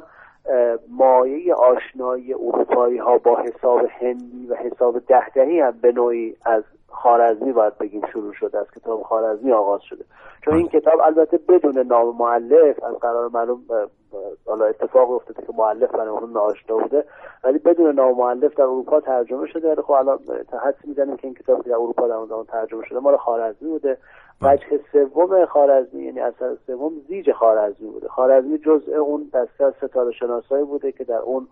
مایه 0.89 1.53
آشنایی 1.53 2.33
اروپایی 2.33 2.97
ها 2.97 3.17
با 3.17 3.39
حساب 3.39 3.89
هندی 4.01 4.47
و 4.47 4.55
حساب 4.55 4.99
دهدهی 4.99 5.59
هم 5.59 5.71
به 5.81 5.91
نوعی 5.91 6.35
از 6.45 6.63
خارزمی 6.89 7.51
باید 7.51 7.77
بگیم 7.77 8.01
شروع 8.13 8.33
شده 8.33 8.57
از 8.57 8.71
کتاب 8.71 9.03
خارزمی 9.03 9.51
آغاز 9.51 9.81
شده. 9.81 10.05
چون 10.45 10.53
این 10.53 10.67
کتاب 10.67 10.99
البته 10.99 11.39
بدون 11.49 11.77
نام 11.87 12.17
معلف 12.17 12.83
از 12.83 12.95
قرار 12.95 13.29
معلوم 13.33 13.59
حالا 14.45 14.65
اتفاق 14.65 15.11
افتاده 15.11 15.41
که 15.41 15.53
معلف 15.57 15.91
برای 15.91 16.19
ناشنا 16.33 16.77
بوده 16.77 17.05
ولی 17.43 17.59
بدون 17.59 17.95
نام 17.95 18.17
معلف 18.17 18.55
در 18.55 18.63
اروپا 18.63 18.99
ترجمه 18.99 19.47
شده. 19.47 19.71
ولی 19.71 19.81
خب 19.81 19.91
الان 19.91 20.19
حدس 20.63 20.85
می‌زنیم 20.85 21.17
که 21.17 21.27
این 21.27 21.33
کتاب 21.33 21.61
در 21.61 21.73
اروپا 21.73 22.07
در 22.07 22.13
اون 22.13 22.45
ترجمه 22.45 22.85
شده. 22.85 22.99
مال 22.99 23.17
خارزمی 23.17 23.69
بوده. 23.69 23.97
وجه 24.41 24.79
سوم 24.91 25.45
خارزمی 25.45 26.03
یعنی 26.03 26.19
اثر 26.19 26.55
سوم 26.67 26.91
زیج 27.07 27.31
خارزمی 27.31 27.89
بوده. 27.89 28.07
خارزمی 28.07 28.57
جزء 28.57 28.97
اون 28.97 29.29
دسته 29.33 29.65
از 29.65 29.73
ستاره 29.73 30.11
شناسایی 30.11 30.63
بوده 30.63 30.91
که 30.91 31.03
در 31.03 31.19
اون 31.19 31.47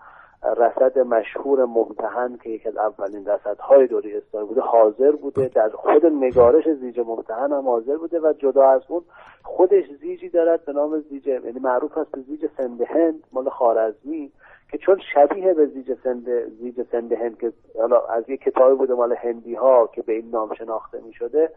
رصد 0.57 0.99
مشهور 0.99 1.65
ممتحن 1.65 2.37
که 2.43 2.49
یکی 2.49 2.69
از 2.69 2.77
اولین 2.77 3.25
رصدهای 3.25 3.87
دوری 3.87 4.17
اسلامی 4.17 4.47
بوده 4.47 4.61
حاضر 4.61 5.11
بوده. 5.11 5.47
در 5.47 5.69
خود 5.69 6.05
نگارش 6.05 6.69
زیج 6.69 6.99
ممتحن 6.99 7.51
هم 7.51 7.67
حاضر 7.67 7.97
بوده 7.97 8.19
و 8.19 8.33
جدا 8.33 8.69
از 8.69 8.81
اون 8.87 9.01
خودش 9.43 9.83
زیجی 10.01 10.29
دارد 10.29 10.65
به 10.65 10.73
نام 10.73 10.99
زیج 10.99 11.27
یعنی 11.27 11.59
معروف 11.59 11.97
است 11.97 12.11
به 12.11 12.21
زیج 12.21 12.45
سند 12.57 12.81
هند 12.81 13.23
مال 13.31 13.49
خارزمی 13.49 14.31
که 14.71 14.77
چون 14.77 14.99
شبیه 15.13 15.53
به 15.53 15.65
زیج 15.65 15.93
سند 16.03 16.49
زیج 16.49 16.81
سند 16.91 17.13
هند 17.13 17.39
که 17.39 17.53
حالا 17.79 18.01
از 18.05 18.29
یک 18.29 18.41
کتابی 18.41 18.75
بوده 18.75 18.93
مال 18.93 19.13
هندی 19.13 19.55
ها 19.55 19.89
که 19.93 20.01
به 20.01 20.13
این 20.13 20.29
نام 20.29 20.53
شناخته 20.53 21.01
می 21.01 21.13
شده 21.13 21.49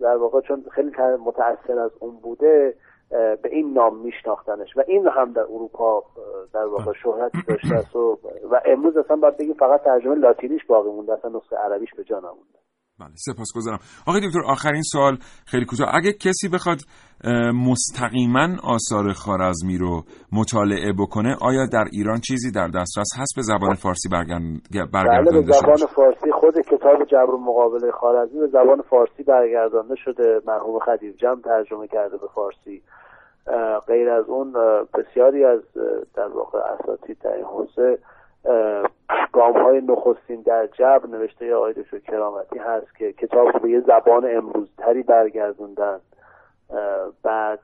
در 0.00 0.16
واقع 0.16 0.40
چون 0.40 0.64
خیلی 0.70 0.90
متأثر 1.24 1.78
از 1.78 1.90
اون 2.00 2.16
بوده 2.16 2.74
به 3.10 3.48
این 3.50 3.72
نام 3.72 3.98
میشناختنش. 3.98 4.76
و 4.76 4.82
این 4.86 5.08
هم 5.08 5.32
در 5.32 5.42
اروپا 5.42 6.04
در 6.52 6.64
واقع 6.64 6.92
شهرت 6.92 7.32
داشته 7.48 7.74
است 7.74 7.96
و, 7.96 8.18
و 8.50 8.60
امروز 8.64 8.96
اصلا 8.96 9.16
باید 9.16 9.36
بگیم 9.36 9.54
فقط 9.54 9.82
ترجمه 9.82 10.14
لاتینیش 10.14 10.64
باقی 10.64 10.90
مونده 10.90 11.12
اصلا 11.12 11.30
نسخه 11.30 11.56
عربیش 11.56 11.94
به 11.96 12.04
جا 12.04 12.18
نمونده. 12.18 12.65
بله 13.00 13.16
سپاسگزارم. 13.28 13.78
آقای 14.06 14.20
دکتر 14.26 14.44
آخرین 14.46 14.82
سوال 14.82 15.16
خیلی 15.46 15.64
کوتاه. 15.64 15.94
اگه 15.94 16.12
کسی 16.12 16.48
بخواد 16.48 16.78
مستقیما 17.68 18.48
آثار 18.62 19.12
خارزمی 19.12 19.78
رو 19.78 20.02
مطالعه 20.32 20.92
بکنه 20.92 21.36
آیا 21.42 21.66
در 21.66 21.84
ایران 21.92 22.20
چیزی 22.20 22.50
در 22.50 22.68
دسترس 22.68 23.10
هست؟ 23.18 23.32
به 23.36 23.42
زبان 23.42 23.74
فارسی 23.74 24.08
برگردانده 24.08 24.60
بله 24.92 25.42
به 25.42 25.52
زبان 25.52 25.86
فارسی 25.96 26.32
خود 26.40 26.54
کتاب 26.60 27.04
جبر 27.04 27.34
مقابله 27.48 27.90
خارزمی 27.92 28.40
به 28.40 28.46
زبان 28.46 28.82
فارسی 28.90 29.22
برگردانده 29.22 29.94
شده. 30.04 30.40
مرحوم 30.46 30.78
خدیو 30.78 31.12
جم 31.12 31.40
ترجمه 31.44 31.88
کرده 31.88 32.16
به 32.16 32.28
فارسی. 32.34 32.82
غیر 33.88 34.10
از 34.10 34.28
اون 34.28 34.52
بسیاری 34.94 35.44
از 35.44 35.60
در 36.14 36.28
واقع 36.28 36.58
اساتید 36.58 37.18
در 37.24 37.32
این 37.32 37.44
حوزه 37.44 37.98
گام 39.32 39.62
های 39.62 39.80
نخستین 39.80 40.42
در 40.42 40.66
جبر 40.66 41.06
نوشته 41.06 41.54
آقای 41.54 41.72
دکتر 41.72 41.98
کرامتی 41.98 42.58
هست 42.58 42.96
که 42.98 43.12
کتاب 43.12 43.48
رو 43.48 43.60
به 43.60 43.70
یه 43.70 43.80
زبان 43.80 44.36
امروزتری 44.36 45.02
برگردوندن. 45.02 46.00
بعد 47.22 47.60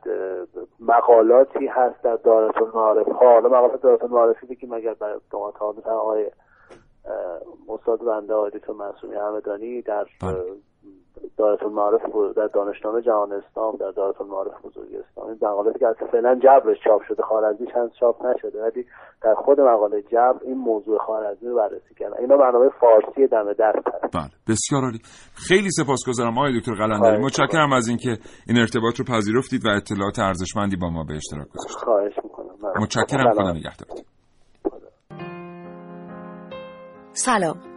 مقالاتی 0.80 1.66
هست 1.66 2.02
در 2.02 2.16
دارت 2.16 2.62
المعارف 2.62 3.08
ها. 3.08 3.32
حالا 3.32 3.48
مقالات 3.48 3.82
دارت 3.82 4.02
المعارفی 4.02 4.56
که 4.56 4.66
مگر 4.66 4.94
برای 4.94 5.20
دومات 5.30 5.62
آقای 5.86 6.30
استاد 7.68 8.04
بنده 8.04 8.34
آقای 8.34 8.50
دکتر 8.50 8.72
منصوری 8.72 9.16
همدانی 9.16 9.82
در 9.82 10.06
بله. 10.22 10.42
دارت 11.36 11.62
المعارف 11.62 12.00
در 12.36 12.46
دانشنامه 12.46 13.02
جهان 13.02 13.32
اسلام 13.32 13.76
در 13.76 13.90
دارت 13.90 14.20
المعارف 14.20 14.52
بزرگ 14.64 14.88
اسلام. 14.94 15.28
این 15.28 15.38
مقالاتی 15.42 15.78
که 15.78 15.88
اصلا 15.88 16.08
فعلا 16.08 16.34
جبرش 16.34 16.76
چاپ 16.84 17.02
شده 17.08 17.22
خارزمیش 17.22 17.70
هست 17.74 17.92
چاپ 18.00 18.26
نشده 18.26 18.62
ولی 18.62 18.86
در 19.22 19.34
خود 19.34 19.60
مقاله 19.60 20.02
جبر 20.02 20.38
این 20.42 20.58
موضوع 20.58 20.98
خارزمی 20.98 21.48
رو 21.48 21.56
بررسی 21.56 21.94
کردن. 21.94 22.16
اینا 22.18 22.36
برنامه 22.36 22.70
فارسی 22.80 23.26
دم 23.26 23.52
دست 23.52 23.88
هست. 23.88 24.14
بله 24.14 24.30
بسیار 24.48 24.82
عالی. 24.82 24.98
خیلی 25.48 25.70
سپاسگزارم 25.70 26.38
آقای 26.38 26.60
دکتر 26.60 26.74
قلندری. 26.74 27.22
متشکرم 27.22 27.72
از 27.72 27.88
اینکه 27.88 28.18
این 28.48 28.58
ارتباط 28.58 28.98
رو 28.98 29.04
پذیرفتید 29.04 29.66
و 29.66 29.68
اطلاعات 29.68 30.18
ارزشمندی 30.18 30.76
با 30.76 30.90
ما 30.90 31.04
به 31.04 31.14
اشتراک 31.14 31.48
گذاشتید. 31.48 31.84
خواهش 31.84 32.12
می‌کنم. 32.24 32.82
متشکرم. 32.82 33.32
خدا 33.32 33.52
نگهدارتون 33.52 34.04
سلام. 37.12 37.71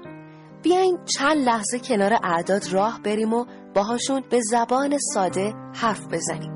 بیاین 0.65 0.99
چند 1.17 1.37
لحظه 1.37 1.79
کنار 1.79 2.13
اعداد 2.23 2.67
راه 2.71 2.99
بریم 3.03 3.33
و 3.33 3.45
باهاشون 3.75 4.23
به 4.29 4.41
زبان 4.51 4.97
ساده 5.13 5.53
حرف 5.73 6.07
بزنیم. 6.11 6.51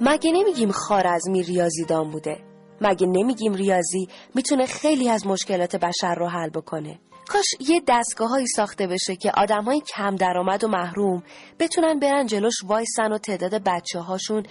مگه 0.00 0.32
نمیگیم 0.32 0.70
خارزمی 0.70 1.42
ریاضیدان 1.42 2.10
بوده؟ 2.10 2.36
مگه 2.80 3.06
نمیگیم 3.06 3.52
ریاضی 3.52 4.08
می‌تونه 4.34 4.66
خیلی 4.66 5.08
از 5.08 5.26
مشکلات 5.26 5.76
بشر 5.76 6.14
رو 6.14 6.26
حل 6.26 6.50
بکنه؟ 6.50 6.98
کاش 7.28 7.44
یه 7.60 7.82
دستگاههایی 7.88 8.46
ساخته 8.46 8.86
بشه 8.86 9.16
که 9.16 9.32
های 9.66 9.80
کم 9.80 10.16
درآمد 10.16 10.64
و 10.64 10.68
محروم 10.68 11.22
بتونن 11.58 11.98
برن 11.98 12.26
جلوش 12.26 12.54
وایسن 12.64 13.12
و 13.12 13.18
تعداد 13.18 13.54
بچه 13.54 14.00
هاشون 14.00 14.42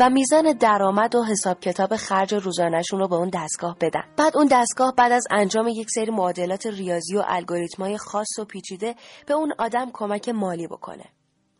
و 0.00 0.10
میزان 0.10 0.52
درآمد 0.52 1.14
و 1.14 1.24
حساب 1.24 1.60
کتاب 1.60 1.96
خرج 1.96 2.34
روزانهشون 2.34 3.00
رو 3.00 3.08
به 3.08 3.16
اون 3.16 3.30
دستگاه 3.34 3.76
بدن. 3.80 4.04
بعد 4.16 4.36
اون 4.36 4.46
دستگاه 4.46 4.94
بعد 4.96 5.12
از 5.12 5.24
انجام 5.30 5.68
یک 5.68 5.86
سری 5.90 6.10
معادلات 6.10 6.66
ریاضی 6.66 7.16
و 7.16 7.22
الگوریتمای 7.26 7.98
خاص 7.98 8.38
و 8.38 8.44
پیچیده 8.44 8.94
به 9.26 9.34
اون 9.34 9.52
آدم 9.58 9.90
کمک 9.92 10.28
مالی 10.28 10.66
بکنه. 10.66 11.04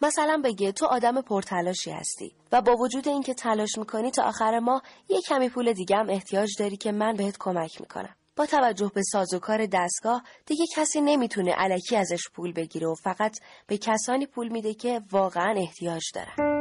مثلا 0.02 0.40
بگه 0.44 0.72
تو 0.72 0.86
آدم 0.86 1.20
پرتلاشی 1.20 1.90
هستی 1.90 2.32
و 2.52 2.62
با 2.62 2.76
وجود 2.76 3.08
اینکه 3.08 3.34
تلاش 3.34 3.78
می‌کنی 3.78 4.10
تا 4.10 4.22
آخر 4.22 4.58
ماه 4.58 4.82
یه 5.08 5.20
کمی 5.20 5.48
پول 5.48 5.72
دیگه 5.72 5.96
هم 5.96 6.10
احتیاج 6.10 6.48
داری 6.58 6.76
که 6.76 6.92
من 6.92 7.12
بهت 7.12 7.36
کمک 7.38 7.80
می‌کنم. 7.80 8.14
با 8.36 8.46
توجه 8.46 8.90
به 8.94 9.02
سازوکار 9.02 9.66
دستگاه 9.66 10.22
دیگه 10.46 10.64
کسی 10.76 11.00
نمی‌تونه 11.00 11.52
علکی 11.52 11.96
ازش 11.96 12.28
پول 12.34 12.52
بگیره 12.52 12.88
و 12.88 12.94
فقط 12.94 13.38
به 13.66 13.78
کسانی 13.78 14.26
پول 14.26 14.48
میده 14.48 14.74
که 14.74 15.00
واقعا 15.12 15.54
احتیاج 15.56 16.02
دارن. 16.14 16.56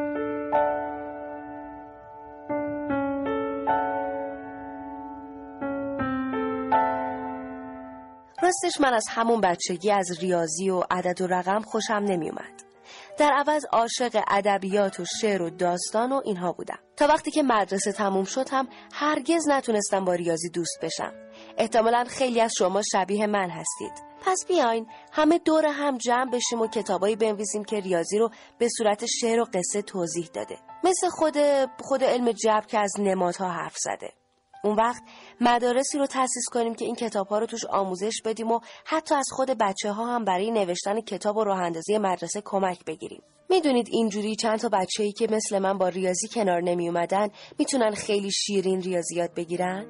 راستش 8.44 8.82
من 8.82 8.94
از 8.94 9.06
همون 9.10 9.42
بچگی 9.42 9.92
از 9.92 10.20
ریاضی 10.20 10.70
و 10.70 10.84
عدد 10.92 11.22
و 11.22 11.28
رقم 11.28 11.62
خوشم 11.62 11.94
نمیومد. 11.94 12.64
در 13.18 13.32
عوض 13.34 13.66
عاشق 13.72 14.24
ادبیات 14.28 15.00
و 15.00 15.06
شعر 15.22 15.42
و 15.42 15.50
داستان 15.50 16.12
و 16.12 16.22
اینها 16.26 16.52
بودم 16.52 16.80
تا 16.98 17.08
وقتی 17.08 17.32
که 17.32 17.44
مدرسه 17.44 17.92
تموم 17.92 18.24
شد 18.24 18.50
هم 18.52 18.68
هرگز 18.94 19.48
نتونستم 19.48 20.06
با 20.06 20.14
ریاضی 20.14 20.50
دوست 20.50 20.80
بشم 20.82 21.25
احتمالا 21.58 22.04
خیلی 22.04 22.42
از 22.42 22.52
شما 22.58 22.82
شبیه 22.92 23.28
من 23.28 23.50
هستید 23.50 24.16
پس 24.26 24.46
بیاین 24.48 24.88
همه 25.12 25.38
دور 25.38 25.66
هم 25.66 25.98
جمع 25.98 26.32
بشیم 26.32 26.62
و 26.62 26.68
کتابایی 26.68 27.16
بنویسیم 27.16 27.64
که 27.64 27.80
ریاضی 27.80 28.18
رو 28.18 28.30
به 28.58 28.70
صورت 28.78 29.06
شعر 29.06 29.40
و 29.40 29.46
قصه 29.54 29.82
توضیح 29.82 30.30
داده 30.34 30.58
مثل 30.84 31.10
خود 31.10 31.38
خود 31.80 32.04
علم 32.04 32.32
جبر 32.32 32.66
که 32.66 32.80
از 32.80 32.94
نمادها 33.00 33.50
حرف 33.50 33.76
زده 33.78 34.14
اون 34.64 34.76
وقت 34.76 35.04
مدارسی 35.42 35.98
رو 35.98 36.08
تأسیس 36.08 36.46
کنیم 36.52 36.76
که 36.76 36.86
این 36.86 36.96
کتاب 36.96 37.28
ها 37.28 37.40
رو 37.40 37.46
توش 37.46 37.66
آموزش 37.66 38.22
بدیم 38.26 38.52
و 38.52 38.60
حتی 38.86 39.16
از 39.16 39.26
خود 39.32 39.50
بچه 39.50 39.92
ها 39.92 40.16
هم 40.16 40.26
برای 40.26 40.52
نوشتن 40.52 41.02
کتاب 41.02 41.38
و 41.38 41.44
راه 41.44 41.60
اندازی 41.62 41.98
مدرسه 41.98 42.42
کمک 42.46 42.86
بگیریم. 42.86 43.22
می‌دونید 43.50 43.88
اینجوری 43.92 44.36
چند 44.36 44.60
تا 44.60 44.70
بچه 44.70 45.04
ای 45.04 45.12
که 45.12 45.28
مثل 45.32 45.60
من 45.60 45.78
با 45.78 45.88
ریاضی 45.88 46.28
کنار 46.28 46.62
نمی 46.62 46.88
اومدن 46.88 47.30
می‌تونن 47.60 47.92
خیلی 47.92 48.32
شیرین 48.32 48.82
ریاضیات 48.82 49.32
بگیرن؟ 49.36 49.86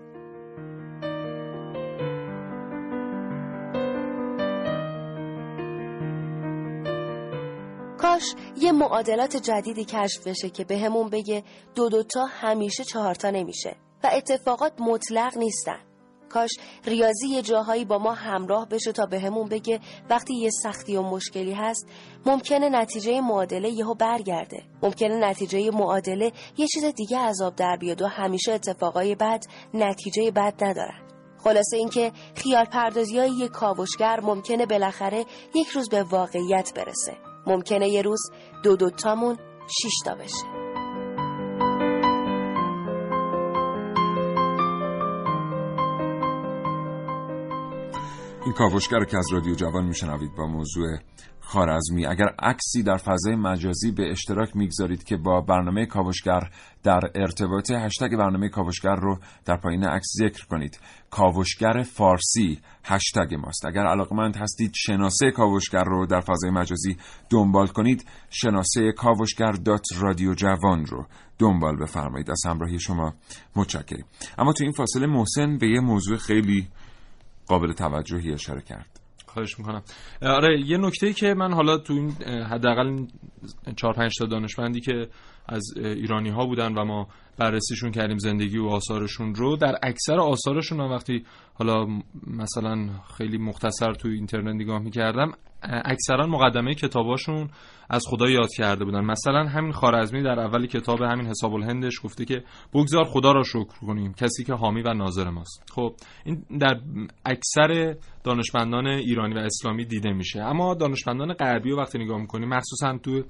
کاش 8.05 8.35
یه 8.57 8.71
معادلات 8.71 9.37
جدیدی 9.37 9.85
کشف 9.85 10.27
بشه 10.27 10.49
که 10.49 10.63
به 10.63 10.89
بگه 10.89 11.43
دو 11.75 11.89
دوتا 11.89 12.25
همیشه 12.25 12.83
چهارتا 12.83 13.29
نمیشه 13.29 13.75
و 14.03 14.09
اتفاقات 14.13 14.73
مطلق 14.79 15.37
نیستن. 15.37 15.79
کاش 16.29 16.49
ریاضی 16.85 17.27
یه 17.27 17.41
جاهایی 17.41 17.85
با 17.85 17.97
ما 17.97 18.13
همراه 18.13 18.69
بشه 18.69 18.91
تا 18.91 19.05
به 19.05 19.29
بگه 19.29 19.79
وقتی 20.09 20.35
یه 20.35 20.49
سختی 20.49 20.95
و 20.95 21.01
مشکلی 21.01 21.53
هست 21.53 21.87
ممکنه 22.25 22.69
نتیجه 22.69 23.21
معادله 23.21 23.69
یهو 23.69 23.93
برگرده. 23.93 24.63
ممکنه 24.83 25.29
نتیجه 25.29 25.71
معادله 25.71 26.31
یه 26.57 26.67
چیز 26.67 26.85
دیگه 26.85 27.19
عذاب 27.19 27.55
در 27.55 27.77
بیاد 27.77 28.01
و 28.01 28.07
همیشه 28.07 28.51
اتفاقای 28.51 29.15
بد 29.15 29.43
نتیجه 29.73 30.31
بد 30.31 30.63
ندارن. 30.63 31.01
خلاصه 31.43 31.77
اینکه 31.77 32.11
خیال 32.35 32.65
پردازی 32.65 33.19
های 33.19 33.31
یک 33.31 33.51
کاوشگر 33.51 34.19
ممکنه 34.19 34.65
بالاخره 34.65 35.25
یک 35.55 35.67
روز 35.67 35.89
به 35.89 36.03
واقعیت 36.03 36.73
برسه. 36.75 37.24
ممکنه 37.47 37.89
یه 37.89 38.01
روز 38.01 38.31
دو 38.63 38.75
دوتامون 38.75 39.37
شیشتا 39.81 40.15
بشه. 40.15 40.54
کاوشگر 48.55 49.03
که 49.03 49.17
از 49.17 49.25
رادیو 49.33 49.55
جوان 49.55 49.85
میشنوید 49.85 50.35
با 50.35 50.47
موضوع 50.47 50.97
خارزمی. 51.39 52.05
اگر 52.05 52.25
عکسی 52.39 52.83
در 52.83 52.97
فضای 52.97 53.35
مجازی 53.35 53.91
به 53.91 54.11
اشتراک 54.11 54.55
می‌گذارید 54.55 55.03
که 55.03 55.17
با 55.17 55.41
برنامه 55.41 55.85
کاوشگر 55.85 56.49
در 56.83 56.99
ارتباط 57.15 57.71
هشتگ 57.71 58.09
برنامه 58.17 58.49
کاوشگر 58.49 58.95
رو 58.95 59.19
در 59.45 59.57
پایین 59.57 59.83
عکس 59.83 60.07
ذکر 60.19 60.45
کنید. 60.45 60.79
کاوشگر 61.09 61.83
فارسی 61.83 62.59
هشتگ 62.83 63.35
ماست. 63.35 63.65
اگر 63.65 63.85
علاقمند 63.85 64.35
هستید 64.35 64.71
شناسه 64.75 65.31
کاوشگر 65.31 65.83
رو 65.83 66.05
در 66.05 66.21
فضای 66.21 66.51
مجازی 66.51 66.97
دنبال 67.29 67.67
کنید 67.67 68.05
شناسه 68.29 68.91
کاوشگر 68.91 69.51
دات 69.51 69.85
رادیو 69.99 70.33
جوان 70.33 70.85
رو 70.85 71.05
دنبال 71.39 71.77
بفرمایید. 71.77 72.31
از 72.31 72.41
همراهی 72.45 72.79
شما 72.79 73.13
متشکریم 73.55 74.05
اما 74.37 74.53
تو 74.53 74.63
این 74.63 74.73
فاصله 74.73 75.07
محسن 75.07 75.57
به 75.57 75.67
یه 75.67 75.79
موضوع 75.79 76.17
خیلی 76.17 76.67
قابل 77.47 77.71
توجهی 77.71 78.33
اشاره 78.33 78.61
کرد. 78.61 78.99
خواهش 79.25 79.59
می‌کنم. 79.59 79.81
آره 80.21 80.61
یه 80.65 80.77
نکته 80.77 81.13
که 81.13 81.33
من 81.33 81.53
حالا 81.53 81.77
تو 81.77 81.93
این 81.93 82.11
حداقل 82.43 83.05
4 83.75 83.93
5 83.93 84.11
تا 84.19 84.25
دانشمندی 84.25 84.81
که 84.81 85.07
از 85.49 85.63
ایرانی 85.77 86.29
ها 86.29 86.45
بودن 86.45 86.73
و 86.77 86.85
ما 86.85 87.07
بررسیشون 87.37 87.91
کردیم 87.91 88.17
زندگی 88.17 88.57
و 88.57 88.65
آثارشون 88.65 89.35
رو 89.35 89.55
در 89.55 89.79
اکثر 89.83 90.19
آثارشون 90.19 90.77
من 90.77 90.89
وقتی 90.89 91.25
حالا 91.53 91.85
مثلا 92.27 92.89
خیلی 93.17 93.37
مختصر 93.37 93.93
تو 93.93 94.07
اینترنت 94.07 94.55
نگاه 94.55 94.79
می‌کردم 94.79 95.31
اکثرا 95.63 96.27
مقدمه 96.27 96.73
کتاباشون 96.73 97.49
از 97.89 98.03
خدا 98.09 98.29
یاد 98.29 98.49
کرده 98.57 98.85
بودن. 98.85 99.05
مثلا 99.05 99.45
همین 99.45 99.71
خارزمی 99.71 100.23
در 100.23 100.39
اول 100.39 100.65
کتاب 100.65 101.01
همین 101.01 101.25
حساب 101.25 101.53
الهندش 101.53 101.93
گفته 102.03 102.25
که 102.25 102.43
بگذار 102.73 103.03
خدا 103.03 103.31
را 103.31 103.43
شکر 103.43 103.79
کنیم 103.87 104.13
کسی 104.13 104.43
که 104.43 104.53
حامی 104.53 104.81
و 104.81 104.93
ناظر 104.93 105.29
ماست. 105.29 105.63
خب 105.71 105.93
این 106.25 106.45
در 106.59 106.79
اکثر 107.25 107.95
دانشمندان 108.23 108.87
ایرانی 108.87 109.33
و 109.33 109.37
اسلامی 109.37 109.85
دیده 109.85 110.13
میشه. 110.13 110.41
اما 110.41 110.73
دانشمندان 110.73 111.33
غربی 111.33 111.69
رو 111.69 111.77
وقتی 111.77 111.99
نگاه 111.99 112.21
می‌کنیم 112.21 112.49
مخصوصا 112.49 112.97
تو 112.97 113.23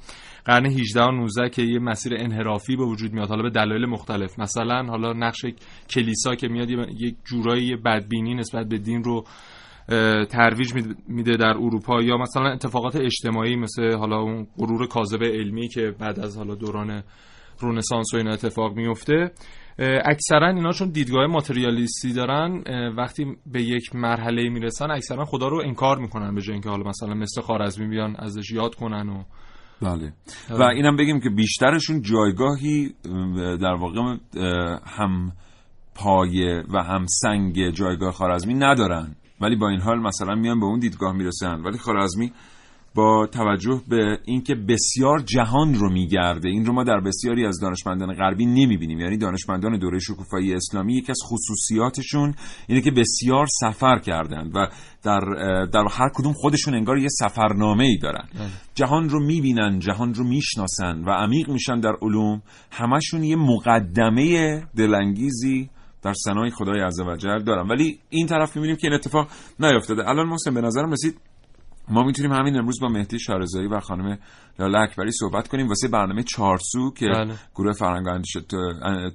قرن 0.45 0.65
18 0.65 1.03
و 1.03 1.11
19 1.11 1.49
که 1.49 1.61
یه 1.61 1.79
مسیر 1.79 2.13
انحرافی 2.17 2.75
به 2.75 2.85
وجود 2.85 3.13
میاد 3.13 3.29
حالا 3.29 3.43
به 3.43 3.49
دلایل 3.49 3.85
مختلف. 3.85 4.39
مثلا 4.39 4.83
حالا 4.83 5.13
نقش 5.13 5.45
کلیسا 5.89 6.35
که 6.35 6.47
میاد 6.47 6.69
یک 6.69 7.15
جورایی 7.25 7.75
بدبینی 7.75 8.33
نسبت 8.33 8.67
به 8.67 8.77
دین 8.77 9.03
رو 9.03 9.25
ترویج 10.29 10.73
میده 11.07 11.37
در 11.37 11.57
اروپا 11.57 12.01
یا 12.01 12.17
مثلا 12.17 12.51
اتفاقات 12.51 12.95
اجتماعی 12.95 13.55
مثل 13.55 13.95
حالا 13.97 14.19
اون 14.19 14.47
غرور 14.57 14.87
کاذب 14.87 15.23
علمی 15.23 15.67
که 15.67 15.95
بعد 15.99 16.19
از 16.19 16.37
حالا 16.37 16.55
دوران 16.55 17.03
رونسانس 17.59 18.13
و 18.13 18.17
این 18.17 18.27
اتفاق 18.27 18.75
میفته. 18.75 19.31
اکثرا 20.05 20.47
اینا 20.47 20.71
چون 20.71 20.89
دیدگاه 20.89 21.27
ماتریالیستی 21.27 22.13
دارن 22.13 22.63
وقتی 22.97 23.25
به 23.45 23.61
یک 23.61 23.95
مرحله 23.95 24.49
می‌رسن 24.49 24.91
اکثرا 24.91 25.25
خدا 25.25 25.47
رو 25.47 25.61
انکار 25.65 25.97
می‌کنن 25.97 26.35
به 26.35 26.41
جای 26.41 26.53
اینکه 26.53 26.69
حالا 26.69 26.89
مثلا 26.89 27.13
مثل 27.13 27.41
خارزمی 27.41 27.87
بیان 27.87 28.15
ازش 28.15 28.51
یاد 28.51 28.75
کنن 28.75 29.09
و 29.09 29.23
بله. 29.81 30.13
و 30.49 30.63
اینم 30.63 30.95
بگیم 30.95 31.19
که 31.19 31.29
بیشترشون 31.29 32.01
جایگاهی 32.01 32.95
در 33.61 33.73
واقع 33.73 33.99
هم 34.85 35.31
پایه 35.95 36.63
و 36.73 36.83
هم 36.83 37.05
سنگ 37.07 37.69
جایگاه 37.69 38.11
خارزمی 38.11 38.53
ندارن. 38.53 39.15
ولی 39.41 39.55
با 39.55 39.69
این 39.69 39.79
حال 39.79 39.99
مثلا 39.99 40.35
میان 40.35 40.59
به 40.59 40.65
اون 40.65 40.79
دیدگاه 40.79 41.13
می‌رسن. 41.13 41.61
ولی 41.61 41.77
خارزمی 41.77 42.31
با 42.95 43.27
توجه 43.27 43.81
به 43.87 44.19
اینکه 44.25 44.55
بسیار 44.55 45.19
جهان 45.19 45.73
رو 45.73 45.93
میگرده 45.93 46.49
این 46.49 46.65
رو 46.65 46.73
ما 46.73 46.83
در 46.83 46.99
بسیاری 46.99 47.45
از 47.45 47.59
دانشمندان 47.59 48.13
غربی 48.13 48.45
نمی‌بینیم. 48.45 48.99
یعنی 48.99 49.17
دانشمندان 49.17 49.79
دوره 49.79 49.99
شکوفایی 49.99 50.53
اسلامی 50.53 50.93
یکی 50.93 51.11
از 51.11 51.19
خصوصیاتشون 51.25 52.33
اینه 52.67 52.81
که 52.81 52.91
بسیار 52.91 53.45
سفر 53.59 53.99
کردند 53.99 54.51
و 54.55 54.67
در, 55.03 55.19
در 55.73 55.83
هر 55.91 56.09
کدوم 56.13 56.33
خودشون 56.33 56.73
انگار 56.73 56.97
یه 56.97 57.09
سفرنامه 57.09 57.83
ای 57.83 57.97
دارن. 57.97 58.27
بله. 58.33 58.47
جهان 58.75 59.09
رو 59.09 59.25
می‌بینن 59.25 59.79
جهان 59.79 60.13
رو 60.13 60.23
می‌شناسن 60.23 61.03
و 61.03 61.09
عمیق 61.09 61.49
میشن 61.49 61.79
در 61.79 61.95
علوم. 62.01 62.41
همشون 62.71 63.23
یه 63.23 63.35
مقدمه 63.35 64.63
دلانگیزی 64.77 65.69
در 66.05 66.13
سنای 66.13 66.49
خدای 66.49 66.81
عزوجل 66.81 67.43
دارم. 67.43 67.69
ولی 67.69 67.99
این 68.09 68.27
طرف 68.27 68.55
می‌بینیم 68.55 68.75
که 68.75 68.87
این 68.87 68.93
اتفاق 68.93 69.27
نیافتاده 69.59 70.09
الان 70.09 70.27
محسن 70.27 70.53
به 70.53 70.61
نظرم 70.61 70.91
رسید 70.91 71.17
ما 71.89 72.03
می‌تونیم 72.03 72.31
همین 72.31 72.57
امروز 72.57 72.79
با 72.81 72.87
مهدی 72.87 73.19
شارزایی 73.19 73.67
و 73.67 73.79
خانم 73.79 74.17
لاله 74.59 74.79
اکبری 74.79 75.11
صحبت 75.11 75.47
کنیم. 75.47 75.67
واسه 75.67 75.87
برنامه 75.87 76.23
چارسو 76.23 76.91
که 76.97 77.05
بله. 77.05 77.33
گروه 77.55 77.73
فرهنگ 77.73 78.07
اندیشه 78.07 78.41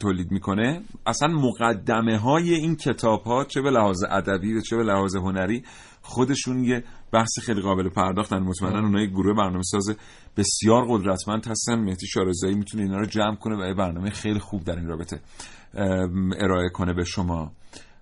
تولید 0.00 0.30
می‌کنه. 0.30 0.82
اصلا 1.06 1.28
مقدمه 1.28 2.18
های 2.18 2.54
این 2.54 2.76
کتاب 2.76 3.22
ها 3.22 3.44
چه 3.44 3.60
به 3.60 3.70
لحاظ 3.70 4.04
ادبی 4.10 4.54
و 4.54 4.60
چه 4.60 4.76
به 4.76 4.82
لحاظ 4.82 5.16
هنری 5.16 5.64
خودشون 6.02 6.64
یه 6.64 6.84
بحث 7.12 7.38
خیلی 7.42 7.60
قابل 7.60 7.88
پرداختن. 7.88 8.38
مطمئنا. 8.38 8.78
اونها 8.78 9.00
یک 9.00 9.10
گروه 9.10 9.36
برنامه 9.36 9.62
ساز 9.62 9.96
بسیار 10.36 10.84
قدرتمند 10.88 11.46
هستن. 11.46 11.74
مهدی 11.74 12.06
شارزایی 12.06 12.54
می‌تونه 12.54 12.82
اینا 12.82 12.98
رو 12.98 13.06
جمع 13.06 13.36
کنه 13.36 13.64
و 13.64 13.68
یه 13.68 13.74
برنامه 13.74 14.10
خیلی 14.10 14.38
خوب 14.38 14.64
در 14.64 14.76
این 14.76 14.86
رابطه. 14.86 15.20
ارائه 16.40 16.68
کنه 16.68 16.92
به 16.92 17.04
شما. 17.04 17.52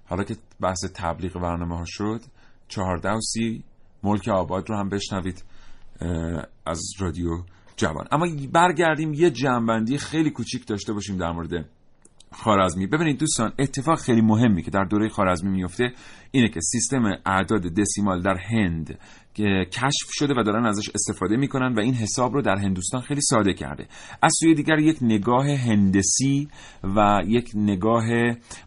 حالا 0.06 0.24
که 0.24 0.36
بحث 0.60 0.84
تبلیغ 0.94 1.32
برنامه 1.32 1.78
ها 1.78 1.84
شد 1.86 2.20
چهارده 2.68 3.10
و 3.10 3.20
سی 3.20 3.64
ملک 4.02 4.28
آباد 4.28 4.70
رو 4.70 4.76
هم 4.76 4.88
بشنوید 4.88 5.44
از 6.66 6.82
رادیو 7.00 7.30
جوان. 7.76 8.06
اما 8.12 8.26
برگردیم 8.52 9.14
یه 9.14 9.30
جنبندی 9.30 9.98
خیلی 9.98 10.30
کوچیک 10.30 10.66
داشته 10.66 10.92
باشیم 10.92 11.16
در 11.16 11.32
مورد 11.32 11.68
خارزمی. 12.32 12.86
ببینید 12.86 13.18
دوستان 13.18 13.52
اتفاق 13.58 13.98
خیلی 13.98 14.20
مهمی 14.20 14.62
که 14.62 14.70
در 14.70 14.84
دوره 14.84 15.08
خارزمی 15.08 15.50
میفته 15.50 15.92
اینه 16.30 16.48
که 16.48 16.60
سیستم 16.60 17.18
اعداد 17.26 17.62
دسیمال 17.62 18.22
در 18.22 18.36
هند 18.36 18.98
کشف 19.64 20.08
شده 20.10 20.34
و 20.36 20.42
دارن 20.42 20.66
ازش 20.66 20.90
استفاده 20.94 21.36
می‌کنن 21.36 21.74
و 21.74 21.80
این 21.80 21.94
حساب 21.94 22.34
رو 22.34 22.42
در 22.42 22.56
هندوستان 22.56 23.00
خیلی 23.00 23.20
ساده 23.20 23.52
کرده. 23.52 23.86
از 24.22 24.32
سوی 24.40 24.54
دیگر 24.54 24.78
یک 24.78 24.98
نگاه 25.02 25.50
هندسی 25.50 26.48
و 26.96 27.20
یک 27.26 27.50
نگاه 27.54 28.04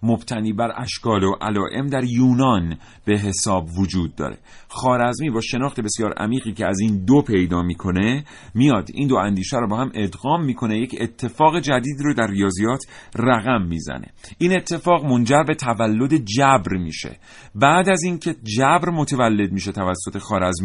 مبتنی 0.03 0.53
بر 0.53 0.73
اشکال 0.77 1.23
و 1.23 1.35
علائم 1.41 1.87
در 1.87 2.03
یونان 2.03 2.77
به 3.05 3.17
حساب 3.17 3.69
وجود 3.77 4.15
داره. 4.15 4.37
خارزمی 4.67 5.29
با 5.29 5.41
شناخت 5.41 5.79
بسیار 5.81 6.13
عمیقی 6.13 6.53
که 6.53 6.65
از 6.65 6.79
این 6.79 7.05
دو 7.05 7.21
پیدا 7.21 7.61
می‌کنه 7.61 8.23
میاد 8.55 8.89
این 8.93 9.07
دو 9.07 9.15
اندیشه 9.15 9.57
رو 9.57 9.67
با 9.67 9.77
هم 9.77 9.91
ادغام 9.93 10.45
می‌کنه 10.45 10.77
یک 10.77 10.95
اتفاق 11.01 11.59
جدید 11.59 11.97
رو 11.99 12.13
در 12.13 12.27
ریاضیات 12.27 12.83
رقم 13.15 13.67
می‌زنه. 13.67 14.07
این 14.37 14.55
اتفاق 14.55 15.05
منجر 15.05 15.43
به 15.43 15.55
تولد 15.55 16.15
جبر 16.15 16.77
میشه. 16.77 17.17
بعد 17.55 17.89
از 17.89 18.03
اینکه 18.03 18.35
جبر 18.43 18.89
متولد 18.89 19.51
میشه 19.51 19.71
توسط 19.71 20.17
خارزمی 20.17 20.60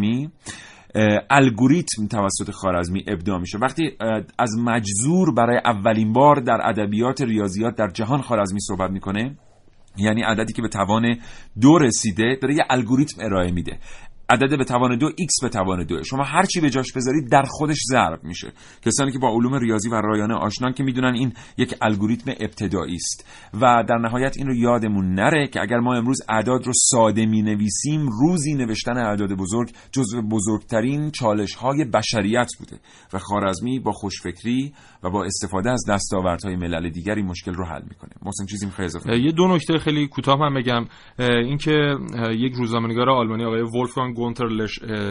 الگوریتم 1.30 2.06
توسط 2.06 2.50
خارزمی 2.50 3.04
ابداع 3.08 3.38
میشه. 3.38 3.58
وقتی 3.58 3.96
از 4.38 4.58
مجزور 4.58 5.34
برای 5.34 5.60
اولین 5.64 6.12
بار 6.12 6.36
در 6.36 6.58
ادبیات 6.62 7.22
ریاضیات 7.22 7.76
در 7.76 7.88
جهان 7.88 8.22
خارزمی 8.22 8.60
صحبت 8.60 8.90
می‌کنه 8.90 9.36
یعنی 9.96 10.22
عددی 10.22 10.52
که 10.52 10.62
به 10.62 10.68
توان 10.68 11.16
دو 11.60 11.78
رسیده 11.78 12.38
داره 12.42 12.54
یه 12.54 12.64
الگوریتم 12.70 13.24
ارائه 13.24 13.50
میده. 13.50 13.78
عدد 14.30 14.58
به 14.58 14.64
توان 14.64 14.98
دو 14.98 15.10
x 15.10 15.42
به 15.42 15.48
توان 15.48 15.84
دو. 15.84 16.02
شما 16.04 16.24
هر 16.24 16.44
چی 16.44 16.60
به 16.60 16.70
جاش 16.70 16.92
بذارید 16.92 17.30
در 17.30 17.42
خودش 17.48 17.76
ضرب 17.90 18.24
میشه. 18.24 18.52
کسانی 18.82 19.12
که 19.12 19.18
با 19.18 19.28
علوم 19.28 19.54
ریاضی 19.54 19.88
و 19.88 19.94
رایانه 19.94 20.34
آشنان 20.34 20.72
که 20.72 20.82
می‌دونن 20.82 21.14
این 21.14 21.32
یک 21.58 21.74
الگوریتم 21.80 22.32
ابتدایی 22.40 22.94
است. 22.94 23.26
و 23.54 23.84
در 23.88 23.98
نهایت 23.98 24.34
این 24.38 24.46
رو 24.46 24.54
یادمون 24.54 25.14
نره 25.14 25.48
که 25.48 25.60
اگر 25.60 25.78
ما 25.78 25.94
امروز 25.94 26.18
اعداد 26.28 26.66
رو 26.66 26.72
ساده 26.74 27.26
می 27.26 27.42
نویسیم 27.42 28.08
روزی 28.08 28.54
نوشتن 28.54 28.96
اعداد 28.96 29.32
بزرگ 29.32 29.70
جزو 29.92 30.22
بزرگترین 30.22 31.10
چالش 31.10 31.54
های 31.54 31.84
بشریت 31.84 32.48
بوده. 32.58 32.78
و 33.12 33.18
خارزمی 33.18 33.80
با 33.80 33.92
خوشفکری 33.92 34.72
و 35.02 35.10
با 35.10 35.24
استفاده 35.24 35.70
از 35.70 35.84
دستاوردهای 35.88 36.56
ملل 36.56 36.90
دیگری 36.90 37.22
مشکل 37.22 37.54
رو 37.54 37.64
حل 37.64 37.82
می‌کنه. 37.82 38.10
محسن 38.22 38.46
چیزی 38.46 38.66
می‌خوای 38.66 38.84
اضافه 38.84 39.18
یه 39.18 39.32
دو 39.32 39.48
نکته 39.48 39.78
خیلی 39.78 40.08
کوتاه 40.08 40.38
من 40.38 40.54
بگم. 40.54 40.84
اینکه 41.18 41.96
یک 42.30 42.52
روزنامه‌نگار 42.54 43.10
آلمانی 43.10 43.44
آقای 43.44 43.62
ولفگانگ 43.62 44.15
گونتر 44.16 44.46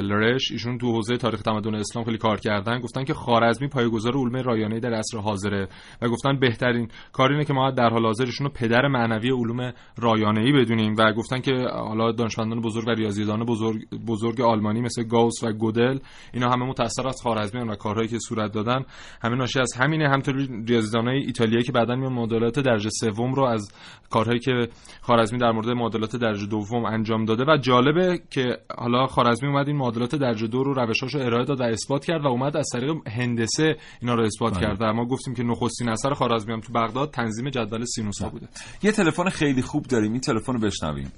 لرش 0.01 0.51
ایشون 0.51 0.77
تو 0.77 0.91
حوزه 0.91 1.17
تاریخ 1.17 1.41
تمدن 1.41 1.75
اسلام 1.75 2.05
خیلی 2.05 2.17
کار 2.17 2.39
کردن. 2.39 2.79
گفتن 2.79 3.03
که 3.03 3.13
خارزمی 3.13 3.67
پایه‌گذار 3.67 4.13
علوم 4.13 4.35
رایانه 4.35 4.79
در 4.79 4.93
عصر 4.93 5.17
حاضره. 5.17 5.67
و 6.01 6.09
گفتن 6.09 6.39
بهترین 6.39 6.87
کار 7.13 7.31
اینه 7.31 7.45
که 7.45 7.53
ما 7.53 7.71
در 7.71 7.89
حال 7.89 8.05
حاضر 8.05 8.25
ایشونو 8.25 8.49
پدر 8.49 8.87
معنوی 8.87 9.29
علوم 9.29 9.73
رایانه‌ای 9.97 10.51
بدونیم. 10.51 10.95
و 10.97 11.13
گفتن 11.13 11.39
که 11.39 11.51
حالا 11.73 12.11
دانشمندان 12.11 12.61
بزرگ 12.61 12.87
و 12.87 12.91
ریاضیدان 12.91 13.45
بزرگ 13.45 13.81
بزرگ 14.07 14.41
آلمانی 14.41 14.81
مثل 14.81 15.03
گاوس 15.03 15.43
و 15.43 15.51
گودل 15.51 15.99
اینا 16.33 16.49
همه 16.49 16.65
متأثر 16.65 17.07
از 17.07 17.21
خارزمی 17.23 17.61
و 17.61 17.75
کارهایی 17.75 18.07
که 18.07 18.17
صورت 18.19 18.51
دادن. 18.53 18.85
همه 19.21 19.35
ناشی 19.35 19.59
از 19.59 19.73
همینه. 19.77 20.09
همطور 20.09 20.35
ریاضیدانای 20.67 21.17
ایتالیایی 21.17 21.63
که 21.63 21.71
بعدا 21.71 21.95
میان 21.95 22.13
معادلات 22.13 22.59
درجه 22.59 22.89
سوم 22.89 23.33
رو 23.33 23.43
از 23.43 23.71
کارهایی 24.09 24.39
که 24.39 24.67
خارزمی 25.01 25.39
در 25.39 25.51
مورد 25.51 25.69
معادلات 25.69 26.15
درجه 26.15 26.45
دوم 26.45 26.85
انجام 26.85 27.25
داده. 27.25 27.43
و 27.47 27.57
جالبه 27.57 28.19
که 28.31 28.57
حالا 28.77 28.94
حالا 28.95 29.07
خارزمی 29.07 29.49
اومد 29.49 29.67
این 29.67 29.77
معادلات 29.77 30.15
درجه 30.15 30.47
دو 30.47 30.63
رو 30.63 30.73
روشاشو 30.73 31.19
ارائه 31.19 31.45
داد 31.45 31.59
و 31.59 31.63
اثبات 31.63 32.05
کرد 32.05 32.25
و 32.25 32.27
اومد 32.27 32.57
از 32.57 32.69
طریق 32.73 32.91
هندسه 33.07 33.75
اینا 34.01 34.15
رو 34.15 34.23
اثبات 34.23 34.53
بله. 34.53 34.61
کرد. 34.61 34.77
و 34.81 34.93
ما 34.93 35.05
گفتیم 35.05 35.33
که 35.33 35.43
نخستین 35.43 35.89
اثر 35.89 36.13
خارزمی 36.13 36.53
هم 36.53 36.59
تو 36.59 36.73
بغداد 36.73 37.11
تنظیم 37.11 37.49
جدول 37.49 37.85
سینوس 37.85 38.21
ها 38.21 38.29
بوده. 38.29 38.47
یه 38.83 38.91
تلفن 38.91 39.29
خیلی 39.29 39.61
خوب 39.61 39.83
داریم. 39.83 40.11
این 40.11 40.21
تلفن 40.21 40.53
رو 40.53 40.59
بشنویم. 40.59 41.11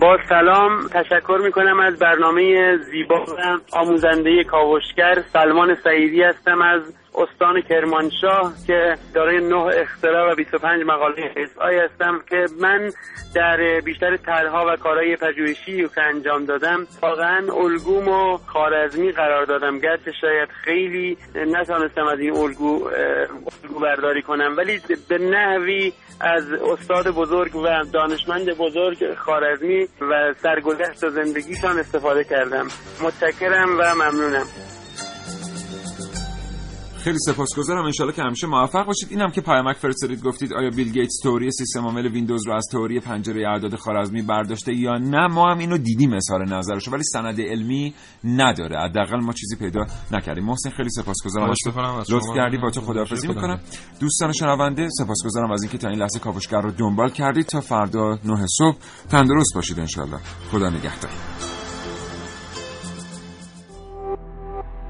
با 0.00 0.18
سلام. 0.28 0.88
تشکر 0.88 1.40
می‌کنم 1.44 1.80
از 1.80 1.98
برنامه 1.98 2.76
زیبا 2.90 3.24
و 3.24 3.58
آموزنده 3.72 4.44
کاوشگر 4.44 5.24
سلمان 5.32 5.76
سعیدی 5.84 6.22
هستم 6.22 6.62
از 6.62 6.82
استان 7.16 7.60
کرمانشاه 7.60 8.52
که 8.66 8.94
دارای 9.14 9.48
نه 9.48 9.56
اختراع 9.56 10.32
و 10.32 10.34
25 10.34 10.82
مقاله 10.86 11.30
اسعای 11.36 11.78
هستم 11.78 12.20
که 12.30 12.44
من 12.60 12.90
در 13.34 13.80
بیشتر 13.84 14.16
طرحها 14.16 14.64
و 14.72 14.76
کارهای 14.76 15.16
پژوهشی 15.16 15.88
که 15.94 16.02
انجام 16.02 16.44
دادم 16.44 16.86
واقعا 17.02 17.52
الگوم 17.52 18.08
و 18.08 18.36
خارزمی 18.36 19.12
قرار 19.12 19.44
دادم. 19.44 19.78
گرچه 19.78 20.12
شاید 20.20 20.48
خیلی 20.64 21.18
نتانستم 21.34 22.06
از 22.06 22.18
این 22.18 22.36
الگو 22.36 22.90
الگو 23.62 23.80
برداری 23.80 24.22
کنم 24.22 24.54
ولی 24.56 24.80
به 25.08 25.18
نحوی 25.18 25.92
از 26.20 26.52
استاد 26.52 27.08
بزرگ 27.08 27.56
و 27.56 27.84
دانشمند 27.92 28.50
بزرگ 28.58 29.14
خارزمی 29.14 29.88
و 30.00 30.34
سرگذشت 30.42 31.04
و 31.04 31.10
زندگیشان 31.10 31.78
استفاده 31.78 32.24
کردم. 32.24 32.66
متشکرم 33.02 33.78
و 33.78 33.94
ممنونم. 33.94 34.46
خیلی 37.06 37.18
سپاسگزارم. 37.18 37.84
انشالله 37.84 38.12
که 38.12 38.22
همیشه 38.22 38.46
موفق 38.46 38.86
باشید. 38.86 39.10
اینم 39.10 39.30
که 39.30 39.40
پیامک 39.40 39.76
فرستادید 39.76 40.22
گفتید 40.22 40.52
آیا 40.52 40.70
بیل 40.70 40.92
گیتس 40.92 41.20
توری 41.22 41.50
سیستم 41.50 41.84
عامل 41.84 42.06
ویندوز 42.06 42.46
رو 42.46 42.54
از 42.54 42.64
توری 42.72 43.00
پنجره 43.00 43.48
اعداد 43.48 43.76
خوارزمی 43.76 44.22
برداشته 44.22 44.74
یا 44.74 44.98
نه؟ 44.98 45.26
ما 45.26 45.50
هم 45.50 45.58
اینو 45.58 45.78
دیدیم 45.78 46.12
اظهار 46.12 46.48
نظرش 46.48 46.88
ولی 46.88 47.02
سند 47.02 47.40
علمی 47.40 47.94
نداره. 48.24 48.80
حداقل 48.80 49.20
ما 49.20 49.32
چیزی 49.32 49.56
پیدا 49.56 49.86
نکردیم. 50.12 50.44
محسن 50.44 50.70
خیلی 50.70 50.90
سپاسگزارم. 50.90 51.52
لطف 52.10 52.26
کردی 52.34 52.58
با 52.58 52.70
تو 52.70 52.80
خداحافظی 52.80 53.28
می‌کنم 53.28 53.60
دوستان 54.00 54.32
شنونده 54.32 54.88
سپاسگزارم 54.90 55.50
از 55.50 55.62
اینکه 55.62 55.78
تا 55.78 55.88
این 55.88 55.98
لحظه 55.98 56.18
کاوشگر 56.18 56.60
رو 56.60 56.70
دنبال 56.70 57.08
کردید. 57.10 57.46
تا 57.46 57.60
فردا 57.60 58.18
9 58.24 58.46
صبح 58.58 58.76
تندرست 59.10 59.54
باشید 59.54 59.80
انشالله. 59.80 60.18
خدا 60.50 60.70
نگهدار. 60.70 61.10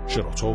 شراطو 0.06 0.54